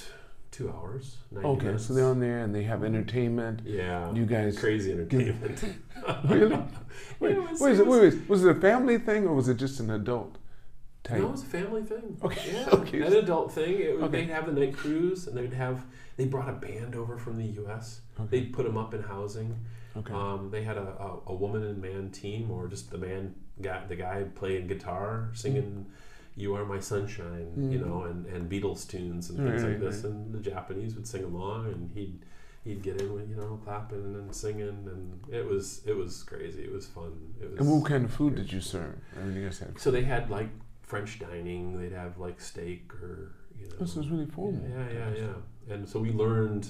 two 0.51 0.69
hours. 0.71 1.17
okay, 1.35 1.65
minutes. 1.65 1.85
so 1.85 1.93
they're 1.93 2.05
on 2.05 2.19
there 2.21 2.39
and 2.39 2.55
they 2.55 2.63
have 2.63 2.83
entertainment. 2.85 3.61
Yeah. 3.65 4.11
You 4.13 4.25
guys 4.25 4.57
Crazy 4.57 4.93
entertainment. 4.93 5.63
really? 6.29 6.57
Wait, 7.19 7.31
it 7.33 7.41
was- 7.51 7.59
wait, 7.61 7.71
it 7.73 7.79
it, 7.79 7.87
wait, 7.87 8.01
was- 8.03 8.13
wait, 8.15 8.29
was 8.29 8.45
it 8.45 8.57
a 8.57 8.59
family 8.61 8.97
thing 8.97 9.27
or 9.27 9.33
was 9.35 9.49
it 9.49 9.57
just 9.57 9.79
an 9.81 9.89
adult 9.91 10.37
type? 11.03 11.19
No, 11.19 11.27
it 11.27 11.31
was 11.31 11.43
a 11.43 11.45
family 11.47 11.83
thing. 11.83 12.17
Okay, 12.23 12.53
Yeah, 12.53 12.69
okay. 12.73 13.01
an 13.01 13.13
adult 13.13 13.51
thing. 13.51 13.73
It, 13.79 13.89
Okay. 13.89 14.21
They'd 14.25 14.29
have 14.33 14.45
the 14.45 14.53
night 14.53 14.75
cruise, 14.75 15.27
and 15.27 15.35
they'd 15.37 15.53
have. 15.53 15.85
They 16.15 16.25
brought 16.25 16.49
a 16.49 16.53
band 16.53 16.95
over 16.95 17.17
from 17.17 17.37
the 17.37 17.45
U.S. 17.61 18.01
Okay. 18.19 18.27
They'd 18.31 18.53
put 18.53 18.65
them 18.65 18.77
up 18.77 18.93
in 18.93 19.03
housing. 19.03 19.55
Okay. 19.99 20.13
Um, 20.13 20.49
they 20.51 20.63
had 20.63 20.77
a, 20.77 20.81
a, 20.99 21.19
a 21.27 21.33
woman 21.35 21.63
and 21.63 21.81
man 21.81 22.11
team, 22.11 22.51
or 22.51 22.67
just 22.67 22.91
the 22.91 22.97
man 22.97 23.35
guy, 23.61 23.85
the 23.87 23.95
guy 23.95 24.23
playing 24.35 24.67
guitar, 24.67 25.29
singing 25.33 25.85
"You 26.35 26.55
Are 26.55 26.65
My 26.65 26.79
Sunshine," 26.79 27.51
you 27.71 27.79
Mm. 27.79 27.85
know, 27.87 28.03
and, 28.03 28.25
and 28.27 28.49
Beatles 28.51 28.87
tunes 28.87 29.29
and 29.29 29.39
Right, 29.39 29.49
things 29.49 29.63
like 29.63 29.71
right, 29.73 29.81
this. 29.81 30.03
And 30.03 30.33
the 30.33 30.39
Japanese 30.39 30.95
would 30.95 31.07
sing 31.07 31.23
along, 31.23 31.67
and 31.67 31.91
he'd 31.93 32.19
he'd 32.63 32.81
get 32.83 32.99
in 33.01 33.13
with 33.13 33.29
you 33.29 33.35
know 33.35 33.59
clapping 33.63 34.03
and 34.15 34.33
singing, 34.35 34.67
and 34.93 35.19
it 35.33 35.45
was 35.45 35.81
it 35.85 35.95
was 35.95 36.23
crazy. 36.23 36.63
It 36.63 36.71
was 36.71 36.85
fun. 36.85 37.13
It 37.41 37.49
was. 37.51 37.59
and 37.59 37.71
what 37.71 37.85
kind 37.89 38.03
of 38.05 38.11
food 38.13 38.35
did 38.35 38.51
you 38.51 38.61
serve? 38.61 38.95
I 39.19 39.23
mean, 39.23 39.37
you 39.37 39.45
guys 39.45 39.59
had. 39.59 39.79
So 39.79 39.89
they 39.91 40.03
had 40.03 40.29
like 40.29 40.49
French 40.81 41.19
dining. 41.19 41.79
They'd 41.79 41.93
have 41.93 42.17
like 42.17 42.39
steak 42.41 42.93
or 43.01 43.31
you 43.59 43.67
know. 43.69 43.75
This 43.79 43.95
was 43.95 44.09
really 44.09 44.25
formal. 44.27 44.61
Yeah, 44.69 44.87
yeah, 44.93 45.09
yeah. 45.23 45.73
And 45.73 45.87
so 45.89 45.99
we 45.99 46.11
learned, 46.11 46.67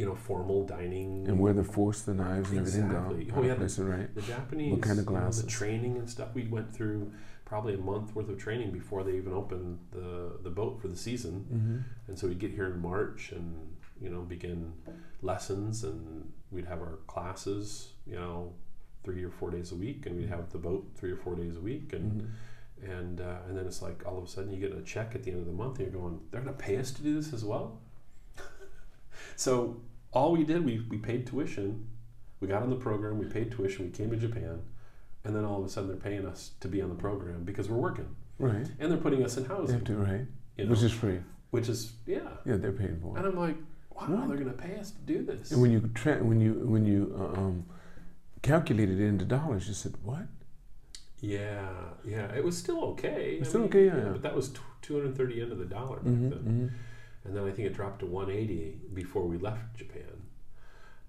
you 0.00 0.06
know, 0.06 0.14
formal 0.14 0.64
dining. 0.64 1.28
And 1.28 1.38
where 1.38 1.52
the 1.52 1.62
force, 1.76 2.00
the 2.02 2.14
knives, 2.14 2.50
and 2.50 2.60
everything. 2.60 3.32
Oh, 3.36 3.42
yeah, 3.42 3.54
place 3.54 3.78
it 3.78 3.84
right. 3.84 4.08
the 4.14 4.22
Japanese, 4.22 4.72
What 4.72 4.82
kind 4.82 4.98
of 4.98 5.04
you 5.06 5.12
know, 5.12 5.20
glasses? 5.20 5.42
the 5.44 5.50
training 5.50 5.96
and 6.00 6.08
stuff. 6.08 6.28
We 6.34 6.44
went 6.56 6.74
through 6.74 7.12
probably 7.44 7.74
a 7.74 7.78
month 7.92 8.14
worth 8.16 8.28
of 8.30 8.38
training 8.38 8.70
before 8.70 9.02
they 9.04 9.14
even 9.22 9.32
opened 9.34 9.78
the 9.92 10.38
the 10.46 10.50
boat 10.60 10.80
for 10.80 10.88
the 10.88 10.96
season. 10.96 11.34
Mm-hmm. 11.52 11.78
And 12.08 12.18
so 12.18 12.22
we'd 12.28 12.38
get 12.46 12.52
here 12.58 12.68
in 12.74 12.80
March 12.80 13.32
and 13.32 13.46
you 14.04 14.08
know 14.12 14.22
begin 14.22 14.72
lessons, 15.20 15.84
and 15.84 16.32
we'd 16.50 16.66
have 16.72 16.80
our 16.80 16.96
classes, 17.06 17.64
you 18.06 18.16
know, 18.16 18.54
three 19.04 19.22
or 19.22 19.30
four 19.30 19.50
days 19.50 19.70
a 19.72 19.78
week, 19.86 20.06
and 20.06 20.16
we'd 20.16 20.30
have 20.36 20.46
the 20.56 20.58
boat 20.68 20.82
three 20.98 21.12
or 21.12 21.16
four 21.24 21.34
days 21.42 21.56
a 21.56 21.64
week, 21.70 21.92
and 21.92 22.22
Mm-hmm. 22.22 22.90
and 22.98 23.20
uh, 23.20 23.38
and 23.46 23.52
then 23.58 23.66
it's 23.66 23.82
like 23.82 23.98
all 24.06 24.16
of 24.20 24.24
a 24.24 24.30
sudden 24.34 24.50
you 24.54 24.58
get 24.66 24.72
a 24.74 24.82
check 24.94 25.08
at 25.14 25.22
the 25.24 25.30
end 25.32 25.40
of 25.44 25.46
the 25.52 25.58
month 25.62 25.74
and 25.78 25.84
you're 25.92 26.00
going 26.00 26.16
they're 26.30 26.40
going 26.40 26.56
to 26.56 26.62
pay 26.68 26.76
us 26.82 26.90
to 26.96 27.02
do 27.02 27.12
this 27.20 27.30
as 27.34 27.44
well 27.44 27.66
so 29.36 29.76
all 30.12 30.32
we 30.32 30.44
did 30.44 30.64
we, 30.64 30.84
we 30.88 30.96
paid 30.98 31.26
tuition 31.26 31.86
we 32.40 32.48
got 32.48 32.62
on 32.62 32.70
the 32.70 32.76
program 32.76 33.18
we 33.18 33.26
paid 33.26 33.50
tuition 33.52 33.84
we 33.86 33.90
came 33.90 34.10
to 34.10 34.16
japan 34.16 34.60
and 35.24 35.34
then 35.36 35.44
all 35.44 35.58
of 35.60 35.64
a 35.64 35.68
sudden 35.68 35.88
they're 35.88 35.96
paying 35.98 36.26
us 36.26 36.52
to 36.60 36.68
be 36.68 36.80
on 36.82 36.88
the 36.88 36.94
program 36.94 37.44
because 37.44 37.68
we're 37.68 37.76
working 37.76 38.08
Right. 38.38 38.66
and 38.78 38.90
they're 38.90 38.96
putting 38.98 39.22
us 39.22 39.36
in 39.36 39.42
They 39.42 39.48
housing 39.50 39.74
have 39.76 39.84
to, 39.84 39.96
right? 39.96 40.26
you 40.56 40.64
know, 40.64 40.70
Which 40.70 40.82
is 40.82 40.92
free. 40.92 41.20
which 41.50 41.68
is 41.68 41.92
yeah 42.06 42.20
Yeah, 42.46 42.56
they're 42.56 42.72
paying 42.72 42.98
for. 43.02 43.14
It. 43.16 43.18
And 43.18 43.26
i'm 43.28 43.36
like 43.38 43.56
wow 43.94 44.06
Right. 44.08 44.28
they're 44.28 44.38
going 44.38 44.50
to 44.56 44.62
pay 44.62 44.76
us 44.78 44.90
to 44.92 45.00
do 45.12 45.22
this 45.22 45.52
And 45.52 45.60
when 45.62 45.70
you 45.70 45.90
tra- 45.94 46.22
when 46.24 46.40
you 46.40 46.54
when 46.74 46.84
you 46.86 47.14
uh, 47.18 47.38
um, 47.40 47.66
calculated 48.42 48.98
it 48.98 49.06
into 49.06 49.24
dollars, 49.26 49.68
you 49.68 49.74
said 49.74 49.94
what? 50.02 50.26
yeah 51.20 51.68
yeah 52.02 52.32
it 52.34 52.42
was 52.42 52.56
still 52.56 52.82
okay 52.82 53.36
It's 53.40 53.48
I 53.48 53.50
still 53.50 53.60
mean, 53.62 53.68
okay, 53.68 53.86
yeah, 53.86 53.96
yeah. 53.96 54.08
but 54.12 54.22
that 54.22 54.34
was 54.34 54.48
t- 54.48 54.60
230 54.82 55.34
yen 55.34 55.52
of 55.52 55.58
the 55.58 55.66
dollar 55.66 55.96
back 55.96 56.06
Mm-hmm, 56.06 56.30
then 56.30 56.72
and 57.24 57.36
then 57.36 57.44
I 57.44 57.50
think 57.50 57.66
it 57.68 57.74
dropped 57.74 58.00
to 58.00 58.06
180 58.06 58.78
before 58.94 59.24
we 59.26 59.36
left 59.38 59.76
Japan. 59.76 60.22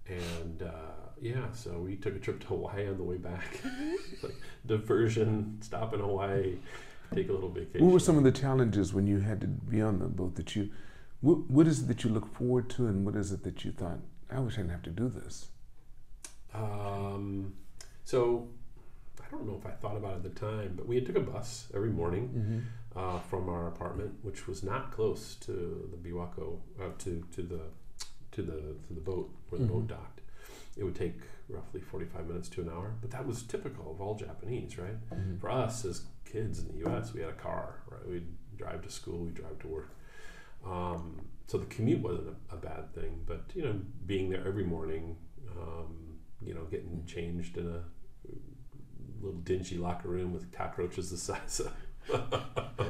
And 0.08 0.64
uh, 0.64 1.10
yeah, 1.22 1.52
so 1.54 1.78
we 1.80 1.96
took 1.96 2.16
a 2.16 2.20
trip 2.20 2.40
to 2.42 2.48
Hawaii 2.48 2.88
on 2.88 2.98
the 2.98 3.04
way 3.04 3.18
back, 3.18 3.60
like 4.24 4.36
diversion, 4.66 5.58
stop 5.62 5.94
in 5.94 6.00
Hawaii, 6.00 6.56
take 7.14 7.30
a 7.30 7.32
little 7.32 7.50
vacation. 7.50 7.86
What 7.86 7.94
were 7.94 8.00
some 8.00 8.18
of 8.18 8.24
the 8.24 8.32
challenges 8.32 8.94
when 8.94 9.08
you 9.08 9.20
had 9.20 9.40
to 9.42 9.48
be 9.48 9.82
on 9.82 10.00
the 10.00 10.08
boat 10.08 10.36
that 10.36 10.56
you? 10.56 10.70
What, 11.22 11.50
what 11.50 11.68
is 11.68 11.82
it 11.84 11.88
that 11.88 12.04
you 12.04 12.10
look 12.10 12.34
forward 12.36 12.70
to, 12.72 12.88
and 12.88 13.06
what 13.06 13.16
is 13.16 13.32
it 13.32 13.44
that 13.44 13.64
you 13.64 13.72
thought? 13.72 14.00
I 14.30 14.40
wish 14.40 14.56
I 14.56 14.58
didn't 14.58 14.72
have 14.72 14.84
to 14.84 14.90
do 14.90 15.08
this. 15.08 15.50
Um, 16.54 17.54
so 18.04 18.48
I 19.24 19.30
don't 19.30 19.46
know 19.48 19.56
if 19.58 19.66
I 19.66 19.72
thought 19.72 19.96
about 19.96 20.14
it 20.14 20.16
at 20.16 20.24
the 20.24 20.40
time, 20.40 20.74
but 20.76 20.88
we 20.88 21.00
took 21.02 21.16
a 21.16 21.22
bus 21.22 21.68
every 21.74 21.92
morning 21.92 22.30
Mm-hmm. 22.30 22.60
Uh, 22.96 23.20
from 23.20 23.48
our 23.50 23.68
apartment, 23.68 24.14
which 24.22 24.48
was 24.48 24.64
not 24.64 24.92
close 24.92 25.36
to 25.36 25.90
the 25.92 25.98
Biwako, 26.10 26.60
uh, 26.80 26.90
to 27.00 27.24
to 27.32 27.42
the 27.42 27.62
to 28.32 28.42
the 28.42 28.76
to 28.88 28.94
the 28.94 29.02
boat 29.02 29.30
where 29.50 29.60
the 29.62 29.68
boat 29.68 29.84
Mhm. 29.86 29.90
docked. 29.90 30.22
It 30.78 30.84
would 30.84 30.96
take 30.96 31.16
roughly 31.50 31.82
forty 31.82 32.06
five 32.06 32.28
minutes 32.28 32.50
to 32.50 32.62
an 32.62 32.70
hour, 32.70 32.96
but 33.02 33.12
that 33.12 33.26
was 33.28 33.44
typical 33.44 33.92
of 33.92 34.00
all 34.02 34.16
Japanese, 34.16 34.78
right? 34.78 34.98
Mm-hmm. 35.10 35.38
For 35.38 35.50
us 35.50 35.84
as 35.86 36.06
kids 36.26 36.60
in 36.60 36.68
the 36.70 36.78
U.S., 36.90 37.14
we 37.14 37.20
had 37.22 37.30
a 37.30 37.34
car, 37.34 37.82
right? 37.90 38.08
We'd 38.08 38.28
drive 38.58 38.82
to 38.84 38.90
school, 38.90 39.20
we'd 39.20 39.34
drive 39.36 39.60
to 39.60 39.68
work. 39.68 39.90
Um, 40.66 41.22
so 41.48 41.58
the 41.58 41.66
commute 41.66 42.02
wasn't 42.02 42.28
a, 42.52 42.56
a 42.56 42.58
bad 42.58 42.94
thing, 42.94 43.24
but 43.26 43.44
you 43.54 43.64
know, 43.64 43.76
being 44.06 44.30
there 44.30 44.46
every 44.48 44.64
morning, 44.64 45.18
um, 45.60 46.20
you 46.42 46.54
know, 46.54 46.64
getting 46.66 47.04
changed 47.06 47.58
in 47.58 47.68
a 47.68 47.84
little 49.22 49.40
dingy 49.42 49.78
locker 49.78 50.08
room 50.08 50.34
with 50.34 50.52
cockroaches 50.52 51.10
the 51.12 51.18
size 51.18 51.60
of 51.60 51.74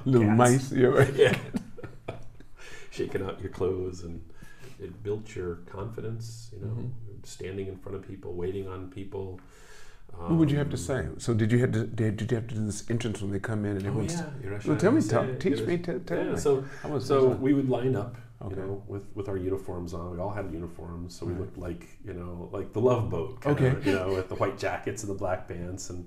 Little 0.06 0.28
cats. 0.28 0.38
mice, 0.38 0.72
yeah, 0.72 0.88
right. 0.88 1.14
yeah. 1.16 1.38
Shaking 2.92 3.24
out 3.24 3.40
your 3.42 3.50
clothes 3.52 4.04
and 4.04 4.22
it 4.80 5.02
built 5.04 5.36
your 5.36 5.56
confidence, 5.68 6.50
you 6.54 6.66
know, 6.66 6.74
Mhm. 6.74 6.90
standing 7.26 7.68
in 7.68 7.78
front 7.78 7.96
of 7.98 8.08
people, 8.08 8.34
waiting 8.34 8.68
on 8.68 8.90
people. 8.90 9.40
What 10.14 10.32
would 10.34 10.52
you 10.52 10.58
have 10.58 10.68
to 10.70 10.74
Um, 10.76 10.78
say? 10.78 11.08
So 11.20 11.34
did 11.34 11.52
you 11.54 11.60
have 11.60 11.72
to 11.72 11.86
did 11.88 12.20
you 12.30 12.36
have 12.36 12.48
to 12.48 12.56
do 12.56 12.66
this 12.66 12.90
entrance 12.90 13.22
when 13.22 13.32
they 13.32 13.40
come 13.40 13.64
in 13.64 13.78
and 13.78 13.86
Oh 13.86 13.90
everyone's? 13.90 14.14
yeah, 14.16 14.60
Well, 14.68 14.78
tell 14.78 14.92
me, 14.92 15.02
teach 15.02 15.10
Irash- 15.12 15.68
me, 15.68 15.78
tell, 15.78 16.00
tell 16.02 16.18
Yeah, 16.18 16.32
me. 16.34 16.38
so 16.38 16.66
so 17.00 17.30
we 17.30 17.54
would 17.54 17.70
line 17.70 17.96
up, 17.96 18.18
Okay. 18.42 18.56
you 18.56 18.62
know, 18.62 18.84
with, 18.88 19.06
with 19.16 19.30
our 19.30 19.38
uniforms 19.38 19.94
on. 19.94 20.12
We 20.12 20.20
all 20.20 20.32
had 20.32 20.52
uniforms, 20.52 21.16
so 21.16 21.26
we 21.26 21.32
Right. 21.32 21.42
looked 21.42 21.58
like 21.58 21.88
you 22.04 22.14
know, 22.14 22.50
like 22.52 22.74
the 22.74 22.82
Love 22.82 23.10
Boat, 23.10 23.38
Okay. 23.46 23.74
you 23.86 23.94
know, 23.94 24.14
with 24.14 24.28
the 24.28 24.36
white 24.36 24.58
jackets 24.58 25.04
and 25.04 25.10
the 25.10 25.18
black 25.18 25.48
pants, 25.48 25.90
and 25.90 26.06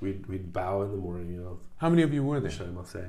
we'd 0.00 0.26
we'd 0.26 0.52
bow 0.52 0.82
in 0.82 0.90
the 0.90 0.96
morning, 0.96 1.28
you 1.32 1.40
know. 1.40 1.58
how 1.78 1.88
many 1.88 2.02
of 2.02 2.12
you 2.12 2.22
were 2.24 2.40
there? 2.40 2.50
Shame 2.50 2.76
I'll 2.78 2.84
say, 2.84 3.04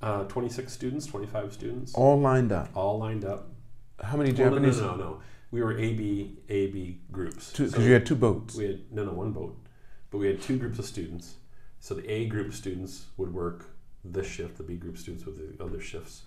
uh, 0.00 0.24
twenty 0.24 0.48
six 0.48 0.72
students, 0.72 1.06
twenty 1.06 1.26
five 1.26 1.52
students, 1.52 1.94
All 1.94 2.18
lined 2.20 2.52
up. 2.52 2.68
all 2.74 2.98
lined 2.98 3.24
up. 3.24 3.48
How 4.02 4.16
many 4.16 4.32
Well, 4.32 4.50
no, 4.50 4.58
no, 4.58 4.66
Japanese? 4.70 4.80
no, 4.80 4.90
no, 4.96 4.96
no. 4.96 5.20
We 5.50 5.62
were 5.62 5.76
A 5.78 5.92
B 5.94 6.38
A 6.48 6.66
B 6.68 7.00
groups. 7.12 7.50
Because 7.52 7.72
So 7.72 7.80
you 7.80 7.92
had 7.92 8.06
two 8.06 8.16
boats. 8.16 8.54
we 8.56 8.64
had 8.64 8.80
no, 8.90 9.04
no, 9.04 9.12
one 9.12 9.32
boat, 9.32 9.56
but 10.10 10.18
we 10.18 10.26
had 10.26 10.40
two 10.40 10.56
groups 10.58 10.78
of 10.78 10.84
students. 10.86 11.34
So 11.80 11.94
the 11.94 12.10
A 12.10 12.26
group 12.26 12.52
students 12.54 13.06
would 13.16 13.32
work 13.34 13.66
this 14.04 14.26
shift, 14.26 14.56
the 14.56 14.62
B 14.64 14.76
group 14.76 14.96
students 14.98 15.26
with 15.26 15.36
the 15.58 15.62
other 15.64 15.80
shifts 15.80 16.22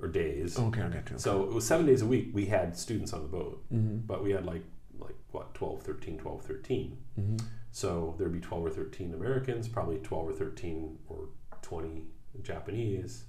or 0.00 0.08
days. 0.08 0.58
okay, 0.58 0.80
I 0.82 0.88
got 0.88 1.10
you. 1.10 1.18
So 1.18 1.42
it 1.44 1.52
was 1.52 1.66
seven 1.66 1.84
days 1.86 2.00
a 2.02 2.06
week. 2.06 2.30
We 2.32 2.46
had 2.46 2.76
students 2.76 3.12
on 3.12 3.22
the 3.22 3.28
boat, 3.28 3.62
Mm-hmm. 3.72 3.98
but 4.06 4.24
we 4.24 4.30
had 4.30 4.46
like 4.46 4.62
like 4.98 5.14
what 5.30 5.52
12, 5.54 5.82
13, 5.82 6.18
12, 6.18 6.42
13. 6.42 6.96
Mm-hmm. 7.18 7.36
So 7.72 8.14
there'd 8.18 8.32
be 8.32 8.40
12 8.40 8.66
or 8.66 8.70
13 8.70 9.14
Americans, 9.14 9.68
probably 9.68 9.98
12 9.98 10.28
or 10.28 10.32
13 10.32 10.98
or 11.08 11.28
20 11.62 12.04
Japanese. 12.42 13.24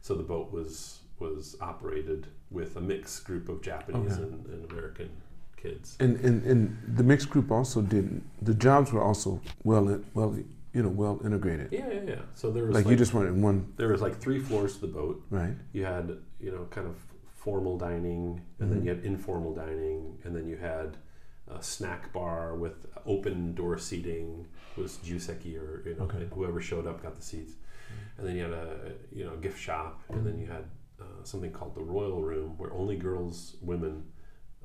So 0.00 0.14
the 0.14 0.22
boat 0.22 0.52
was 0.52 1.00
was 1.18 1.54
operated 1.60 2.26
with 2.50 2.76
a 2.76 2.80
mixed 2.80 3.24
group 3.24 3.50
of 3.50 3.60
Japanese 3.60 4.12
Okay. 4.12 4.22
and, 4.22 4.46
and 4.46 4.70
American 4.70 5.10
kids. 5.56 5.96
And, 6.00 6.16
and 6.20 6.42
and 6.44 6.96
the 6.96 7.02
mixed 7.02 7.28
group 7.28 7.50
also 7.50 7.82
did 7.82 8.22
the 8.40 8.54
jobs 8.54 8.92
were 8.92 9.02
also 9.02 9.40
well 9.62 10.00
well 10.14 10.36
you 10.72 10.82
know 10.82 10.88
well 10.88 11.20
integrated. 11.24 11.68
Yeah, 11.70 11.90
yeah, 11.90 12.00
yeah. 12.06 12.14
So 12.34 12.50
there 12.50 12.64
was 12.64 12.74
Like, 12.74 12.86
like, 12.86 12.92
you 12.92 12.96
just 12.96 13.12
in 13.12 13.42
one 13.42 13.72
there 13.76 13.88
was 13.88 14.00
like 14.00 14.18
three 14.18 14.40
floors 14.40 14.74
to 14.76 14.80
the 14.80 14.92
boat. 14.92 15.22
right. 15.30 15.54
You 15.72 15.84
had 15.84 16.16
you 16.40 16.50
know 16.50 16.66
kind 16.70 16.86
of 16.86 16.96
formal 17.34 17.78
dining, 17.78 18.40
and 18.58 18.70
then 18.70 18.78
mm-hmm. 18.78 18.88
you 18.88 18.94
had 18.94 19.04
informal 19.04 19.54
dining, 19.54 20.18
and 20.24 20.36
then 20.36 20.46
you 20.46 20.56
had 20.56 20.96
a 21.58 21.62
snack 21.62 22.12
bar 22.12 22.54
with 22.54 22.86
open 23.06 23.54
door 23.54 23.78
seating 23.78 24.46
was 24.76 24.98
juseki 25.04 25.56
or 25.58 25.82
you 25.88 25.94
know 25.96 26.04
Okay. 26.04 26.26
whoever 26.32 26.60
showed 26.60 26.86
up 26.86 27.02
got 27.02 27.16
the 27.16 27.22
seats, 27.22 27.54
and 28.18 28.26
then 28.26 28.36
you 28.36 28.42
had 28.42 28.52
a 28.52 28.92
you 29.12 29.24
know 29.24 29.36
gift 29.36 29.58
shop, 29.60 30.00
and 30.10 30.24
then 30.26 30.38
you 30.38 30.46
had 30.46 30.64
uh, 31.00 31.04
something 31.24 31.50
called 31.50 31.74
the 31.74 31.82
royal 31.82 32.22
room 32.22 32.56
where 32.58 32.72
only 32.72 32.96
girls, 32.96 33.56
women 33.62 34.04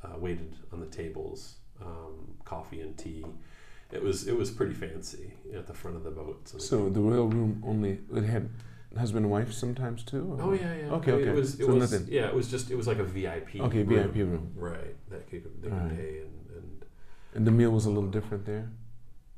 uh, 0.04 0.18
waited 0.18 0.56
on 0.74 0.80
the 0.80 0.86
tables, 0.88 1.56
um, 1.82 2.36
coffee 2.44 2.82
and 2.82 2.98
tea. 2.98 3.26
It 3.92 4.04
was 4.04 4.28
it 4.28 4.36
was 4.38 4.52
pretty 4.52 4.74
fancy 4.74 5.34
at 5.56 5.68
the 5.68 5.74
front 5.74 5.96
of 5.98 6.04
the 6.04 6.12
boat. 6.12 6.48
So, 6.50 6.58
So 6.58 6.90
the 6.90 7.00
royal 7.02 7.28
room 7.28 7.64
only 7.66 8.00
it 8.14 8.24
had 8.24 8.50
husband 8.98 9.26
and 9.26 9.32
wife 9.32 9.52
sometimes 9.54 10.04
too. 10.04 10.24
or- 10.40 10.42
oh 10.42 10.54
yeah, 10.54 10.74
yeah. 10.76 10.92
Okay, 10.98 11.12
I 11.12 11.16
mean, 11.16 11.22
okay. 11.28 11.32
It 11.32 11.36
was 11.36 11.60
it 11.60 11.66
So 11.66 11.74
was 11.74 11.92
nothing- 11.92 12.08
yeah. 12.12 12.28
It 12.28 12.36
was 12.36 12.50
just 12.50 12.72
it 12.72 12.76
was 12.76 12.88
like 12.88 13.00
a 13.00 13.04
VIP. 13.04 13.60
Okay, 13.62 13.84
room. 13.84 13.88
VIP 14.12 14.16
room. 14.28 14.52
Right. 14.56 14.96
That 15.10 15.30
could 15.30 15.44
they 15.62 15.70
could 15.70 15.78
Alright. 15.78 15.96
pay 15.98 16.20
and 16.22 16.32
and 17.36 17.38
And 17.38 17.48
the 17.48 17.52
meal 17.52 17.72
was 17.72 17.86
a 17.86 17.90
little 17.90 18.10
different 18.10 18.46
there. 18.46 18.72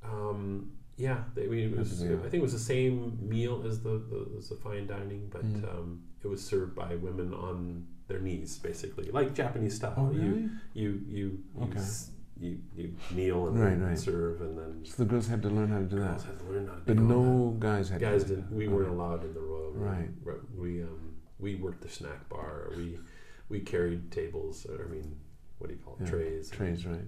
um, 0.04 0.72
Yeah, 1.00 1.24
they, 1.36 1.44
I 1.46 1.48
mean, 1.48 1.74
it 1.74 1.78
was. 1.78 2.02
Yeah. 2.04 2.16
I 2.26 2.30
think 2.30 2.36
it 2.36 2.42
was 2.42 2.54
the 2.54 2.68
same 2.76 3.20
meal 3.22 3.64
as 3.68 3.82
the, 3.82 3.96
the 4.12 4.20
as 4.40 4.50
the 4.50 4.56
fine 4.56 4.88
dining, 4.88 5.28
but 5.30 5.46
Mm. 5.46 5.64
um, 5.72 6.02
it 6.24 6.28
was 6.28 6.42
served 6.44 6.74
by 6.76 6.96
women 6.96 7.34
on 7.36 7.86
their 8.08 8.20
knees, 8.20 8.58
basically, 8.58 9.12
like 9.12 9.36
Japanese 9.36 9.76
style. 9.76 9.94
Oh, 9.98 10.10
You 10.12 10.22
really? 10.22 10.50
you 10.74 10.90
you 11.18 11.26
you, 11.56 11.64
Okay. 11.66 11.78
s- 11.80 12.10
you, 12.40 12.58
you 12.76 12.88
kneel 13.16 13.48
and 13.48 13.60
Right, 13.60 13.78
then 13.80 13.90
right. 13.90 13.98
serve, 14.00 14.42
and 14.42 14.58
then 14.58 14.72
So 14.86 15.04
the 15.04 15.10
girls 15.12 15.28
had 15.28 15.42
to 15.44 15.50
learn 15.58 15.70
how 15.70 15.80
to 15.86 15.90
do 15.96 16.00
that. 16.00 16.10
girls 16.18 16.24
had 16.32 16.40
to 16.40 16.46
learn 16.46 16.66
how 16.68 16.76
to 16.76 16.82
But 16.90 16.98
no 16.98 17.56
guys 17.60 17.90
had 17.90 18.00
guys 18.02 18.24
to 18.24 18.30
didn't. 18.30 18.50
that. 18.50 18.56
We 18.58 18.66
Okay. 18.66 18.74
weren't 18.74 18.90
allowed 18.98 19.22
in 19.28 19.34
the 19.36 19.42
royal 19.52 19.72
room. 19.72 19.84
Right. 19.92 20.10
We 20.58 20.82
um 20.90 21.04
we 21.40 21.50
worked 21.66 21.82
the 21.82 21.90
snack 22.00 22.28
bar. 22.34 22.72
We 22.76 22.98
we 23.50 23.60
carried 23.74 24.02
tables. 24.12 24.66
Or, 24.70 24.78
I 24.86 24.88
mean, 24.96 25.08
what 25.60 25.68
do 25.70 25.74
you 25.76 25.82
call 25.86 25.94
it? 26.00 26.04
Yeah, 26.06 26.10
Trays. 26.12 26.50
Trays, 26.50 26.86
right. 26.88 27.08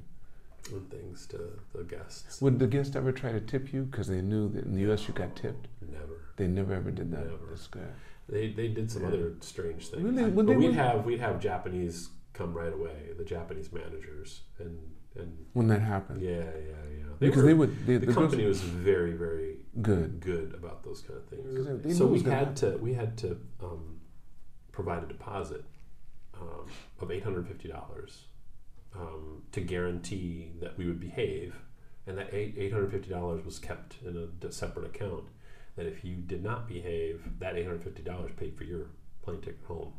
And, 0.77 0.89
things 0.89 1.25
to 1.27 1.37
the 1.73 1.83
guests. 1.83 2.41
Would 2.41 2.59
the 2.59 2.67
guest 2.67 2.95
ever 2.95 3.11
try 3.11 3.31
to 3.31 3.41
tip 3.41 3.73
you? 3.73 3.83
Because 3.83 4.07
they 4.07 4.21
knew 4.21 4.49
that 4.49 4.65
in 4.65 4.73
the 4.75 4.81
U.S. 4.81 5.07
you 5.07 5.13
got 5.13 5.35
tipped. 5.35 5.67
Never. 5.91 6.33
They 6.37 6.47
never 6.47 6.73
ever 6.73 6.91
did 6.91 7.11
that. 7.11 7.25
Never. 7.25 7.47
That's 7.49 7.67
good. 7.67 7.87
They, 8.27 8.51
they 8.51 8.67
did 8.67 8.91
some 8.91 9.01
Yeah. 9.03 9.07
other 9.09 9.33
strange 9.41 9.87
things. 9.89 10.03
Really? 10.03 10.29
Would 10.29 10.45
But 10.47 10.55
we'd 10.57 10.73
have 10.73 11.05
we'd 11.05 11.19
have 11.19 11.39
Japanese 11.39 12.09
come 12.33 12.53
right 12.53 12.71
away, 12.73 13.09
the 13.17 13.25
Japanese 13.25 13.71
managers, 13.71 14.41
and 14.59 14.77
and 15.15 15.45
When 15.53 15.67
that 15.67 15.81
happened. 15.81 16.21
yeah, 16.21 16.29
yeah, 16.37 16.43
yeah. 16.97 17.03
because 17.19 17.37
were- 17.37 17.43
they 17.43 17.53
would. 17.53 17.85
They, 17.87 17.97
the, 17.97 18.05
the, 18.07 18.13
company 18.13 18.45
was 18.45 18.61
very 18.61 19.13
very 19.13 19.57
good. 19.81 20.19
good 20.19 20.53
about 20.53 20.83
those 20.83 21.01
kind 21.01 21.19
of 21.19 21.25
things. 21.27 21.83
they 21.83 21.93
So 21.93 22.05
we 22.07 22.21
had 22.21 22.55
to 22.57 22.77
we 22.77 22.93
had 22.93 23.17
to 23.19 23.37
um, 23.61 23.99
provide 24.71 25.03
a 25.03 25.07
deposit 25.07 25.65
um, 26.39 26.67
of 27.01 27.11
eight 27.11 27.23
hundred 27.23 27.47
fifty 27.47 27.67
dollars 27.67 28.25
um, 28.95 29.43
to 29.51 29.61
guarantee 29.61 30.51
that 30.61 30.77
we 30.77 30.85
would 30.87 30.99
behave, 30.99 31.55
and 32.07 32.17
that 32.17 32.33
eight 32.33 32.55
eight 32.57 32.71
hundred 32.73 32.91
fifty 32.91 33.09
dollars 33.09 33.43
was 33.45 33.59
kept 33.59 33.95
in 34.05 34.29
a 34.47 34.51
separate 34.51 34.85
account. 34.85 35.25
That 35.75 35.85
if 35.85 36.03
you 36.03 36.15
did 36.15 36.43
not 36.43 36.67
behave, 36.67 37.21
that 37.39 37.55
eight 37.55 37.65
hundred 37.65 37.83
fifty 37.83 38.03
dollars 38.03 38.31
paid 38.37 38.57
for 38.57 38.63
your 38.65 38.87
plane 39.21 39.41
ticket 39.41 39.61
home. 39.67 39.93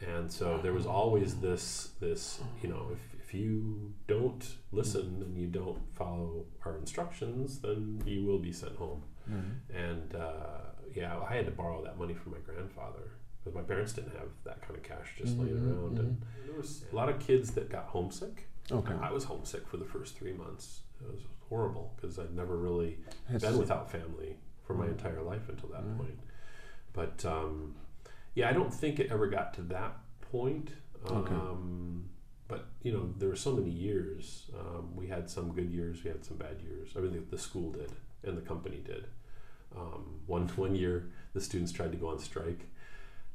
And 0.00 0.30
so 0.30 0.58
there 0.62 0.72
was 0.74 0.86
always 0.86 1.36
this 1.36 1.90
this 2.00 2.40
you 2.62 2.68
know 2.68 2.90
if, 2.92 3.20
if 3.20 3.34
you 3.34 3.94
don't 4.06 4.46
listen 4.70 5.22
and 5.24 5.36
you 5.36 5.46
don't 5.46 5.80
follow 5.94 6.44
our 6.64 6.76
instructions, 6.76 7.60
then 7.60 8.02
you 8.06 8.24
will 8.24 8.38
be 8.38 8.52
sent 8.52 8.76
home. 8.76 9.02
Mhm. 9.30 9.52
And 9.74 10.14
uh, 10.14 10.60
yeah, 10.94 11.18
I 11.18 11.34
had 11.34 11.46
to 11.46 11.52
borrow 11.52 11.82
that 11.84 11.98
money 11.98 12.14
from 12.14 12.32
my 12.32 12.38
grandfather 12.38 13.10
because 13.46 13.54
my 13.54 13.62
parents 13.62 13.92
didn't 13.92 14.12
have 14.16 14.28
that 14.44 14.60
kind 14.60 14.74
of 14.76 14.82
cash 14.82 15.14
just 15.16 15.38
laying 15.38 15.54
Mhm, 15.54 15.84
around. 15.84 15.98
And 16.00 16.20
there 16.46 16.56
was 16.56 16.84
a 16.90 16.94
lot 16.96 17.08
of 17.08 17.20
kids 17.20 17.52
that 17.52 17.70
got 17.70 17.84
homesick. 17.84 18.48
Okay. 18.72 18.92
I 18.94 19.12
was 19.12 19.22
homesick 19.24 19.68
for 19.68 19.76
the 19.76 19.84
first 19.84 20.16
three 20.16 20.32
months. 20.32 20.80
It 21.00 21.06
was 21.12 21.20
horrible 21.48 21.92
because 21.94 22.18
I'd 22.18 22.34
never 22.34 22.56
really 22.56 22.98
Has- 23.28 23.42
been 23.42 23.56
without 23.56 23.88
family 23.88 24.36
for 24.64 24.74
my 24.74 24.86
Mm. 24.86 24.90
entire 24.92 25.22
life 25.22 25.48
until 25.48 25.68
that 25.68 25.84
Mm. 25.84 25.96
point. 25.96 26.18
But 26.92 27.24
um, 27.24 27.76
yeah, 28.34 28.48
I 28.50 28.52
don't 28.52 28.74
think 28.74 28.98
it 28.98 29.12
ever 29.12 29.28
got 29.28 29.54
to 29.54 29.62
that 29.62 29.96
point. 30.22 30.72
Okay. 31.08 31.32
Um, 31.34 32.08
but 32.48 32.66
you 32.82 32.92
know, 32.92 33.12
there 33.18 33.28
were 33.28 33.36
so 33.36 33.54
many 33.54 33.70
years. 33.70 34.50
Um, 34.58 34.96
we 34.96 35.06
had 35.06 35.30
some 35.30 35.52
good 35.52 35.70
years, 35.70 36.02
we 36.02 36.10
had 36.10 36.24
some 36.24 36.36
bad 36.36 36.60
years. 36.62 36.96
I 36.96 37.00
mean, 37.00 37.12
the, 37.12 37.20
the 37.20 37.38
school 37.38 37.70
did, 37.70 37.92
and 38.24 38.36
the 38.36 38.42
company 38.42 38.78
did. 38.84 39.06
Um, 39.76 40.22
one 40.26 40.48
one 40.56 40.74
year, 40.74 41.10
the 41.32 41.40
students 41.40 41.70
tried 41.70 41.92
to 41.92 41.98
go 41.98 42.08
on 42.08 42.18
strike, 42.18 42.66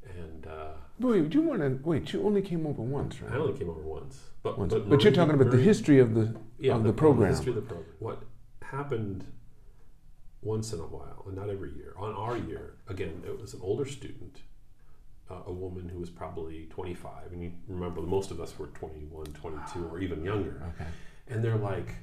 and 0.04 0.48
uh, 0.48 0.74
Wait, 1.00 1.34
you 1.34 1.42
want 1.42 1.62
to 1.62 1.80
wait? 1.84 2.14
You 2.14 2.24
only 2.24 2.42
came 2.42 2.66
over 2.68 2.82
once, 2.82 3.22
right? 3.22 3.32
I 3.34 3.38
only 3.38 3.58
came 3.58 3.70
over 3.70 3.82
once. 3.82 4.20
But 4.44 4.58
Once. 4.58 4.74
but, 4.74 4.90
But, 4.90 5.04
you're 5.04 5.14
talking 5.14 5.34
about 5.36 5.52
the 5.52 5.58
history 5.58 6.00
of 6.00 6.14
the 6.16 6.36
yeah, 6.60 6.76
of 6.76 6.84
the 6.84 6.94
program. 6.94 7.30
history 7.30 7.50
of 7.50 7.56
the 7.56 7.62
program. 7.62 7.94
What 8.00 8.24
happened 8.62 9.26
once 10.42 10.74
in 10.74 10.80
a 10.80 10.84
while, 10.88 11.24
and 11.28 11.36
not 11.36 11.50
every 11.50 11.72
year. 11.74 11.94
On 11.98 12.14
our 12.14 12.38
year, 12.38 12.76
again, 12.88 13.22
it 13.26 13.40
was 13.40 13.54
an 13.54 13.60
older 13.64 13.86
student, 13.86 14.42
uh, 15.30 15.42
a 15.46 15.52
woman 15.54 15.90
who 15.90 16.00
was 16.00 16.10
probably 16.10 16.66
25, 16.72 17.32
and 17.32 17.44
you 17.44 17.52
remember 17.68 18.02
most 18.02 18.32
of 18.32 18.40
us 18.40 18.58
were 18.58 18.68
21, 18.68 19.26
22, 19.34 19.88
or 19.92 20.00
even 20.00 20.24
younger. 20.24 20.62
Okay. 20.76 20.90
And 21.28 21.44
they're 21.44 21.58
like, 21.58 21.96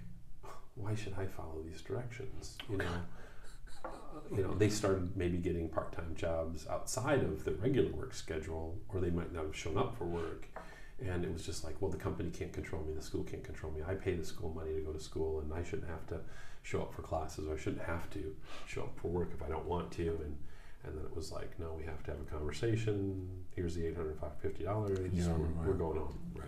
"Why 0.76 0.94
should 0.94 1.14
I 1.18 1.26
follow 1.26 1.62
these 1.64 1.82
directions?" 1.82 2.56
You 2.70 2.78
know. 2.78 2.84
You 4.34 4.42
know, 4.42 4.54
they 4.54 4.68
started 4.68 5.16
maybe 5.16 5.38
getting 5.38 5.68
part-time 5.68 6.14
jobs 6.14 6.66
outside 6.68 7.20
of 7.20 7.44
the 7.44 7.52
regular 7.52 7.90
work 7.92 8.12
schedule, 8.12 8.78
or 8.90 9.00
they 9.00 9.10
might 9.10 9.32
not 9.32 9.44
have 9.44 9.56
shown 9.56 9.78
up 9.78 9.96
for 9.96 10.04
work. 10.04 10.46
And 11.00 11.24
it 11.24 11.32
was 11.32 11.46
just 11.46 11.64
like, 11.64 11.80
well, 11.80 11.90
the 11.90 11.96
company 11.96 12.30
can't 12.30 12.52
control 12.52 12.82
me, 12.84 12.92
the 12.92 13.00
school 13.02 13.22
can't 13.22 13.44
control 13.44 13.72
me. 13.72 13.82
I 13.86 13.94
pay 13.94 14.14
the 14.14 14.24
school 14.24 14.50
money 14.50 14.74
to 14.74 14.80
go 14.80 14.92
to 14.92 15.00
school, 15.00 15.40
and 15.40 15.52
I 15.54 15.62
shouldn't 15.62 15.88
have 15.88 16.06
to 16.08 16.20
show 16.62 16.82
up 16.82 16.92
for 16.92 17.02
classes, 17.02 17.46
or 17.46 17.54
I 17.54 17.56
shouldn't 17.56 17.84
have 17.84 18.10
to 18.10 18.34
show 18.66 18.82
up 18.82 18.98
for 19.00 19.08
work 19.08 19.30
if 19.32 19.42
I 19.42 19.48
don't 19.48 19.66
want 19.66 19.92
to. 19.92 20.08
And 20.08 20.36
and 20.84 20.96
then 20.96 21.04
it 21.04 21.14
was 21.14 21.32
like, 21.32 21.58
no, 21.58 21.74
we 21.76 21.84
have 21.84 22.02
to 22.04 22.12
have 22.12 22.20
a 22.20 22.24
conversation. 22.24 23.28
Here's 23.54 23.74
the 23.74 23.86
eight 23.86 23.96
hundred 23.96 24.18
fifty 24.40 24.64
dollars. 24.64 24.98
Yeah, 25.12 25.28
we're, 25.28 25.44
right. 25.44 25.66
we're 25.68 25.74
going 25.74 25.98
home, 25.98 26.18
right? 26.34 26.46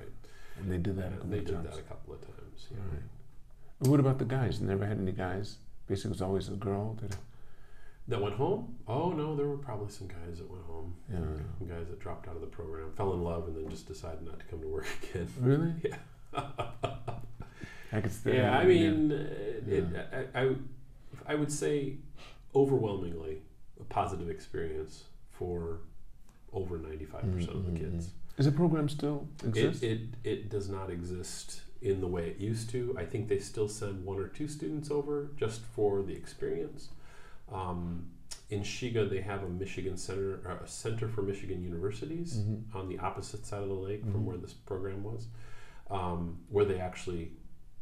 And 0.59 0.71
they 0.71 0.79
did 0.79 0.97
that. 0.99 1.09
a 1.09 1.17
couple 1.17 1.31
they 1.31 1.39
of 1.39 1.47
did 1.47 1.55
times. 1.55 1.71
that 1.71 1.79
a 1.79 1.83
couple 1.83 2.15
of 2.15 2.21
times. 2.21 2.67
Yeah. 2.71 2.77
Right. 2.79 3.89
What 3.91 4.01
about 4.01 4.19
the 4.19 4.25
guys? 4.25 4.61
Never 4.61 4.87
had 4.87 4.99
any 4.99 5.13
guys. 5.13 5.57
Basically, 5.91 6.11
it 6.11 6.15
was 6.15 6.23
always 6.23 6.49
a 6.49 6.53
girl. 6.53 6.97
That, 7.03 7.17
That 8.09 8.23
went 8.23 8.37
home? 8.37 8.77
Oh 8.87 9.11
no, 9.11 9.35
there 9.35 9.47
were 9.49 9.57
probably 9.59 9.91
some 9.91 10.07
guys 10.07 10.39
that 10.39 10.49
went 10.49 10.63
home. 10.65 10.95
yeah. 11.13 11.19
Some 11.59 11.67
guys 11.67 11.89
that 11.89 11.99
dropped 11.99 12.29
out 12.29 12.37
of 12.37 12.41
the 12.41 12.47
program, 12.47 12.93
fell 12.97 13.13
in 13.13 13.23
love, 13.25 13.49
and 13.49 13.57
then 13.57 13.69
just 13.69 13.87
decided 13.89 14.23
not 14.25 14.39
to 14.39 14.47
come 14.47 14.61
to 14.61 14.69
work 14.69 14.87
again. 15.11 15.29
Really? 15.41 15.73
Yeah. 16.33 16.97
I 17.93 18.01
could 18.01 18.13
still. 18.13 18.33
yeah, 18.33 18.57
I 18.57 18.65
mean, 18.65 19.11
uh, 19.11 19.17
it, 19.67 19.85
Yeah. 19.93 20.25
I, 20.33 20.43
I, 20.43 20.55
I 21.27 21.35
would 21.35 21.51
say 21.51 21.97
overwhelmingly 22.55 23.43
a 23.81 23.85
positive 23.85 24.31
experience 24.31 25.05
for 25.33 25.81
over 26.53 26.79
95% 26.79 27.49
of 27.49 27.67
the 27.67 27.73
Mhm, 27.73 27.77
kids. 27.79 28.11
Is 28.39 28.47
the 28.47 28.53
program 28.53 28.89
still 28.89 29.27
exist? 29.45 29.83
It, 29.83 30.03
it, 30.23 30.29
it 30.31 30.49
does 30.51 30.69
not 30.69 30.89
exist 30.89 31.63
in 31.83 32.01
the 32.01 32.07
way 32.07 32.29
it 32.29 32.39
used 32.39 32.71
to. 32.71 32.95
I 32.99 33.05
think 33.05 33.29
they 33.29 33.39
still 33.39 33.69
send 33.69 34.05
one 34.05 34.19
or 34.19 34.29
two 34.29 34.49
students 34.49 34.91
over 34.91 35.31
just 35.37 35.63
for 35.63 36.03
the 36.03 36.13
experience. 36.15 36.91
Um, 37.51 38.07
in 38.51 38.61
Shiga, 38.63 39.09
they 39.09 39.21
have 39.23 39.43
a 39.43 39.49
Michigan 39.49 39.97
Center, 39.97 40.41
or 40.45 40.61
a 40.65 40.69
Center 40.69 41.09
for 41.09 41.23
Michigan 41.23 41.63
Universities 41.63 42.39
Mhm. 42.39 42.75
on 42.75 42.89
the 42.89 42.99
opposite 42.99 43.47
side 43.47 43.63
of 43.63 43.69
the 43.69 43.75
lake 43.75 44.05
Mhm. 44.05 44.13
from 44.13 44.27
where 44.27 44.37
this 44.37 44.53
program 44.53 45.03
was, 45.05 45.29
um, 45.91 46.39
where 46.49 46.65
they 46.65 46.79
actually 46.81 47.33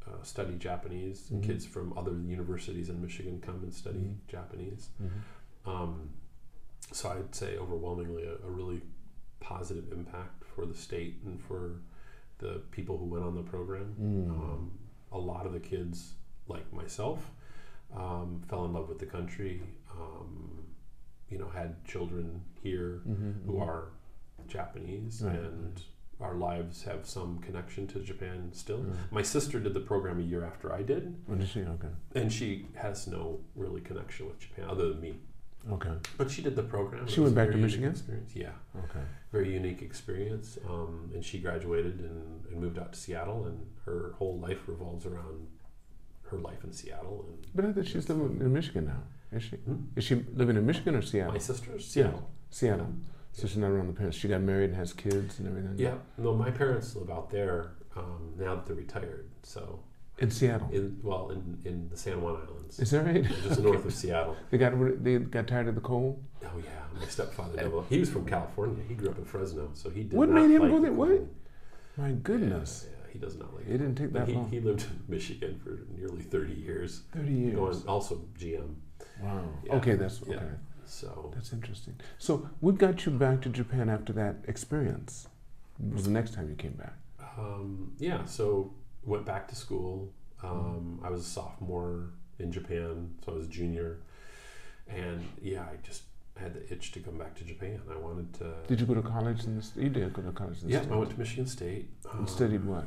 uh, 0.06 0.22
study 0.22 0.54
Japanese. 0.56 1.28
Mhm. 1.28 1.42
Kids 1.42 1.66
from 1.66 1.92
other 1.98 2.12
universities 2.18 2.88
in 2.88 2.98
Michigan 3.02 3.42
come 3.42 3.62
and 3.62 3.74
study 3.74 3.98
Mhm. 3.98 4.16
Japanese. 4.26 4.88
Mhm. 5.02 5.70
Um, 5.70 6.10
so 6.92 7.10
I'd 7.10 7.34
say 7.34 7.58
overwhelmingly 7.58 8.22
a, 8.24 8.36
a 8.38 8.48
really 8.50 8.80
positive 9.40 9.92
impact 9.92 10.44
for 10.44 10.64
the 10.64 10.72
state 10.72 11.20
and 11.26 11.38
for 11.38 11.80
the 12.38 12.62
people 12.70 12.96
who 12.98 13.04
went 13.06 13.24
on 13.24 13.34
the 13.34 13.42
program. 13.42 13.94
Mm. 14.00 14.30
Um, 14.30 14.70
a 15.12 15.18
lot 15.18 15.46
of 15.46 15.52
the 15.52 15.60
kids, 15.60 16.14
like 16.46 16.70
myself, 16.72 17.30
um, 17.94 18.42
fell 18.48 18.64
in 18.64 18.72
love 18.72 18.88
with 18.88 18.98
the 18.98 19.06
country. 19.06 19.62
Um, 19.90 20.64
you 21.30 21.38
know, 21.38 21.48
had 21.48 21.84
children 21.84 22.40
here 22.62 23.02
Mhm, 23.06 23.44
who 23.44 23.52
mhm. 23.54 23.60
are 23.66 23.88
Japanese, 24.46 25.22
Right, 25.22 25.38
and 25.38 25.82
our 26.20 26.34
lives 26.34 26.84
have 26.84 27.06
some 27.06 27.38
connection 27.40 27.86
to 27.88 28.00
Japan 28.00 28.50
still. 28.52 28.78
Right. 28.82 29.12
My 29.12 29.22
sister 29.22 29.60
did 29.60 29.74
the 29.74 29.80
program 29.80 30.18
a 30.18 30.22
year 30.22 30.42
after 30.44 30.72
I 30.72 30.82
did, 30.82 31.14
What 31.26 31.40
is 31.40 31.48
she? 31.50 31.62
Okay. 31.62 31.88
and 32.14 32.32
she 32.32 32.66
has 32.76 33.06
no 33.06 33.40
really 33.54 33.80
connection 33.82 34.26
with 34.26 34.38
Japan 34.38 34.64
other 34.70 34.88
than 34.88 35.00
me. 35.00 35.20
Okay. 35.70 35.92
But 36.16 36.30
she 36.30 36.42
did 36.42 36.56
the 36.56 36.62
program. 36.62 37.06
She 37.06 37.20
went 37.20 37.34
back 37.34 37.50
to 37.50 37.56
Michigan? 37.56 37.90
Experience. 37.90 38.32
Yeah, 38.34 38.50
Okay. 38.76 39.00
very 39.32 39.52
unique 39.52 39.82
experience. 39.82 40.58
Um, 40.68 41.10
and 41.14 41.24
she 41.24 41.38
graduated 41.38 42.00
and, 42.00 42.44
and 42.50 42.60
moved 42.60 42.78
out 42.78 42.92
to 42.92 42.98
Seattle, 42.98 43.46
and 43.46 43.66
her 43.84 44.14
whole 44.18 44.38
life 44.38 44.66
revolves 44.66 45.04
around 45.06 45.46
her 46.30 46.38
life 46.38 46.64
in 46.64 46.72
Seattle. 46.72 47.26
And 47.28 47.46
But 47.54 47.64
I 47.66 47.72
thought 47.72 47.86
she's 47.86 48.08
living 48.08 48.40
in 48.40 48.52
Michigan 48.52 48.86
now. 48.86 49.02
Is 49.36 49.42
she? 49.42 49.56
Hmm? 49.56 49.76
Is 49.96 50.04
she 50.04 50.24
living 50.34 50.56
in 50.56 50.64
Michigan 50.66 50.94
or 50.94 51.02
Seattle? 51.02 51.32
my 51.32 51.38
sister's 51.38 51.86
Seattle. 51.86 52.30
Seattle. 52.50 52.78
Seattle. 52.86 52.94
So 53.32 53.46
she's 53.46 53.56
not 53.58 53.70
around 53.70 53.86
the 53.88 53.92
parents. 53.92 54.16
She 54.16 54.26
got 54.26 54.40
married 54.40 54.70
and 54.70 54.76
has 54.76 54.92
kids 54.92 55.38
and 55.38 55.46
everything. 55.48 55.74
Yeah, 55.76 55.94
no, 56.16 56.34
my 56.34 56.50
parents 56.50 56.96
live 56.96 57.10
out 57.10 57.30
there 57.30 57.72
um, 57.94 58.32
now 58.38 58.54
that 58.56 58.66
they're 58.66 58.74
retired. 58.74 59.28
So, 59.42 59.80
In 60.18 60.30
Seattle. 60.30 60.68
in 60.72 60.98
well, 61.02 61.30
in, 61.30 61.58
in 61.64 61.88
the 61.90 61.96
San 61.96 62.20
Juan 62.20 62.36
Islands, 62.46 62.78
Is 62.80 62.90
that 62.90 63.04
right? 63.06 63.24
just 63.44 63.60
north 63.68 63.84
of 63.84 63.94
Seattle. 63.94 64.36
They 64.50 64.58
got 64.58 64.72
they 65.04 65.18
got 65.18 65.46
tired 65.46 65.68
of 65.68 65.74
the 65.76 65.80
cold. 65.80 66.22
Oh 66.44 66.48
yeah, 66.58 66.98
my 66.98 67.06
stepfather 67.06 67.54
never. 67.56 67.82
He 67.88 68.00
was 68.00 68.10
from 68.10 68.26
California. 68.26 68.82
He 68.88 68.94
grew 68.94 69.10
up 69.10 69.18
in 69.18 69.24
Fresno, 69.24 69.70
so 69.74 69.90
he 69.90 70.02
did. 70.02 70.12
What 70.14 70.28
made 70.28 70.50
him 70.50 70.62
like 70.62 70.70
go 70.72 70.80
there? 70.80 70.92
What? 70.92 71.22
My 71.96 72.10
goodness. 72.12 72.86
Yeah, 72.88 72.96
yeah, 73.06 73.12
he 73.12 73.18
does 73.20 73.36
not 73.36 73.54
like. 73.54 73.64
It 73.66 73.78
didn't 73.78 73.94
take 73.96 74.12
But 74.12 74.26
that 74.26 74.28
he, 74.28 74.34
long. 74.34 74.50
he 74.50 74.60
lived 74.60 74.82
in 74.82 75.02
Michigan 75.08 75.60
for 75.62 75.80
nearly 75.96 76.22
30 76.22 76.52
years. 76.52 77.02
Thirty 77.12 77.32
years. 77.32 77.54
Going 77.56 77.82
also 77.86 78.22
GM. 78.38 78.74
Wow. 79.22 79.44
Okay, 79.70 79.94
that's 79.94 80.22
okay. 80.22 80.38
So 80.84 81.30
That's 81.34 81.52
interesting. 81.52 81.94
So, 82.18 82.48
what 82.60 82.78
got 82.78 83.04
you 83.04 83.12
back 83.12 83.42
to 83.42 83.48
Japan 83.50 83.88
after 83.90 84.12
that 84.14 84.36
experience? 84.48 85.28
Was 85.92 86.04
the 86.04 86.10
next 86.10 86.34
time 86.34 86.48
you 86.48 86.54
came 86.56 86.72
back? 86.72 86.94
um, 87.38 87.92
yeah, 87.98 88.24
so 88.24 88.72
went 89.08 89.24
back 89.24 89.48
to 89.48 89.54
school. 89.56 90.12
Um, 90.42 91.00
I 91.02 91.10
was 91.10 91.22
a 91.22 91.30
sophomore 91.38 92.10
in 92.38 92.52
Japan. 92.52 93.14
So 93.24 93.32
I 93.32 93.36
was 93.36 93.46
a 93.46 93.50
junior, 93.50 93.98
and 94.88 95.20
yeah, 95.42 95.62
I 95.62 95.76
just 95.82 96.02
had 96.38 96.54
the 96.54 96.72
itch 96.72 96.92
to 96.92 97.00
come 97.00 97.18
back 97.18 97.34
to 97.36 97.44
Japan. 97.44 97.80
I 97.92 97.96
wanted 97.96 98.32
to. 98.34 98.52
Did 98.68 98.80
you 98.80 98.86
go 98.86 98.94
to 98.94 99.02
college 99.02 99.44
in 99.44 99.56
this? 99.56 99.72
You 99.76 99.88
did 99.88 100.12
go 100.12 100.22
to 100.22 100.30
college 100.32 100.62
in 100.62 100.68
the 100.68 100.74
Yeah, 100.74 100.80
States. 100.80 100.92
I 100.92 100.96
went 100.96 101.10
to 101.10 101.18
Michigan 101.18 101.46
State. 101.46 101.88
And 102.12 102.28
studied 102.28 102.64
what? 102.64 102.84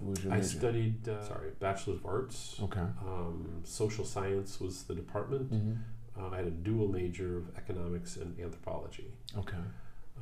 What 0.00 0.18
I 0.26 0.36
major? 0.36 0.44
studied, 0.44 1.08
uh, 1.08 1.22
sorry, 1.28 1.50
Bachelor 1.60 1.94
of 1.94 2.06
Arts. 2.06 2.56
Okay. 2.62 2.80
Um, 2.80 3.60
social 3.64 4.04
science 4.04 4.58
was 4.58 4.84
the 4.84 4.94
department. 4.94 5.50
hmm 5.50 5.74
Uh, 6.18 6.28
I 6.34 6.36
had 6.38 6.46
a 6.46 6.56
dual 6.68 6.88
major 6.88 7.30
of 7.38 7.44
economics 7.56 8.16
and 8.16 8.30
anthropology. 8.40 9.10
Okay. 9.38 9.62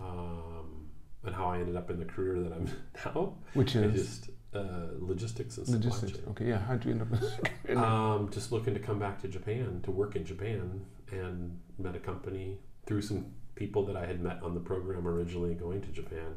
Um, 0.00 0.86
and 1.24 1.34
how 1.34 1.46
I 1.46 1.58
ended 1.58 1.76
up 1.76 1.90
in 1.90 1.98
the 1.98 2.04
career 2.04 2.40
that 2.44 2.52
I'm 2.52 2.68
now, 3.04 3.34
Which 3.54 3.74
is 3.76 3.92
just 3.94 4.30
uh, 4.58 4.86
logistics 4.98 5.58
and 5.58 5.68
logistics. 5.68 6.12
chain. 6.12 6.22
Okay. 6.30 6.46
Yeah. 6.48 6.58
How'd 6.58 6.84
you 6.84 6.92
end 6.92 7.02
up? 7.02 7.08
Um, 7.76 8.30
just 8.30 8.50
looking 8.50 8.72
to 8.74 8.80
come 8.80 8.98
back 8.98 9.20
to 9.22 9.28
Japan 9.28 9.80
to 9.84 9.90
work 9.90 10.16
in 10.16 10.24
Japan, 10.24 10.84
and 11.12 11.58
met 11.78 11.94
a 11.94 11.98
company 11.98 12.58
through 12.86 13.02
some 13.02 13.26
people 13.56 13.84
that 13.86 13.96
I 13.96 14.06
had 14.06 14.20
met 14.22 14.42
on 14.42 14.54
the 14.54 14.60
program 14.60 15.06
originally 15.06 15.54
going 15.54 15.82
to 15.82 15.88
Japan, 15.88 16.36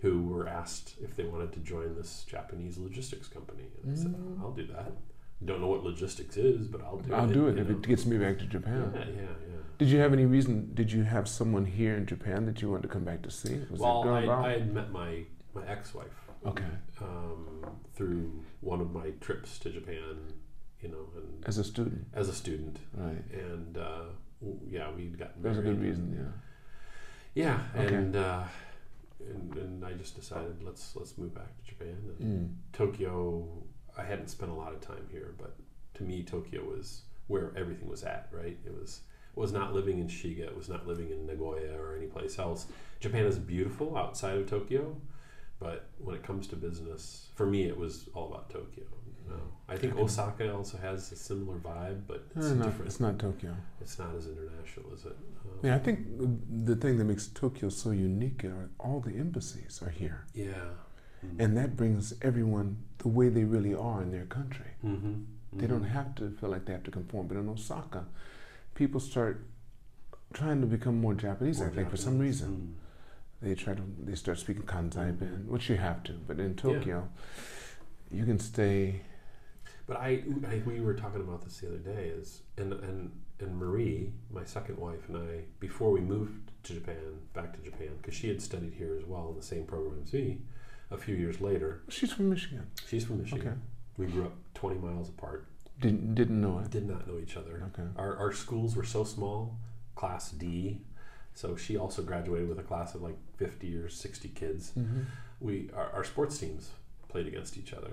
who 0.00 0.24
were 0.24 0.48
asked 0.48 0.96
if 1.00 1.14
they 1.14 1.24
wanted 1.24 1.52
to 1.52 1.60
join 1.60 1.94
this 1.94 2.24
Japanese 2.28 2.76
logistics 2.76 3.28
company, 3.28 3.66
and 3.82 3.92
I 3.92 3.94
said, 4.02 4.14
Mm. 4.14 4.40
"I'll 4.40 4.50
do 4.52 4.66
that." 4.66 4.92
Don't 5.44 5.60
know 5.60 5.68
what 5.68 5.84
logistics 5.84 6.36
is, 6.36 6.66
but 6.66 6.80
I'll 6.82 6.98
do 6.98 7.12
I'll 7.14 7.30
it. 7.30 7.34
do 7.34 7.46
it 7.48 7.58
if 7.58 7.68
know. 7.68 7.74
it 7.76 7.82
gets 7.82 8.04
me 8.06 8.16
back 8.18 8.38
to 8.38 8.46
Japan. 8.46 8.90
Yeah, 8.94 9.00
yeah, 9.04 9.20
yeah. 9.22 9.56
Did 9.78 9.88
you 9.88 9.98
have 10.00 10.12
any 10.12 10.24
reason? 10.26 10.70
Did 10.74 10.90
you 10.90 11.02
have 11.04 11.28
someone 11.28 11.64
here 11.66 11.96
in 11.96 12.06
Japan 12.06 12.46
that 12.46 12.60
you 12.62 12.70
wanted 12.70 12.82
to 12.82 12.88
come 12.88 13.04
back 13.04 13.22
to 13.22 13.30
see? 13.30 13.60
Was 13.70 13.80
well, 13.80 14.08
I. 14.08 14.26
I 14.26 14.50
had 14.52 14.72
met 14.74 14.90
my 14.90 15.24
my 15.54 15.64
ex-wife. 15.66 16.23
Okay. 16.46 16.64
Um, 17.00 17.46
through 17.94 18.42
one 18.60 18.80
of 18.80 18.92
my 18.92 19.10
trips 19.20 19.58
to 19.60 19.70
Japan, 19.70 20.16
you 20.80 20.88
know, 20.88 21.08
and 21.16 21.44
As 21.46 21.58
a 21.58 21.64
student, 21.64 22.06
as 22.12 22.28
a 22.28 22.34
student, 22.34 22.78
right? 22.94 23.22
and 23.32 23.78
uh, 23.78 24.04
yeah, 24.68 24.90
we'd 24.94 25.18
gotten 25.18 25.42
That 25.42 25.48
was 25.50 25.58
a 25.58 25.62
good 25.62 25.80
reason. 25.80 26.14
Yeah. 27.34 27.42
Yeah, 27.74 27.82
Okay. 27.82 27.94
and, 27.94 28.14
uh, 28.16 28.44
and 29.20 29.56
and 29.56 29.84
I 29.84 29.92
just 29.94 30.14
decided 30.16 30.62
let's 30.62 30.94
let's 30.96 31.16
move 31.18 31.34
back 31.34 31.56
to 31.58 31.64
Japan. 31.64 31.96
And 32.20 32.20
Mm. 32.50 32.54
Tokyo, 32.72 33.48
I 33.96 34.04
hadn't 34.04 34.28
spent 34.28 34.50
a 34.52 34.54
lot 34.54 34.72
of 34.72 34.80
time 34.80 35.06
here, 35.10 35.34
but 35.38 35.56
to 35.94 36.02
me, 36.04 36.22
Tokyo 36.22 36.62
was 36.64 37.02
where 37.26 37.52
everything 37.56 37.88
was 37.88 38.04
at. 38.04 38.28
Right, 38.32 38.58
it 38.64 38.72
was 38.78 39.00
was 39.34 39.50
not 39.52 39.74
living 39.74 39.98
in 39.98 40.06
Shiga, 40.06 40.40
it 40.46 40.56
was 40.56 40.68
not 40.68 40.86
living 40.86 41.10
in 41.10 41.26
Nagoya 41.26 41.76
or 41.80 41.96
any 41.96 42.06
place 42.06 42.38
else. 42.38 42.66
Japan 43.00 43.24
is 43.26 43.36
beautiful 43.38 43.96
outside 43.96 44.36
of 44.38 44.48
Tokyo, 44.48 44.96
but 45.64 45.86
when 45.98 46.14
it 46.14 46.22
comes 46.22 46.46
to 46.48 46.56
business, 46.56 47.28
for 47.34 47.46
me, 47.46 47.60
it 47.72 47.76
was 47.84 48.10
all 48.14 48.26
about 48.30 48.50
Tokyo. 48.50 48.84
No, 49.26 49.36
I 49.70 49.76
think 49.78 49.96
Osaka 49.96 50.54
also 50.54 50.76
has 50.76 51.10
a 51.10 51.16
similar 51.16 51.56
vibe, 51.56 52.00
but 52.06 52.20
it's 52.36 52.46
Uh, 52.50 52.54
no, 52.54 52.64
different. 52.66 52.88
it's 52.90 53.00
not 53.00 53.18
Tokyo. 53.18 53.56
It's 53.80 53.98
not 53.98 54.14
as 54.14 54.26
international, 54.28 54.92
is 54.92 55.06
it? 55.06 55.16
Um, 55.16 55.58
Yeah, 55.62 55.74
I 55.76 55.78
think 55.78 55.98
the- 56.66 56.76
thing 56.76 56.98
that 56.98 57.06
makes 57.06 57.28
Tokyo 57.28 57.70
so 57.70 57.90
unique 57.92 58.44
are 58.44 58.68
all 58.78 59.00
the 59.00 59.14
embassies 59.24 59.80
are 59.82 59.88
here, 60.02 60.26
Yeah. 60.34 60.72
Mm. 61.24 61.40
and 61.42 61.56
that 61.56 61.70
brings 61.80 62.12
everyone 62.20 62.68
the 62.98 63.08
way 63.08 63.30
they 63.30 63.44
really 63.44 63.74
are 63.74 64.02
in 64.02 64.10
their 64.10 64.26
country. 64.26 64.72
Mm-hmm. 64.84 65.14
They 65.60 65.66
don't 65.66 65.84
have 65.98 66.14
to 66.16 66.30
feel 66.38 66.50
like 66.50 66.66
they 66.66 66.74
have 66.74 66.82
to 66.84 66.90
conform. 66.90 67.28
But 67.28 67.38
in 67.38 67.48
Osaka, 67.48 68.04
people 68.74 69.00
start 69.00 69.36
trying 70.34 70.60
to 70.60 70.66
become 70.66 70.96
more 71.00 71.14
Japanese. 71.14 71.62
I 71.62 71.70
think 71.70 71.88
for 71.88 71.96
some 71.96 72.18
reason 72.18 72.74
they 73.44 73.54
try 73.54 73.74
to 73.74 73.82
they 74.02 74.14
start 74.14 74.38
speaking 74.38 74.62
Kansai. 74.62 75.18
Ben, 75.18 75.44
which 75.48 75.68
you 75.68 75.76
have 75.76 76.02
to. 76.04 76.12
But 76.12 76.40
in 76.40 76.54
Tokyo, 76.56 77.08
you 78.10 78.24
can 78.24 78.38
stay. 78.38 79.02
But 79.86 79.98
I, 79.98 80.22
I, 80.48 80.62
we 80.64 80.80
were 80.80 80.94
talking 80.94 81.20
about 81.20 81.42
this 81.44 81.58
the 81.58 81.68
other 81.68 81.78
day. 81.78 82.10
Is 82.16 82.42
and 82.56 82.72
and 82.72 83.12
and 83.40 83.56
Marie, 83.56 84.12
my 84.32 84.44
second 84.44 84.78
wife, 84.78 85.08
and 85.08 85.16
I, 85.18 85.42
before 85.60 85.90
we 85.90 86.00
moved 86.00 86.50
to 86.64 86.74
Japan, 86.74 87.20
back 87.34 87.52
to 87.54 87.60
Japan, 87.62 87.90
because 88.00 88.14
she 88.14 88.28
had 88.28 88.40
studied 88.40 88.72
here 88.74 88.96
as 88.96 89.04
well 89.04 89.28
in 89.30 89.36
the 89.36 89.42
same 89.42 89.64
program 89.64 90.00
as 90.02 90.12
me. 90.12 90.38
A 90.90 90.96
few 90.96 91.16
years 91.16 91.40
later, 91.40 91.82
She's 91.88 92.12
from 92.12 92.30
Michigan. 92.30 92.66
she's 92.86 93.04
from 93.04 93.20
Michigan. 93.22 93.48
Okay. 93.48 93.56
We 93.96 94.06
grew 94.06 94.24
up 94.24 94.34
20 94.54 94.78
miles 94.78 95.08
apart. 95.08 95.48
Didn't 95.80 96.14
didn't 96.14 96.40
know 96.40 96.60
it. 96.60 96.70
Did 96.70 96.86
not 96.86 97.06
know 97.08 97.18
each 97.18 97.36
other. 97.36 97.70
Okay. 97.72 97.88
Our, 97.96 98.16
our 98.16 98.32
schools 98.32 98.76
were 98.76 98.84
so 98.84 99.02
small, 99.02 99.58
class 99.96 100.30
D. 100.30 100.82
So 101.34 101.56
she 101.56 101.76
also 101.76 102.02
graduated 102.02 102.48
with 102.48 102.58
a 102.58 102.62
class 102.62 102.94
of 102.94 103.02
like 103.02 103.16
50 103.36 103.76
or 103.76 103.88
60 103.88 104.28
kids. 104.30 104.70
hmm 104.72 105.02
we 105.40 105.68
our, 105.74 105.90
our 105.90 106.04
sports 106.04 106.38
teams 106.38 106.70
played 107.08 107.26
against 107.26 107.58
each 107.58 107.72
other 107.74 107.90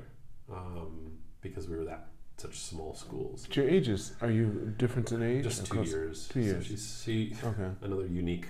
um, 0.54 1.14
because 1.42 1.68
we 1.68 1.76
were 1.76 1.84
that 1.86 2.08
such 2.38 2.58
small 2.60 2.94
schools. 2.94 3.46
But 3.48 3.58
your 3.58 3.68
ages 3.70 4.14
are 4.22 4.30
you 4.32 4.74
different 4.78 5.12
in 5.12 5.22
age? 5.24 5.44
Just 5.44 5.66
two 5.66 5.82
years. 5.84 6.28
two 6.28 6.40
years. 6.40 6.66
So 6.66 6.70
she's, 6.70 7.02
she 7.04 7.36
Okay. 7.44 7.70
another 7.82 8.06
unique 8.08 8.46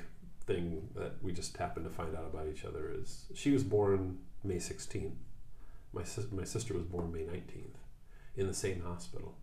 thing 0.45 0.89
that 0.95 1.13
we 1.23 1.31
just 1.31 1.55
happened 1.57 1.85
to 1.85 1.91
find 1.91 2.15
out 2.15 2.25
about 2.31 2.47
each 2.53 2.65
other 2.65 2.91
is 2.93 3.25
she 3.33 3.51
was 3.51 3.63
born 3.63 4.17
May 4.43 4.55
16th. 4.57 5.13
My 5.93 6.03
sis- 6.03 6.31
my 6.31 6.43
sister 6.43 6.73
was 6.73 6.83
born 6.83 7.11
May 7.11 7.21
19th 7.21 7.77
in 8.35 8.47
the 8.47 8.53
same 8.53 8.81
hospital. 8.81 9.35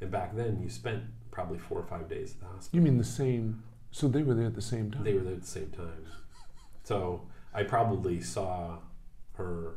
And 0.00 0.10
back 0.10 0.34
then, 0.36 0.60
you 0.62 0.68
spent 0.68 1.02
probably 1.30 1.58
four 1.58 1.78
or 1.78 1.84
five 1.86 2.08
days 2.08 2.32
at 2.34 2.40
the 2.40 2.46
hospital. 2.46 2.76
You 2.78 2.82
mean 2.82 2.98
the 2.98 3.04
same? 3.04 3.62
So 3.94 4.08
they 4.08 4.24
were 4.24 4.34
there 4.34 4.46
at 4.46 4.56
the 4.56 4.60
same 4.60 4.90
time. 4.90 5.04
They 5.04 5.14
were 5.14 5.20
there 5.20 5.34
at 5.34 5.42
the 5.42 5.46
same 5.46 5.68
time. 5.70 6.04
So 6.82 7.22
I 7.54 7.62
probably 7.62 8.20
saw 8.20 8.78
her 9.34 9.76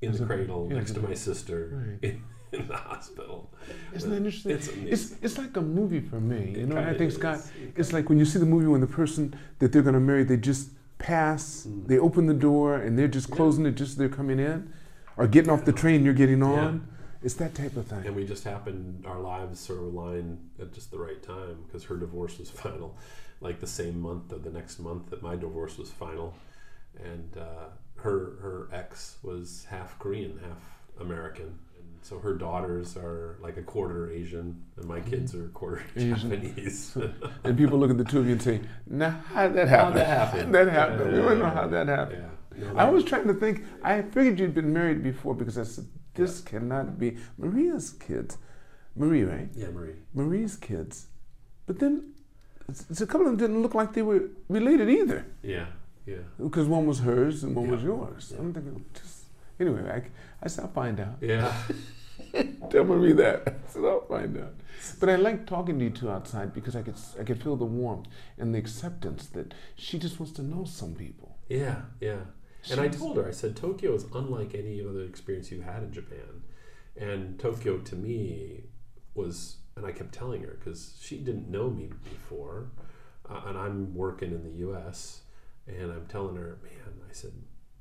in 0.00 0.12
As 0.12 0.18
the 0.18 0.24
a- 0.24 0.26
cradle 0.26 0.66
yeah, 0.70 0.78
next 0.78 0.92
to 0.92 1.00
my 1.02 1.12
sister 1.12 1.58
Right. 1.70 1.98
in, 2.10 2.22
in 2.58 2.66
the 2.68 2.76
hospital. 2.76 3.52
Isn't 3.94 4.08
that 4.08 4.16
interesting? 4.16 4.52
It's 4.52 4.68
It's, 4.68 5.14
it's 5.20 5.36
like 5.36 5.54
a 5.58 5.60
movie 5.60 6.00
for 6.00 6.18
me. 6.20 6.54
You 6.58 6.66
know, 6.68 6.78
I 6.78 6.96
think 6.96 7.12
Scott. 7.12 7.36
is. 7.40 7.50
It 7.62 7.72
It's 7.76 7.92
like 7.92 8.08
when 8.08 8.18
you 8.18 8.24
see 8.24 8.38
the 8.38 8.46
movie 8.46 8.66
when 8.66 8.80
the 8.80 8.86
person 8.86 9.34
that 9.58 9.72
they're 9.72 9.82
going 9.82 9.92
to 9.92 10.00
marry, 10.00 10.24
they 10.24 10.38
just 10.38 10.70
pass, 10.96 11.66
Mm. 11.68 11.86
they 11.86 11.98
open 11.98 12.24
the 12.28 12.34
door, 12.48 12.76
and 12.76 12.98
they're 12.98 13.08
just 13.08 13.28
Yeah. 13.28 13.36
closing 13.36 13.66
it 13.66 13.72
just 13.72 13.90
as 13.90 13.96
they're 13.96 14.08
coming 14.08 14.38
in, 14.38 14.72
or 15.18 15.26
getting 15.26 15.50
off 15.50 15.66
the 15.66 15.72
train 15.72 16.02
you're 16.02 16.14
getting 16.14 16.38
Yeah. 16.40 16.46
on. 16.68 16.88
It's 17.22 17.34
that 17.34 17.54
type 17.54 17.76
of 17.76 17.84
thing. 17.88 18.06
And 18.06 18.16
we 18.16 18.24
just 18.26 18.44
happened, 18.44 19.04
our 19.06 19.20
lives 19.20 19.60
sort 19.60 19.80
of 19.80 19.84
aligned 19.92 20.38
at 20.58 20.72
just 20.72 20.90
the 20.90 20.98
right 20.98 21.22
time 21.22 21.56
because 21.66 21.84
her 21.84 21.98
divorce 21.98 22.38
was 22.38 22.48
final, 22.64 22.96
like 23.40 23.60
the 23.60 23.66
same 23.66 24.00
month 24.00 24.32
or 24.32 24.38
the 24.38 24.50
next 24.50 24.78
month 24.78 25.10
that 25.10 25.22
my 25.22 25.36
divorce 25.36 25.78
was 25.78 25.90
final. 25.90 26.34
And 27.02 27.36
uh, 27.38 27.68
her 27.96 28.36
her 28.40 28.68
ex 28.72 29.16
was 29.22 29.66
half 29.70 29.98
Korean, 29.98 30.38
half 30.44 30.62
American. 31.00 31.58
And 31.78 31.86
so 32.02 32.18
her 32.18 32.34
daughters 32.34 32.96
are 32.96 33.38
like 33.40 33.56
a 33.56 33.62
quarter 33.62 34.10
Asian, 34.10 34.62
and 34.76 34.86
my 34.86 35.00
kids 35.00 35.34
are 35.34 35.46
a 35.46 35.48
quarter 35.48 35.82
Asian. 35.96 36.30
Japanese. 36.30 36.96
and 37.44 37.56
people 37.56 37.78
look 37.78 37.90
at 37.90 37.98
the 37.98 38.04
two 38.04 38.18
of 38.20 38.26
you 38.26 38.32
and 38.32 38.42
say, 38.42 38.60
"Nah, 38.86 39.10
how 39.10 39.46
did 39.48 39.56
that 39.56 39.68
happen? 39.68 39.94
that 39.94 40.06
happen? 40.06 40.52
that 40.56 40.68
happened. 40.68 41.12
we 41.12 41.18
Yeah. 41.18 41.24
want 41.24 41.38
to 41.38 41.44
know 41.44 41.50
how 41.50 41.66
that 41.68 41.88
happened." 41.88 42.22
yeah. 42.58 42.72
No, 42.72 42.78
I 42.78 42.90
was 42.90 43.04
trying 43.04 43.28
to 43.28 43.34
think. 43.34 43.64
I 43.82 44.02
figured 44.02 44.38
you'd 44.40 44.54
been 44.54 44.72
married 44.72 45.02
before 45.02 45.34
because 45.34 45.56
I 45.56 45.62
said, 45.62 45.86
"This 46.14 46.40
cannot 46.40 46.98
be 46.98 47.16
Maria's 47.38 47.90
kids." 47.92 48.36
Marie, 48.96 49.22
right? 49.22 49.48
yeah, 49.54 49.70
Marie. 49.70 49.94
Marie's 50.12 50.56
kids. 50.56 51.06
But 51.66 51.78
then, 51.78 52.12
a 53.00 53.06
couple 53.06 53.26
of 53.26 53.26
them 53.26 53.36
didn't 53.36 53.62
look 53.62 53.74
like 53.74 53.92
they 53.92 54.02
were 54.02 54.28
related 54.48 54.88
either. 54.88 55.26
Yeah, 55.42 55.66
yeah. 56.06 56.16
Because 56.38 56.66
one 56.66 56.86
was 56.86 57.00
hers 57.00 57.42
and 57.44 57.54
one 57.56 57.70
was 57.70 57.80
Yeah. 57.82 57.86
yours. 57.88 58.32
I'm 58.38 58.52
thinking, 58.52 58.84
just 58.94 59.24
anyway. 59.58 59.82
I, 59.90 60.02
I 60.44 60.48
said 60.48 60.64
I'll 60.64 60.70
find 60.72 60.98
out. 61.00 61.16
Yeah. 61.20 61.52
Tell 62.70 62.84
me 62.84 63.12
that. 63.12 63.48
I 63.48 63.72
said 63.72 63.84
I'll 63.84 64.06
find 64.06 64.36
out. 64.38 64.54
But 64.98 65.08
I 65.10 65.16
like 65.16 65.46
talking 65.46 65.78
to 65.78 65.84
you 65.84 65.90
two 65.90 66.10
outside 66.10 66.52
because 66.54 66.76
I 66.76 66.82
could 66.82 66.94
I 67.18 67.24
could 67.24 67.42
feel 67.42 67.56
the 67.56 67.64
warmth 67.64 68.06
and 68.38 68.54
the 68.54 68.58
acceptance 68.58 69.26
that 69.28 69.52
she 69.76 69.98
just 69.98 70.18
wants 70.20 70.34
to 70.36 70.42
know 70.42 70.64
some 70.64 70.94
people. 70.94 71.36
Yeah, 71.48 71.82
yeah. 72.00 72.20
And 72.70 72.80
I 72.80 72.88
told 72.88 73.16
her, 73.16 73.26
I 73.26 73.30
said, 73.32 73.56
Tokyo 73.56 73.94
is 73.94 74.04
unlike 74.14 74.54
any 74.54 74.84
other 74.86 75.02
experience 75.04 75.50
you've 75.50 75.64
had 75.64 75.82
in 75.82 75.92
Japan. 75.92 76.42
And 76.96 77.38
Tokyo 77.40 77.78
to 77.78 77.96
me 77.96 78.64
was, 79.14 79.56
and 79.76 79.86
I 79.86 79.92
kept 79.92 80.12
telling 80.12 80.42
her 80.42 80.58
because 80.58 80.98
she 81.00 81.18
didn't 81.18 81.50
know 81.50 81.70
me 81.70 81.90
before, 82.04 82.70
uh, 83.28 83.42
and 83.46 83.56
I'm 83.58 83.94
working 83.94 84.32
in 84.32 84.44
the 84.44 84.58
U.S. 84.60 85.22
And 85.66 85.92
I'm 85.92 86.06
telling 86.06 86.36
her, 86.36 86.58
man, 86.62 86.94
I 87.08 87.12
said, 87.12 87.32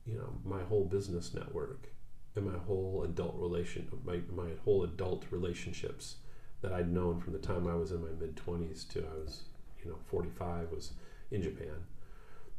you 0.06 0.16
know, 0.16 0.34
my 0.44 0.62
whole 0.64 0.86
business 0.86 1.34
network 1.34 1.88
and 2.36 2.46
my 2.46 2.58
whole 2.60 3.04
adult 3.04 3.36
relation, 3.38 3.88
my 4.04 4.20
my 4.32 4.52
whole 4.64 4.84
adult 4.84 5.26
relationships 5.32 6.18
that 6.62 6.72
I'd 6.74 6.92
known 6.92 7.20
from 7.20 7.34
the 7.34 7.40
time 7.40 7.68
I 7.68 7.76
was 7.76 7.92
in 7.92 8.02
my 8.02 8.12
mid 8.20 8.36
20s 8.36 8.88
to 8.90 9.00
I 9.00 9.20
was, 9.20 9.44
you 9.84 9.90
know, 9.90 9.98
45 10.08 10.72
was 10.72 10.92
in 11.32 11.42
Japan. 11.42 11.86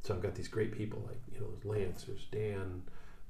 So 0.02 0.14
I've 0.14 0.22
got 0.22 0.34
these 0.34 0.48
great 0.48 0.72
people 0.72 1.04
like 1.06 1.20
you 1.32 1.40
know 1.40 1.48
there's 1.50 1.64
Lance, 1.64 2.04
there's 2.04 2.26
Dan, 2.32 2.82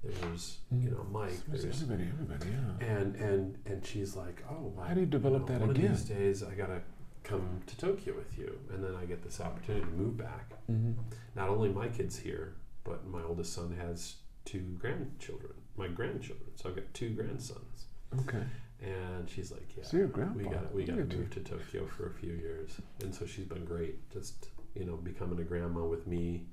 there's 0.03 0.59
you 0.73 0.91
know 0.91 1.07
Mike, 1.11 1.33
There's 1.49 1.63
there's 1.63 1.83
everybody, 1.83 2.09
everybody, 2.13 2.51
yeah. 2.51 2.87
and 2.87 3.15
and 3.17 3.59
and 3.67 3.85
she's 3.87 4.17
like, 4.17 4.43
oh, 4.51 4.73
well, 4.75 4.87
How 4.87 4.95
do 4.95 5.01
you 5.01 5.07
develop 5.07 5.43
know, 5.43 5.49
that 5.49 5.61
one 5.61 5.71
again? 5.71 5.87
of 5.87 5.99
these 5.99 6.05
days 6.09 6.43
I 6.43 6.55
gotta 6.55 6.81
come 7.23 7.61
to 7.67 7.77
Tokyo 7.77 8.15
with 8.17 8.39
you, 8.39 8.59
and 8.73 8.83
then 8.83 8.95
I 8.97 9.05
get 9.05 9.23
this 9.23 9.41
opportunity 9.41 9.85
to 9.85 9.93
move 9.93 10.17
back. 10.17 10.53
hmm 10.67 10.93
Not 11.37 11.49
only 11.51 11.69
my 11.69 11.89
kids 11.89 12.17
here, 12.19 12.55
but 12.85 13.07
my 13.07 13.23
oldest 13.23 13.53
son 13.53 13.77
has 13.79 14.17
two 14.47 14.61
grandchildren, 14.81 15.53
my 15.77 15.89
grandchildren. 15.89 16.49
So 16.57 16.71
I've 16.71 16.77
got 16.77 16.93
two 16.95 17.11
grandsons, 17.11 17.85
Okay. 18.21 18.43
And 18.83 19.29
she's 19.29 19.53
like, 19.53 19.69
yeah, 19.77 19.85
So 19.85 19.99
you're 19.99 20.07
grandpa. 20.07 20.39
we 20.39 20.45
got 20.45 20.75
we 20.75 20.85
got 20.85 20.97
to 20.97 21.05
move 21.17 21.29
to 21.33 21.41
Tokyo 21.41 21.85
for 21.87 22.07
a 22.07 22.15
few 22.15 22.33
years, 22.33 22.71
and 23.03 23.15
so 23.15 23.27
she's 23.27 23.45
been 23.45 23.67
great. 23.67 24.11
Just 24.11 24.49
you 24.75 24.87
know, 24.87 24.97
becoming 24.97 25.39
a 25.41 25.45
grandma 25.45 25.85
with 25.85 26.07
me. 26.07 26.47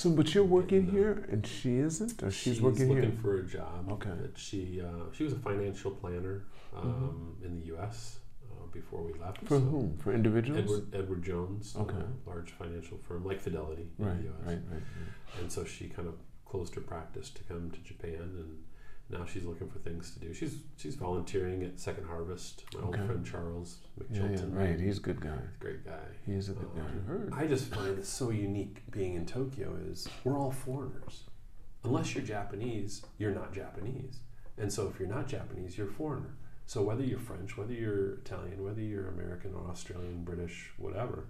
So, 0.00 0.10
but 0.10 0.32
you're 0.32 0.44
working 0.44 0.78
And, 0.78 0.88
uh, 0.90 0.92
here, 0.92 1.26
and 1.32 1.44
she 1.44 1.72
isn't, 1.78 2.22
or 2.22 2.30
she's, 2.30 2.60
working 2.62 2.78
She's 2.82 2.88
looking 2.88 3.10
here. 3.10 3.20
for 3.20 3.40
a 3.40 3.44
job. 3.44 3.80
Okay. 3.94 4.16
She 4.36 4.80
uh, 4.80 5.06
she 5.12 5.24
was 5.24 5.32
a 5.32 5.40
financial 5.50 5.90
planner 5.90 6.36
um, 6.76 6.84
Mhm. 7.40 7.44
in 7.46 7.58
the 7.58 7.66
U.S. 7.74 8.20
Uh, 8.48 8.66
before 8.78 9.02
we 9.02 9.12
left. 9.24 9.38
For 9.40 9.58
so 9.58 9.60
whom? 9.72 9.96
For 10.02 10.12
individuals? 10.12 10.60
Edward 10.62 10.84
Edward 11.00 11.22
Jones, 11.24 11.74
Okay. 11.84 11.96
a 11.96 12.30
large 12.30 12.50
financial 12.52 12.96
firm 13.06 13.24
like 13.24 13.40
Fidelity 13.40 13.88
Right, 13.98 14.12
in 14.12 14.18
the 14.18 14.22
U.S. 14.30 14.38
right, 14.46 14.62
right, 14.70 14.84
right. 15.02 15.40
And 15.40 15.50
so 15.50 15.64
she 15.64 15.88
kind 15.88 16.06
of 16.06 16.14
closed 16.50 16.72
her 16.76 16.80
practice 16.80 17.28
to 17.30 17.42
come 17.50 17.70
to 17.72 17.80
Japan, 17.90 18.20
and 18.42 18.50
now 19.10 19.24
she's 19.24 19.44
looking 19.44 19.68
for 19.68 19.78
things 19.78 20.12
to 20.12 20.20
do. 20.20 20.34
She's 20.34 20.56
she's 20.76 20.94
volunteering 20.94 21.62
at 21.64 21.78
Second 21.80 22.06
Harvest. 22.06 22.64
My 22.74 22.80
Okay. 22.80 22.98
old 23.00 23.06
friend 23.06 23.26
Charles 23.26 23.78
McJilton. 23.98 24.30
Yeah, 24.32 24.46
yeah, 24.60 24.68
right. 24.70 24.80
He's 24.80 24.98
a 24.98 25.00
good 25.00 25.20
guy. 25.20 25.38
great 25.60 25.84
guy. 25.84 26.04
He 26.26 26.32
is 26.34 26.48
a 26.48 26.52
good 26.52 26.68
guy. 26.74 26.80
Um, 27.12 27.30
I. 27.32 27.44
I 27.44 27.46
just 27.46 27.72
find 27.74 27.98
it 27.98 28.06
so 28.06 28.30
unique 28.30 28.82
being 28.90 29.14
in 29.14 29.24
Tokyo 29.26 29.76
is 29.90 30.08
we're 30.24 30.38
all 30.38 30.50
foreigners. 30.50 31.24
Unless 31.84 32.14
you're 32.14 32.24
Japanese, 32.24 33.02
you're 33.18 33.30
not 33.34 33.52
Japanese. 33.54 34.20
And 34.58 34.70
so 34.72 34.88
if 34.88 34.98
you're 34.98 35.08
not 35.08 35.28
Japanese, 35.28 35.78
you're 35.78 35.88
a 35.88 35.92
foreigner. 35.92 36.34
So 36.66 36.82
whether 36.82 37.02
you're 37.04 37.18
French, 37.20 37.56
whether 37.56 37.72
you're 37.72 38.14
Italian, 38.14 38.62
whether 38.62 38.80
you're 38.82 39.08
American 39.08 39.54
or 39.54 39.70
Australian, 39.70 40.24
British, 40.24 40.70
whatever, 40.76 41.28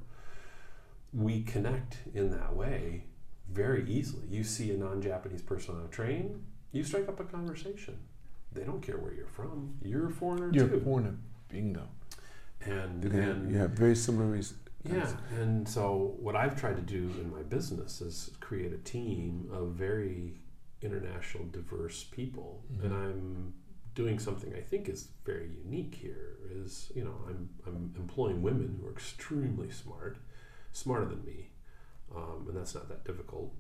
we 1.13 1.43
connect 1.43 1.99
in 2.15 2.31
that 2.31 2.57
way 2.57 3.05
very 3.51 3.89
easily. 3.89 4.27
You 4.29 4.43
see 4.43 4.71
a 4.73 4.77
non-Japanese 4.77 5.43
person 5.43 5.77
on 5.77 5.85
a 5.85 5.89
train, 5.89 6.45
you 6.73 6.85
strike 6.85 7.09
up 7.09 7.21
a 7.21 7.25
conversation. 7.25 7.99
They 8.53 8.65
don't 8.65 8.83
care 8.83 8.97
where 8.97 9.13
you're 9.13 9.27
from. 9.27 9.75
You're 9.83 10.09
a 10.09 10.13
foreigner 10.13 10.51
too. 10.53 10.59
You're 10.59 10.69
too. 10.69 10.77
a 10.77 10.81
foreigner. 10.81 11.17
Bingo. 11.49 11.89
And, 12.65 13.05
and 13.05 13.51
you 13.51 13.59
have 13.59 13.71
very 13.71 13.95
similar 13.95 14.27
reasons. 14.27 14.59
yeah, 14.85 15.11
and 15.39 15.69
so 15.69 16.17
what 16.19 16.35
I've 16.37 16.59
tried 16.59 16.77
to 16.77 16.83
do 16.83 17.11
in 17.21 17.31
my 17.31 17.43
business 17.43 18.01
is 18.01 18.31
create 18.41 18.73
a 18.73 18.79
team 18.79 19.49
of 19.53 19.69
very 19.73 20.41
international, 20.83 21.45
diverse 21.47 22.05
people, 22.05 22.63
and 22.83 22.93
Mhm. 22.93 23.03
I'm 23.05 23.55
doing 23.95 24.19
something 24.19 24.55
I 24.55 24.61
think 24.61 24.89
is 24.89 25.09
very 25.25 25.51
unique 25.65 25.95
here. 25.95 26.37
Is 26.51 26.91
you 26.95 27.05
know 27.05 27.15
I'm 27.29 27.49
I'm 27.67 27.93
employing 27.97 28.43
women 28.43 28.79
who 28.81 28.87
are 28.89 28.93
extremely 28.93 29.71
smart, 29.71 30.19
smarter 30.73 31.07
than 31.07 31.25
me, 31.25 31.51
um, 32.15 32.47
and 32.49 32.57
that's 32.57 32.75
not 32.75 32.89
that 32.89 33.05
difficult, 33.05 33.53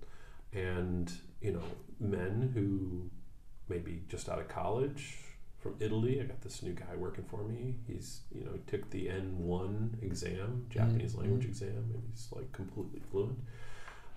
and 0.52 1.12
you 1.40 1.52
know 1.52 1.62
men 2.00 2.50
who 2.54 3.10
maybe 3.68 4.02
just 4.08 4.28
out 4.28 4.38
of 4.38 4.48
college 4.48 5.16
from 5.58 5.74
Italy. 5.80 6.20
I 6.20 6.24
got 6.24 6.40
this 6.40 6.62
new 6.62 6.72
guy 6.72 6.94
working 6.96 7.24
for 7.24 7.42
me. 7.44 7.76
He's 7.86 8.20
you 8.32 8.44
know 8.44 8.52
took 8.66 8.88
the 8.90 9.06
N1 9.08 10.02
exam, 10.02 10.66
Japanese 10.70 11.14
Mhm. 11.14 11.18
language 11.18 11.44
exam, 11.46 11.90
and 11.94 12.02
he's 12.10 12.28
like 12.32 12.50
completely 12.52 13.00
fluent. 13.10 13.38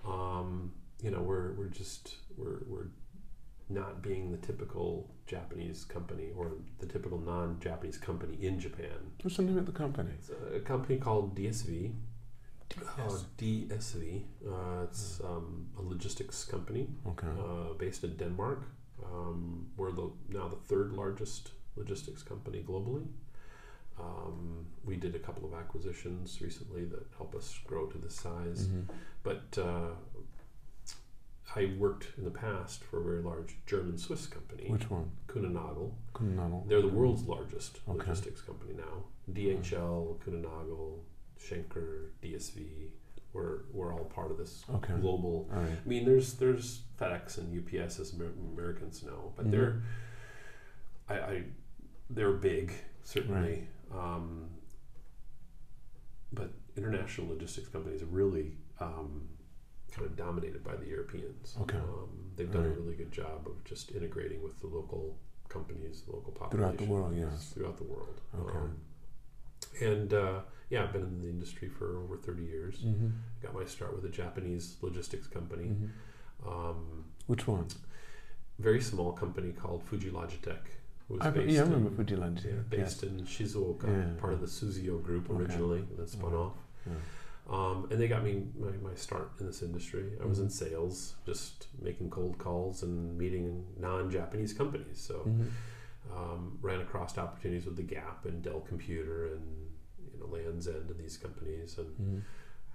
Um, 0.04 0.72
you 1.02 1.10
know 1.10 1.22
we're 1.22 1.52
we're 1.54 1.68
just 1.68 2.16
we're 2.36 2.60
we're 2.66 2.86
not 3.68 4.02
being 4.02 4.30
the 4.30 4.38
typical 4.38 5.08
Japanese 5.26 5.84
company 5.84 6.30
or 6.36 6.52
the 6.78 6.86
typical 6.86 7.18
non-Japanese 7.18 7.96
company 7.96 8.36
in 8.44 8.58
Japan. 8.60 9.12
What's 9.22 9.36
the 9.38 9.44
name 9.44 9.56
of 9.56 9.64
the 9.66 9.72
company? 9.72 10.10
It's 10.18 10.30
a 10.54 10.60
company 10.60 10.98
called 10.98 11.34
DSV. 11.34 11.92
Uh, 12.80 13.08
DSV. 13.38 14.22
Uh, 14.46 14.84
it's 14.84 15.20
um, 15.24 15.66
a 15.78 15.82
logistics 15.82 16.44
company 16.44 16.88
Okay. 17.06 17.26
uh, 17.28 17.74
based 17.78 18.04
in 18.04 18.16
Denmark. 18.16 18.62
Um, 19.04 19.66
we're 19.76 19.92
the, 19.92 20.10
now 20.28 20.48
the 20.48 20.56
third 20.56 20.92
largest 20.92 21.50
logistics 21.76 22.22
company 22.22 22.62
globally. 22.66 23.06
Um, 24.00 24.66
we 24.84 24.96
did 24.96 25.14
a 25.14 25.18
couple 25.18 25.44
of 25.44 25.54
acquisitions 25.54 26.40
recently 26.40 26.84
that 26.86 27.04
help 27.16 27.34
us 27.34 27.58
grow 27.66 27.86
to 27.86 27.98
this 27.98 28.14
size. 28.14 28.68
Mhm. 28.68 28.84
But 29.22 29.58
uh, 29.58 29.94
I 31.54 31.74
worked 31.78 32.06
in 32.16 32.24
the 32.24 32.30
past 32.30 32.82
for 32.84 33.00
a 33.00 33.04
very 33.04 33.22
large 33.22 33.56
German 33.66 33.98
Swiss 33.98 34.26
company, 34.26 34.70
Which 34.70 34.88
one? 34.90 35.10
Kuehne+Nagel. 35.28 35.92
Kunanal. 36.14 36.66
They're 36.68 36.80
the 36.80 36.88
world's 36.88 37.24
largest 37.24 37.80
Okay. 37.88 37.98
logistics 37.98 38.40
company 38.40 38.72
now. 38.74 39.04
DHL, 39.30 40.18
Kuehne+Nagel, 40.20 41.00
Schenker, 41.42 42.08
DSV. 42.22 42.88
We're, 43.32 43.60
we're 43.72 43.94
all 43.94 44.04
part 44.04 44.30
of 44.30 44.36
this 44.36 44.62
Okay. 44.74 44.92
global 45.00 45.48
right. 45.50 45.66
I 45.84 45.88
mean, 45.88 46.04
there's 46.04 46.34
there's 46.34 46.82
FedEx 47.00 47.38
and 47.38 47.48
UPS 47.56 47.98
as 47.98 48.12
Americans 48.12 49.02
know, 49.02 49.32
but 49.36 49.46
Mhm. 49.46 49.50
they're 49.50 49.82
I, 51.08 51.14
I 51.18 51.44
they're 52.10 52.32
big 52.32 52.72
certainly, 53.04 53.66
um, 53.90 54.50
but 56.32 56.50
international 56.76 57.28
logistics 57.28 57.68
companies 57.68 58.02
are 58.02 58.06
really 58.06 58.58
um, 58.80 59.28
kind 59.92 60.06
of 60.06 60.14
dominated 60.16 60.62
by 60.62 60.76
the 60.76 60.86
Europeans. 60.86 61.56
Okay. 61.62 61.78
Um, 61.78 62.32
they've 62.36 62.50
done 62.50 62.64
Right. 62.68 62.76
a 62.76 62.80
really 62.80 62.94
good 62.96 63.12
job 63.12 63.46
of 63.46 63.62
just 63.64 63.92
integrating 63.92 64.42
with 64.42 64.60
the 64.60 64.66
local 64.66 65.16
companies, 65.48 66.02
the 66.02 66.12
local 66.12 66.32
population 66.32 66.76
Throughout 66.76 66.78
the 66.88 66.92
world, 66.92 67.16
yes. 67.16 67.50
throughout 67.54 67.76
the 67.78 67.84
world. 67.84 68.20
Okay. 68.38 68.58
Um, 68.58 68.76
and 69.80 70.12
uh, 70.14 70.40
yeah, 70.72 70.82
I've 70.84 70.92
been 70.92 71.02
in 71.02 71.20
the 71.20 71.28
industry 71.28 71.68
for 71.68 71.98
over 71.98 72.16
30 72.16 72.42
years. 72.44 72.76
Mm-hmm. 72.78 73.08
Got 73.42 73.54
my 73.54 73.64
start 73.66 73.94
with 73.94 74.06
a 74.06 74.08
Japanese 74.08 74.76
logistics 74.80 75.26
company. 75.26 75.64
Mm-hmm. 75.64 76.48
Um, 76.48 77.04
Which 77.26 77.46
one? 77.46 77.66
very 78.58 78.80
small 78.80 79.12
company 79.12 79.52
called 79.52 79.82
Fuji 79.84 80.10
Logitec. 80.10 80.58
Was 81.08 81.20
I, 81.20 81.28
based 81.30 81.52
yeah, 81.52 81.60
I 81.60 81.64
in, 81.66 81.72
remember 81.72 82.02
Fujiland. 82.02 82.42
yeah, 82.44 82.52
based 82.70 83.02
in 83.02 83.20
Shizuoka, 83.26 83.86
Yeah, 83.86 84.18
part 84.20 84.32
of 84.32 84.40
the 84.40 84.46
Suzuyo 84.46 85.02
group 85.02 85.28
Okay. 85.28 85.38
originally, 85.42 85.84
then 85.96 86.06
spun 86.06 86.32
Yeah. 86.32 86.38
off. 86.38 86.54
Um, 87.50 87.88
and 87.90 88.00
they 88.00 88.08
got 88.08 88.22
me 88.24 88.44
my, 88.58 88.70
my 88.88 88.94
start 88.94 89.32
in 89.40 89.46
this 89.46 89.62
industry. 89.62 90.12
I 90.22 90.26
was 90.26 90.38
in 90.38 90.46
Mhm. 90.46 90.52
sales, 90.52 91.16
just 91.26 91.66
making 91.82 92.08
cold 92.10 92.38
calls 92.38 92.82
and 92.82 93.18
meeting 93.18 93.66
non-Japanese 93.78 94.54
companies. 94.54 94.98
So 94.98 95.14
Mhm. 95.26 95.48
um, 96.16 96.58
ran 96.62 96.80
across 96.80 97.18
opportunities 97.18 97.66
with 97.66 97.76
the 97.76 97.82
Gap 97.82 98.24
and 98.26 98.42
Dell 98.42 98.60
Computer 98.60 99.26
and 99.34 99.44
know 100.22 100.34
Lands 100.34 100.66
End 100.68 100.90
and 100.90 100.98
these 100.98 101.16
companies, 101.16 101.78
and 101.78 101.88
Mhm. 101.98 102.22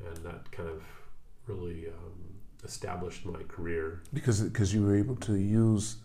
and 0.08 0.26
that 0.26 0.52
kind 0.52 0.70
of 0.70 0.84
really 1.48 1.88
um, 1.88 2.36
established 2.64 3.26
my 3.26 3.44
career. 3.44 4.02
Because 4.14 4.42
because 4.42 4.74
you 4.74 4.84
were 4.84 4.96
able 4.96 5.16
to 5.18 5.36
use 5.36 5.98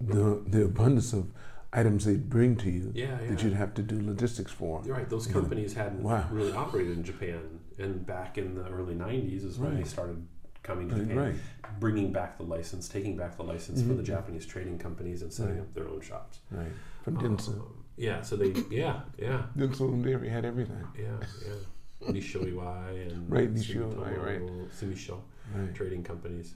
the 0.00 0.42
the 0.46 0.64
abundance 0.64 1.12
of 1.12 1.30
items 1.72 2.04
they'd 2.04 2.28
bring 2.30 2.54
to 2.56 2.70
you 2.70 2.92
Yeah, 2.94 3.20
yeah. 3.20 3.30
that 3.30 3.42
you'd 3.42 3.52
have 3.54 3.74
to 3.74 3.82
do 3.82 4.00
logistics 4.00 4.52
for. 4.52 4.80
You're 4.84 4.96
right. 4.96 5.08
Those 5.10 5.26
Yeah. 5.26 5.32
companies 5.32 5.74
hadn't 5.74 6.02
Wow. 6.04 6.28
really 6.30 6.52
operated 6.52 6.96
in 6.96 7.02
Japan, 7.04 7.58
and 7.78 8.06
back 8.06 8.38
in 8.38 8.54
the 8.54 8.68
early 8.68 8.94
'90s 8.94 9.44
is 9.44 9.58
when 9.58 9.74
they 9.74 9.84
started 9.84 10.24
coming 10.62 10.88
to 10.88 10.94
Japan, 10.96 11.16
right, 11.16 11.34
bringing 11.80 12.10
back 12.12 12.38
the 12.38 12.44
license, 12.44 12.88
taking 12.88 13.16
back 13.16 13.36
the 13.36 13.42
license 13.42 13.82
for 13.82 13.92
the 13.94 14.02
Mhm. 14.02 14.06
Japanese 14.06 14.46
trading 14.46 14.78
companies, 14.78 15.20
and 15.20 15.30
setting 15.32 15.56
Right. 15.56 15.62
up 15.62 15.74
their 15.74 15.88
own 15.88 16.00
shops. 16.00 16.40
right. 16.50 16.70
From 17.02 17.16
Denso. 17.18 17.48
Um, 17.60 17.83
yeah. 17.96 18.22
So 18.22 18.36
they, 18.36 18.52
yeah, 18.70 19.00
yeah, 19.18 19.42
Denso 19.56 19.88
and 19.92 20.04
Dairy 20.04 20.28
had 20.28 20.44
everything. 20.44 20.86
yeah, 20.98 21.04
yeah. 21.46 22.10
Nissho 22.10 22.44
Iwai 22.52 23.10
and 23.10 23.30
Right, 23.36 23.52
Nissho 23.54 23.96
right. 23.96 24.40
Sumisho 24.70 25.20
Right. 25.54 25.74
trading 25.74 26.02
companies, 26.02 26.54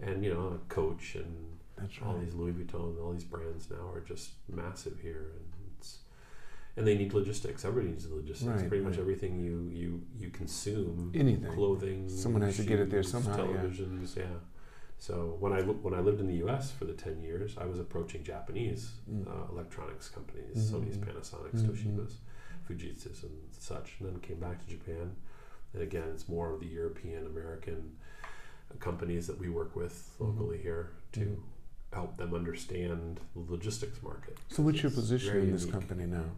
and 0.00 0.24
you 0.24 0.32
know, 0.32 0.60
Coach 0.68 1.14
and 1.16 1.58
That's 1.76 1.94
all 2.04 2.14
right. 2.14 2.24
these 2.24 2.34
Louis 2.34 2.52
Vuitton, 2.52 2.90
and 2.90 2.98
all 3.00 3.12
these 3.12 3.24
brands 3.24 3.68
now 3.70 3.90
are 3.92 4.00
just 4.00 4.30
massive 4.48 4.98
here, 5.00 5.32
and 5.36 5.44
it's 5.78 5.98
and 6.76 6.86
they 6.86 6.96
need 6.96 7.12
logistics. 7.14 7.64
Everybody 7.64 7.92
needs 7.92 8.08
logistics. 8.10 8.44
Right, 8.60 8.68
Pretty 8.68 8.84
much 8.84 8.98
everything 8.98 9.40
you 9.40 9.68
you 9.72 10.02
you 10.18 10.30
consume, 10.30 11.12
Anything. 11.14 11.52
clothing, 11.52 12.08
Someone 12.08 12.42
has 12.42 12.56
to 12.56 12.62
get 12.64 12.78
it 12.80 12.90
there 12.90 13.02
shoes, 13.02 13.12
somehow, 13.12 13.36
yeah. 13.50 13.56
Televisions, 13.58 14.16
yeah. 14.16 14.24
So 14.98 15.36
when 15.38 15.52
I 15.52 15.62
when 15.62 15.94
I 15.94 16.00
lived 16.00 16.20
in 16.20 16.26
the 16.26 16.36
U.S. 16.44 16.72
for 16.72 16.84
the 16.84 16.92
ten 16.92 17.20
years, 17.22 17.56
I 17.56 17.66
was 17.66 17.78
approaching 17.78 18.24
Japanese 18.24 18.92
Mm. 19.10 19.26
uh, 19.28 19.52
electronics 19.52 20.08
companies, 20.08 20.56
Mhm. 20.56 20.70
Sony's, 20.80 20.96
Panasonic's, 20.98 21.62
Mhm. 21.62 21.68
Toshiba's, 21.70 22.16
Fujitsu's, 22.68 23.22
and 23.22 23.32
such. 23.52 23.96
And 24.00 24.08
then 24.08 24.20
came 24.20 24.40
back 24.40 24.60
to 24.62 24.68
Japan, 24.68 25.14
and 25.72 25.82
again, 25.82 26.08
it's 26.14 26.28
more 26.28 26.52
of 26.52 26.60
the 26.60 26.66
European 26.66 27.26
American 27.26 27.96
companies 28.80 29.26
that 29.28 29.38
we 29.38 29.48
work 29.48 29.74
with 29.76 30.14
Mhm. 30.18 30.26
locally 30.26 30.58
here 30.58 30.90
to 31.12 31.20
Mhm. 31.20 31.36
help 31.92 32.16
them 32.18 32.34
understand 32.34 33.20
the 33.34 33.40
logistics 33.52 34.02
market. 34.02 34.36
So 34.48 34.62
what's 34.62 34.82
your 34.82 34.92
position 34.92 35.36
in 35.38 35.52
this 35.52 35.62
unique. 35.62 35.72
company 35.72 36.06
now? 36.06 36.30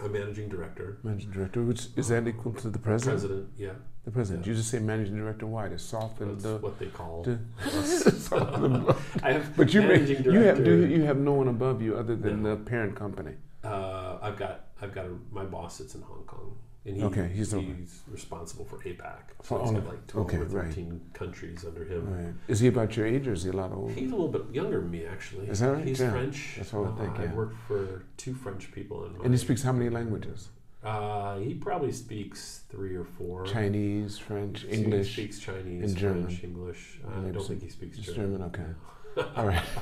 I'm 0.00 0.10
managing 0.10 0.48
director, 0.48 0.98
Managing 1.04 1.30
director, 1.30 1.62
which 1.62 1.90
is 1.96 2.08
that 2.08 2.26
equal 2.26 2.52
to 2.54 2.68
the 2.70 2.78
president? 2.80 3.20
president. 3.20 3.50
Yeah, 3.56 3.74
The 4.04 4.10
president. 4.10 4.44
Yeah. 4.46 4.50
You 4.52 4.56
just 4.58 4.70
say 4.70 4.78
managing 4.80 5.16
director. 5.16 5.46
Why 5.46 5.68
to 5.68 5.78
soften 5.78 6.28
that's 6.32 6.42
the. 6.42 6.56
what 6.58 6.78
they 6.78 6.86
call 6.86 7.22
the- 7.22 7.38
us. 7.64 8.32
I 9.22 9.32
have 9.32 9.56
But 9.56 9.72
you 9.72 9.80
managing 9.82 10.24
you 10.24 10.40
have 10.40 10.62
do 10.62 10.86
you 10.86 11.02
have 11.04 11.16
no 11.18 11.32
one 11.32 11.48
above 11.48 11.80
you 11.80 11.96
other 11.96 12.14
than 12.14 12.42
No. 12.42 12.50
the 12.56 12.62
parent 12.62 12.94
company. 12.96 13.32
Uh, 13.62 14.18
I've 14.20 14.36
got 14.36 14.66
I've 14.82 14.92
got 14.94 15.06
a, 15.06 15.12
my 15.32 15.44
boss 15.44 15.76
sits 15.78 15.94
in 15.94 16.02
Hong 16.02 16.24
Kong, 16.26 16.54
and 16.84 16.96
he, 16.98 17.02
Okay, 17.04 17.28
he's 17.32 17.52
he's, 17.52 18.02
responsible 18.10 18.66
for 18.66 18.76
APAC. 18.80 19.22
So 19.42 19.58
he's 19.58 19.68
all 19.68 19.72
got 19.72 19.86
like 19.86 20.06
twelve 20.06 20.26
okay, 20.26 20.36
or 20.36 20.44
right. 20.44 21.14
countries 21.14 21.64
under 21.66 21.84
him. 21.86 22.02
Right. 22.26 22.34
Is 22.46 22.60
he 22.60 22.68
about 22.68 22.94
your 22.98 23.06
age 23.06 23.26
or 23.26 23.32
is 23.32 23.44
he 23.44 23.50
a 23.50 23.54
lot 23.54 23.72
older? 23.72 23.94
He's 23.94 24.10
a 24.10 24.14
little 24.14 24.28
bit 24.28 24.42
younger 24.52 24.82
than 24.82 24.90
me, 24.90 25.06
actually. 25.06 25.46
Is 25.46 25.60
that 25.60 25.68
right? 25.72 25.84
He's 25.86 25.98
Yeah. 26.00 26.10
French. 26.10 26.56
That's 26.58 26.74
what 26.74 26.88
I 26.88 26.90
Uh, 26.90 26.96
think, 26.96 27.18
I've 27.20 27.30
yeah. 27.30 27.34
worked 27.34 27.56
for 27.66 28.04
two 28.18 28.34
French 28.34 28.70
people. 28.70 29.08
And 29.24 29.32
he 29.32 29.38
speaks 29.38 29.62
how 29.62 29.72
many 29.72 29.88
languages? 29.88 30.50
Uh, 30.84 31.38
he 31.38 31.54
probably 31.54 31.92
speaks 31.92 32.62
three 32.68 32.94
or 32.94 33.04
four. 33.04 33.46
Chinese, 33.46 34.18
French, 34.18 34.66
English. 34.68 35.16
He 35.16 35.22
speaks 35.22 35.38
Chinese, 35.38 35.84
and 35.84 35.96
German. 35.96 36.24
French, 36.24 36.44
English. 36.44 37.00
Uh, 37.06 37.28
I 37.28 37.30
don't 37.30 37.46
think 37.46 37.62
he 37.62 37.70
speaks 37.70 37.96
German. 37.98 38.38
German. 38.38 38.42
Okay. 38.42 39.30
All 39.36 39.46
right. 39.46 39.62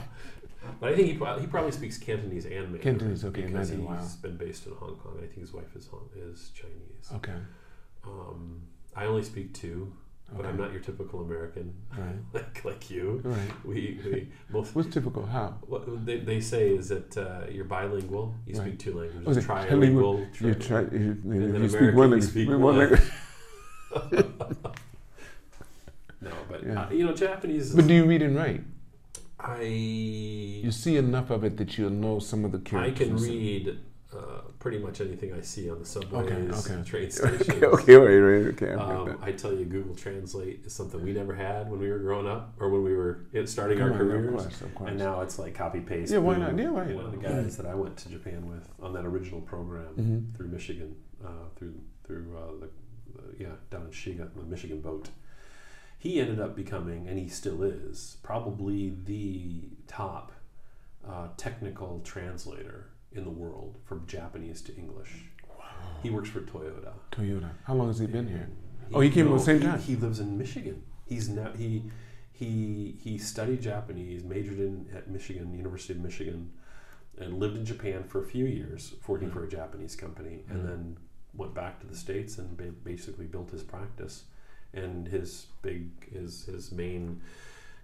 But 0.80 0.92
I 0.92 0.96
think 0.96 1.08
he, 1.08 1.14
pro- 1.14 1.40
he 1.40 1.46
probably 1.48 1.72
speaks 1.72 1.98
Cantonese 1.98 2.44
and 2.44 2.54
Mandarin. 2.54 2.82
Cantonese, 2.82 3.24
okay, 3.24 3.42
because 3.42 3.70
Mandarin, 3.70 3.80
he's 3.80 4.12
wow. 4.12 4.16
been 4.22 4.36
based 4.36 4.66
in 4.66 4.74
Hong 4.74 4.94
Kong. 4.96 5.14
I 5.18 5.22
think 5.22 5.40
his 5.40 5.52
wife 5.52 5.74
is 5.74 5.88
Hong, 5.88 6.08
is 6.16 6.50
Chinese. 6.54 7.10
Okay. 7.14 7.34
Um, 8.04 8.62
I 8.94 9.06
only 9.06 9.24
speak 9.24 9.54
two, 9.54 9.92
but 10.34 10.46
I'm 10.46 10.56
not 10.56 10.72
your 10.72 10.80
typical 10.80 11.20
American 11.20 11.74
Right. 11.96 12.14
like 12.32 12.64
like 12.64 12.90
you. 12.90 13.20
Right. 13.24 13.50
We, 13.64 14.00
we 14.04 14.28
most 14.50 14.74
What's 14.74 14.88
typical? 14.88 15.26
How? 15.26 15.56
what 15.66 16.06
they, 16.06 16.18
they 16.20 16.40
say 16.40 16.70
is 16.70 16.88
that 16.88 17.16
uh, 17.16 17.42
you're 17.50 17.64
bilingual. 17.66 18.34
You 18.46 18.54
Right. 18.54 18.62
speak 18.68 18.78
two 18.78 18.94
languages. 18.98 19.26
Was 19.26 19.36
it 19.36 19.44
trilingual. 19.44 20.26
You 20.40 20.54
try. 20.54 20.80
You, 20.82 21.16
if 21.24 21.62
you 21.62 21.68
speak 21.68 21.80
one 21.80 21.92
you 21.92 21.98
language. 22.00 22.24
speak 22.24 22.48
one 22.48 22.76
language. 22.78 23.00
no, 26.20 26.30
but 26.48 26.64
Yeah. 26.64 26.82
uh, 26.82 26.90
you 26.90 27.04
know 27.06 27.12
Japanese. 27.14 27.70
Is, 27.70 27.74
But 27.76 27.86
do 27.86 27.94
you 27.94 28.04
read 28.06 28.22
and 28.22 28.36
write? 28.36 28.62
I 29.38 29.62
You 29.62 30.70
see 30.70 30.96
enough 30.96 31.30
of 31.30 31.42
it 31.44 31.56
that 31.56 31.76
you'll 31.76 31.90
know 31.90 32.20
some 32.20 32.44
of 32.44 32.52
the 32.52 32.58
characters. 32.60 32.94
I 33.00 33.04
can 33.04 33.16
read 33.16 33.78
pretty 34.62 34.78
much 34.78 35.00
anything 35.00 35.32
I 35.34 35.40
see 35.40 35.68
on 35.68 35.80
the 35.80 35.84
subways, 35.84 36.30
okay. 36.70 36.82
train 36.90 37.10
stations. 37.10 37.48
okay. 37.48 37.66
Okay. 37.66 37.96
Right. 37.96 38.16
Right. 38.44 38.46
Okay. 38.54 38.72
I 38.72 38.94
Um. 38.94 39.18
I 39.20 39.32
tell 39.32 39.52
you, 39.52 39.64
Google 39.64 39.96
Translate 39.96 40.60
is 40.64 40.72
something 40.72 41.02
we 41.02 41.12
never 41.12 41.34
had 41.34 41.68
when 41.68 41.80
we 41.80 41.90
were 41.90 41.98
growing 41.98 42.28
up, 42.28 42.54
or 42.60 42.70
when 42.70 42.84
we 42.84 42.94
were 42.94 43.26
in- 43.32 43.48
starting 43.48 43.80
our 43.82 43.90
on, 43.92 43.98
careers. 43.98 44.26
Of 44.26 44.40
course. 44.40 44.60
Of 44.60 44.74
course. 44.76 44.90
And 44.90 44.98
now 45.00 45.20
it's 45.22 45.36
like 45.40 45.54
copy 45.56 45.80
paste. 45.80 46.12
Yeah, 46.12 46.18
why 46.18 46.36
not? 46.36 46.56
Yeah, 46.56 46.70
why 46.70 46.84
One 46.94 47.06
of 47.06 47.10
the 47.10 47.18
guys 47.18 47.56
that 47.56 47.66
I 47.66 47.74
went 47.74 47.96
to 47.98 48.08
Japan 48.08 48.46
with 48.48 48.68
on 48.80 48.92
that 48.92 49.04
original 49.04 49.40
program 49.40 49.94
Mhm. 49.98 50.36
through 50.36 50.48
Michigan, 50.48 50.94
uh, 51.24 51.28
through 51.56 51.74
through 52.04 52.26
uh, 52.36 52.60
the, 52.60 52.68
the 53.16 53.42
yeah 53.44 53.54
down 53.70 53.82
in 53.86 53.90
Shiga, 53.90 54.32
the 54.36 54.44
Michigan 54.44 54.80
boat. 54.80 55.08
He 55.98 56.20
ended 56.20 56.38
up 56.40 56.54
becoming, 56.54 57.08
and 57.08 57.18
he 57.18 57.28
still 57.28 57.62
is, 57.64 58.16
probably 58.22 58.94
the 59.04 59.70
top 59.88 60.30
uh, 61.04 61.28
technical 61.36 62.00
translator 62.04 62.86
in 63.14 63.24
the 63.24 63.30
world 63.30 63.78
from 63.84 64.06
Japanese 64.06 64.62
to 64.62 64.74
English. 64.76 65.24
He 66.02 66.10
works 66.10 66.28
for 66.30 66.40
Toyota. 66.40 66.92
Toyota. 67.12 67.50
How 67.64 67.74
long 67.74 67.88
has 67.88 67.98
he 67.98 68.06
been 68.06 68.28
here? 68.28 68.48
He- 68.88 68.94
Oh, 68.94 69.00
he 69.00 69.10
came 69.10 69.26
at 69.28 69.32
the 69.32 69.38
same 69.38 69.60
he- 69.60 69.66
time? 69.66 69.78
He 69.80 69.96
lives 69.96 70.20
in 70.20 70.36
Michigan. 70.38 70.82
He's 71.06 71.28
now 71.28 71.52
he 71.52 71.90
he 72.32 72.96
he 73.00 73.18
studied 73.18 73.62
Japanese, 73.62 74.24
majored 74.24 74.58
in 74.58 74.86
at 74.94 75.08
Michigan, 75.08 75.54
University 75.54 75.92
of 75.94 76.00
Michigan, 76.00 76.50
and 77.18 77.38
lived 77.38 77.56
in 77.56 77.64
Japan 77.64 78.04
for 78.04 78.22
a 78.22 78.26
few 78.26 78.44
years, 78.46 78.94
working 79.06 79.30
for 79.30 79.44
a 79.44 79.48
Japanese 79.48 79.94
company, 79.96 80.44
and 80.48 80.60
Mhm. 80.62 80.66
then 80.66 80.96
went 81.34 81.54
back 81.54 81.80
to 81.80 81.86
the 81.86 81.96
states 81.96 82.38
and 82.38 82.56
ba- 82.56 82.74
basically 82.84 83.26
built 83.26 83.50
his 83.50 83.62
practice. 83.62 84.24
And 84.74 85.06
his 85.08 85.46
big 85.62 86.10
his 86.10 86.44
his 86.46 86.72
main 86.72 87.20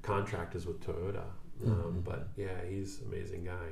contract 0.03 0.55
is 0.55 0.67
with 0.67 0.81
Toyota. 0.81 1.25
Um, 1.65 1.71
Mhm. 1.71 2.05
but 2.05 2.29
yeah, 2.37 2.65
he's 2.65 3.01
an 3.01 3.09
amazing 3.09 3.45
guy. 3.45 3.69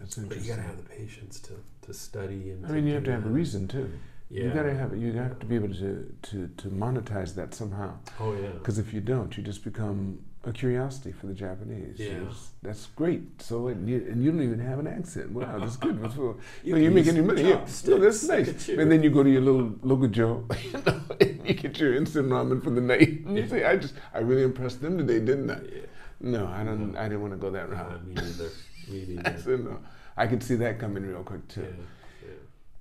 That's 0.00 0.16
But 0.16 0.22
you 0.22 0.26
interesting. 0.28 0.56
gotta 0.56 0.66
have 0.68 0.76
the 0.78 0.88
patience 0.88 1.38
to, 1.40 1.52
to 1.86 1.94
study 1.94 2.50
and. 2.50 2.66
I 2.66 2.70
mean, 2.72 2.86
you 2.86 2.94
have 2.94 3.04
to 3.04 3.12
have 3.12 3.24
a 3.26 3.28
that. 3.28 3.34
reason 3.34 3.68
too. 3.68 3.90
Yeah. 4.30 4.44
You 4.44 4.50
gotta 4.50 4.74
have. 4.74 4.96
You 4.96 5.12
have 5.12 5.38
to 5.40 5.46
be 5.46 5.54
able 5.56 5.74
to 5.74 6.12
to 6.22 6.48
to 6.56 6.68
monetize 6.68 7.34
that 7.34 7.54
somehow. 7.54 7.94
Oh 8.18 8.32
yeah. 8.34 8.48
Because 8.50 8.78
if 8.78 8.92
you 8.94 9.00
don't, 9.00 9.36
you 9.36 9.42
just 9.42 9.62
become 9.64 10.20
a 10.44 10.52
curiosity 10.52 11.12
for 11.12 11.26
the 11.26 11.34
Japanese. 11.34 11.98
Yeah. 11.98 12.20
That's 12.62 12.86
great. 12.96 13.42
So 13.42 13.68
and 13.68 13.86
you, 13.88 13.96
and 14.10 14.22
you 14.24 14.30
don't 14.30 14.42
even 14.42 14.60
have 14.60 14.78
an 14.78 14.86
accent. 14.86 15.32
Wow, 15.32 15.58
that's 15.58 15.76
good. 15.76 15.96
That's 16.02 16.14
cool. 16.14 16.38
You 16.64 16.74
know, 16.74 16.80
you're 16.80 16.92
making 16.92 17.16
any 17.16 17.26
money. 17.26 17.42
Yeah, 17.42 17.66
no, 17.88 17.98
that's 17.98 18.22
nice. 18.24 18.68
And 18.68 18.90
then 18.90 19.02
you 19.02 19.10
go 19.10 19.22
to 19.22 19.28
your 19.30 19.42
little 19.42 19.74
local 19.82 20.08
Joe, 20.08 20.46
you 20.64 20.72
know, 20.86 21.00
and 21.20 21.46
you 21.46 21.54
get 21.54 21.78
your 21.78 21.94
instant 21.94 22.28
ramen 22.28 22.62
for 22.64 22.70
the 22.70 22.80
night. 22.80 23.24
And 23.26 23.36
you 23.40 23.46
say, 23.48 23.64
I 23.64 23.76
just, 23.76 23.94
I 24.14 24.20
really 24.20 24.44
impressed 24.44 24.80
them 24.80 24.96
today, 24.96 25.18
didn't 25.20 25.50
I? 25.50 25.60
Yeah. 25.60 25.86
No, 26.22 26.46
I 26.46 26.62
don't. 26.64 26.92
No. 26.92 26.98
I 27.00 27.04
didn't 27.04 27.20
want 27.22 27.32
to 27.34 27.38
go 27.38 27.50
that 27.50 27.68
route. 27.70 28.06
me 28.06 28.14
neither. 28.14 28.48
Neither. 29.22 29.58
no. 29.58 29.78
I 30.16 30.26
could 30.26 30.42
see 30.42 30.56
that 30.56 30.78
coming 30.78 31.04
real 31.06 31.22
quick 31.22 31.46
too. 31.48 31.62
yeah. 31.62 32.28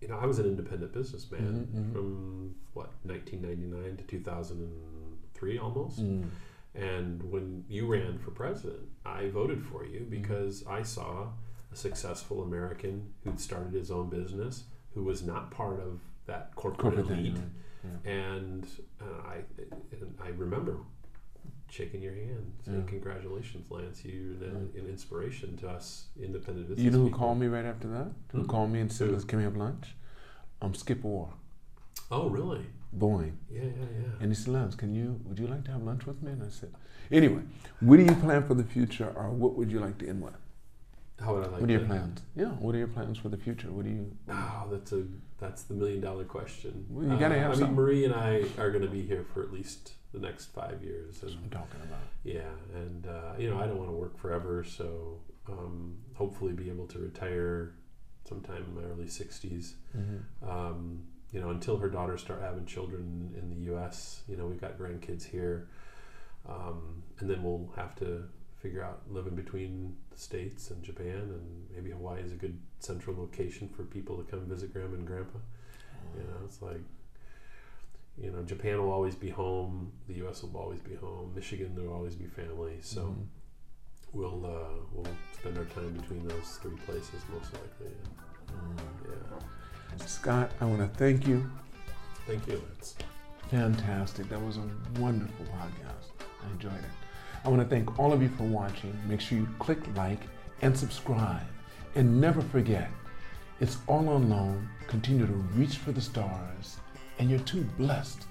You 0.02 0.08
know, 0.08 0.18
I 0.18 0.26
was 0.26 0.40
an 0.40 0.46
independent 0.46 0.94
businessman 0.94 1.42
Mhm, 1.74 1.80
mhm. 1.90 1.94
from 1.94 2.56
what 2.74 2.92
1999 3.04 3.98
to 3.98 4.04
2003 4.04 5.58
almost. 5.58 6.02
Mm. 6.02 6.30
And 6.76 7.24
when 7.32 7.66
you 7.68 7.88
ran 7.88 8.18
for 8.20 8.32
president, 8.32 8.88
I 9.06 9.30
voted 9.30 9.64
for 9.64 9.84
Mm-hmm. 9.84 9.94
you 9.94 10.08
because 10.10 10.64
I 10.68 10.84
saw 10.84 11.30
a 11.72 11.76
successful 11.76 12.44
American 12.44 13.14
who'd 13.24 13.40
started 13.40 13.74
his 13.74 13.92
own 13.92 14.10
business, 14.10 14.64
who 14.94 15.04
was 15.04 15.22
not 15.24 15.52
part 15.52 15.80
of 15.80 16.00
that 16.28 16.56
corporate, 16.56 16.96
Corporate 16.96 17.08
elite, 17.20 17.36
thing. 17.36 17.52
right? 17.84 18.06
and 18.12 18.68
uh, 19.02 19.28
I 19.28 19.38
and 19.92 20.16
I 20.22 20.30
remember 20.30 20.78
shaking 21.70 22.02
your 22.02 22.14
hand, 22.14 22.52
saying, 22.66 22.80
Yeah. 22.82 22.90
"Congratulations, 22.90 23.70
Lance! 23.72 24.04
You're 24.06 24.34
an, 24.44 24.70
an 24.76 24.88
inspiration 24.88 25.58
to 25.58 25.70
us 25.70 26.08
independent 26.22 26.68
business." 26.68 26.84
You 26.84 26.92
know 26.92 27.00
who 27.00 27.06
people." 27.06 27.20
called 27.20 27.40
me 27.40 27.48
right 27.48 27.66
after 27.66 27.88
that? 27.90 28.12
Who 28.32 28.42
Hmm? 28.42 28.48
called 28.48 28.72
me 28.72 28.80
and 28.80 28.92
said, 28.92 29.12
"Let's 29.12 29.24
can 29.24 29.38
we 29.40 29.44
have 29.46 29.56
lunch?" 29.58 29.96
I'm 30.62 30.68
um, 30.68 30.76
Skip 30.76 31.06
Orr, 31.06 31.30
Oh, 32.12 32.28
really? 32.30 32.66
Boeing. 32.98 33.34
Yeah, 33.50 33.62
yeah, 33.64 33.70
yeah. 34.02 34.12
And 34.20 34.32
he 34.32 34.36
said, 34.36 34.54
Lance, 34.54 34.76
can 34.76 34.94
you, 34.94 35.22
would 35.26 35.38
you 35.40 35.48
like 35.48 35.64
to 35.66 35.72
have 35.72 35.84
lunch 35.84 36.06
with 36.06 36.22
me? 36.24 36.32
And 36.32 36.44
I 36.44 36.50
said, 36.50 36.74
anyway, 37.12 37.44
what 37.80 37.98
do 37.98 38.04
you 38.04 38.16
plan 38.16 38.44
for 38.46 38.56
the 38.56 38.64
future 38.64 39.14
or 39.16 39.30
what 39.30 39.56
would 39.56 39.72
you 39.72 39.80
like 39.80 39.98
to 40.00 40.10
end 40.10 40.22
with? 40.22 40.34
How 41.22 41.34
would 41.36 41.44
I 41.44 41.48
like 41.48 41.62
what 41.62 41.70
are 41.70 41.74
your 41.74 41.86
plans? 41.86 42.22
Yeah, 42.36 42.46
what 42.48 42.74
are 42.76 42.78
your 42.78 42.88
plans 42.88 43.18
for 43.18 43.30
the 43.30 43.38
future? 43.38 43.68
What 43.72 43.86
do 43.86 43.92
you, 43.92 44.12
Oh, 44.30 44.68
that's 44.72 44.92
a 44.94 45.04
that's 45.40 45.64
the 45.64 45.74
million 45.74 46.02
dollar 46.02 46.24
question. 46.26 46.86
Well, 46.90 47.06
you 47.08 47.18
gotta 47.18 47.36
Uh, 47.36 47.40
have 47.40 47.62
I 47.62 47.66
mean. 47.66 47.74
Marie 47.74 48.06
and 48.06 48.14
I 48.14 48.44
are 48.58 48.72
going 48.72 48.84
to 48.84 48.90
be 48.90 49.02
here 49.02 49.24
for 49.34 49.42
at 49.44 49.52
least 49.52 49.94
the 50.14 50.20
next 50.20 50.48
five 50.48 50.82
years, 50.84 51.20
that's 51.20 51.34
what 51.34 51.38
I'm 51.38 51.44
and 51.44 51.52
talking 51.52 51.82
about. 51.84 52.00
yeah, 52.24 52.50
and 52.74 53.06
uh, 53.08 53.34
you 53.38 53.50
know, 53.50 53.60
I 53.60 53.68
don't 53.68 53.78
want 53.78 53.90
to 53.90 53.96
work 53.96 54.18
forever, 54.18 54.64
so 54.64 55.20
um, 55.48 55.98
hopefully 56.16 56.52
be 56.54 56.70
able 56.70 56.88
to 56.88 57.00
retire 57.00 57.74
sometime 58.28 58.64
in 58.68 58.76
my 58.76 58.82
early 58.90 59.06
60s. 59.06 59.74
Mm-hmm. 59.98 60.50
Um, 60.50 61.04
you 61.32 61.40
know, 61.40 61.52
until 61.52 61.78
her 61.78 61.90
daughters 61.90 62.22
start 62.22 62.42
having 62.42 62.66
children 62.66 63.34
in 63.40 63.50
the 63.52 63.66
U.S. 63.72 64.22
You 64.28 64.36
know, 64.36 64.46
we've 64.48 64.60
got 64.60 64.78
grandkids 64.80 65.24
here, 65.24 65.68
um, 66.48 67.04
and 67.20 67.30
then 67.30 67.44
we'll 67.44 67.72
have 67.76 67.96
to 67.98 68.24
figure 68.62 68.84
out 68.84 69.02
living 69.10 69.36
between 69.36 69.96
the 70.12 70.18
states 70.18 70.70
and 70.72 70.84
Japan, 70.84 71.16
and 71.16 71.66
maybe 71.74 71.92
Hawaii 71.92 72.22
is 72.22 72.32
a 72.32 72.36
good 72.36 72.58
central 72.80 73.16
location 73.18 73.70
for 73.70 73.84
people 73.84 74.18
to 74.18 74.24
come 74.24 74.42
visit 74.48 74.74
grandma 74.74 74.96
and 74.96 75.08
grandpa. 75.08 75.40
You 76.18 76.24
know, 76.24 76.38
it's 76.46 76.62
like, 76.62 76.82
you 78.22 78.32
know, 78.32 78.44
Japan 78.44 78.80
will 78.82 78.92
always 78.92 79.16
be 79.16 79.30
home. 79.30 79.92
The 80.08 80.16
U.S. 80.16 80.44
will 80.44 80.58
always 80.58 80.80
be 80.82 80.96
home. 80.96 81.32
Michigan, 81.36 81.74
there 81.76 81.86
will 81.86 81.94
always 81.94 82.16
be 82.16 82.26
family. 82.26 82.78
So 82.82 83.02
Mhm. 83.02 83.28
we'll 84.12 84.46
uh, 84.46 84.84
we'll 84.92 85.08
spend 85.40 85.58
our 85.58 85.66
time 85.66 85.94
between 85.94 86.28
those 86.28 86.58
three 86.62 86.76
places 86.86 87.22
most 87.32 87.54
likely. 87.54 87.94
Mm-hmm. 88.48 89.12
Yeah. 89.12 90.06
Scott, 90.06 90.52
I 90.60 90.66
want 90.66 90.80
to 90.82 90.88
thank 90.98 91.28
you. 91.28 91.50
Thank 92.28 92.48
you. 92.48 92.62
Lance. 92.68 92.96
Fantastic. 93.50 94.28
That 94.30 94.42
was 94.42 94.58
a 94.58 94.68
wonderful 95.00 95.46
podcast. 95.46 96.12
I 96.46 96.52
enjoyed 96.52 96.74
it. 96.74 97.09
I 97.44 97.50
want 97.50 97.62
to 97.62 97.68
thank 97.68 97.98
all 97.98 98.12
of 98.12 98.22
you 98.22 98.30
for 98.30 98.44
watching. 98.44 98.98
Make 99.08 99.22
sure 99.22 99.38
you 99.38 99.48
click 99.60 99.80
like 99.96 100.22
and 100.62 100.78
subscribe. 100.78 101.48
And 101.96 102.20
never 102.20 102.42
forget, 102.42 102.90
it's 103.60 103.78
all 103.88 104.10
on 104.10 104.30
loan. 104.30 104.68
Continue 104.88 105.26
to 105.26 105.34
reach 105.56 105.78
for 105.78 105.92
the 105.92 106.02
stars, 106.02 106.78
and 107.18 107.30
you're 107.30 107.40
too 107.40 107.64
blessed 107.78 108.26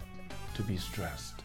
to 0.55 0.63
be 0.63 0.77
stressed. 0.77 1.43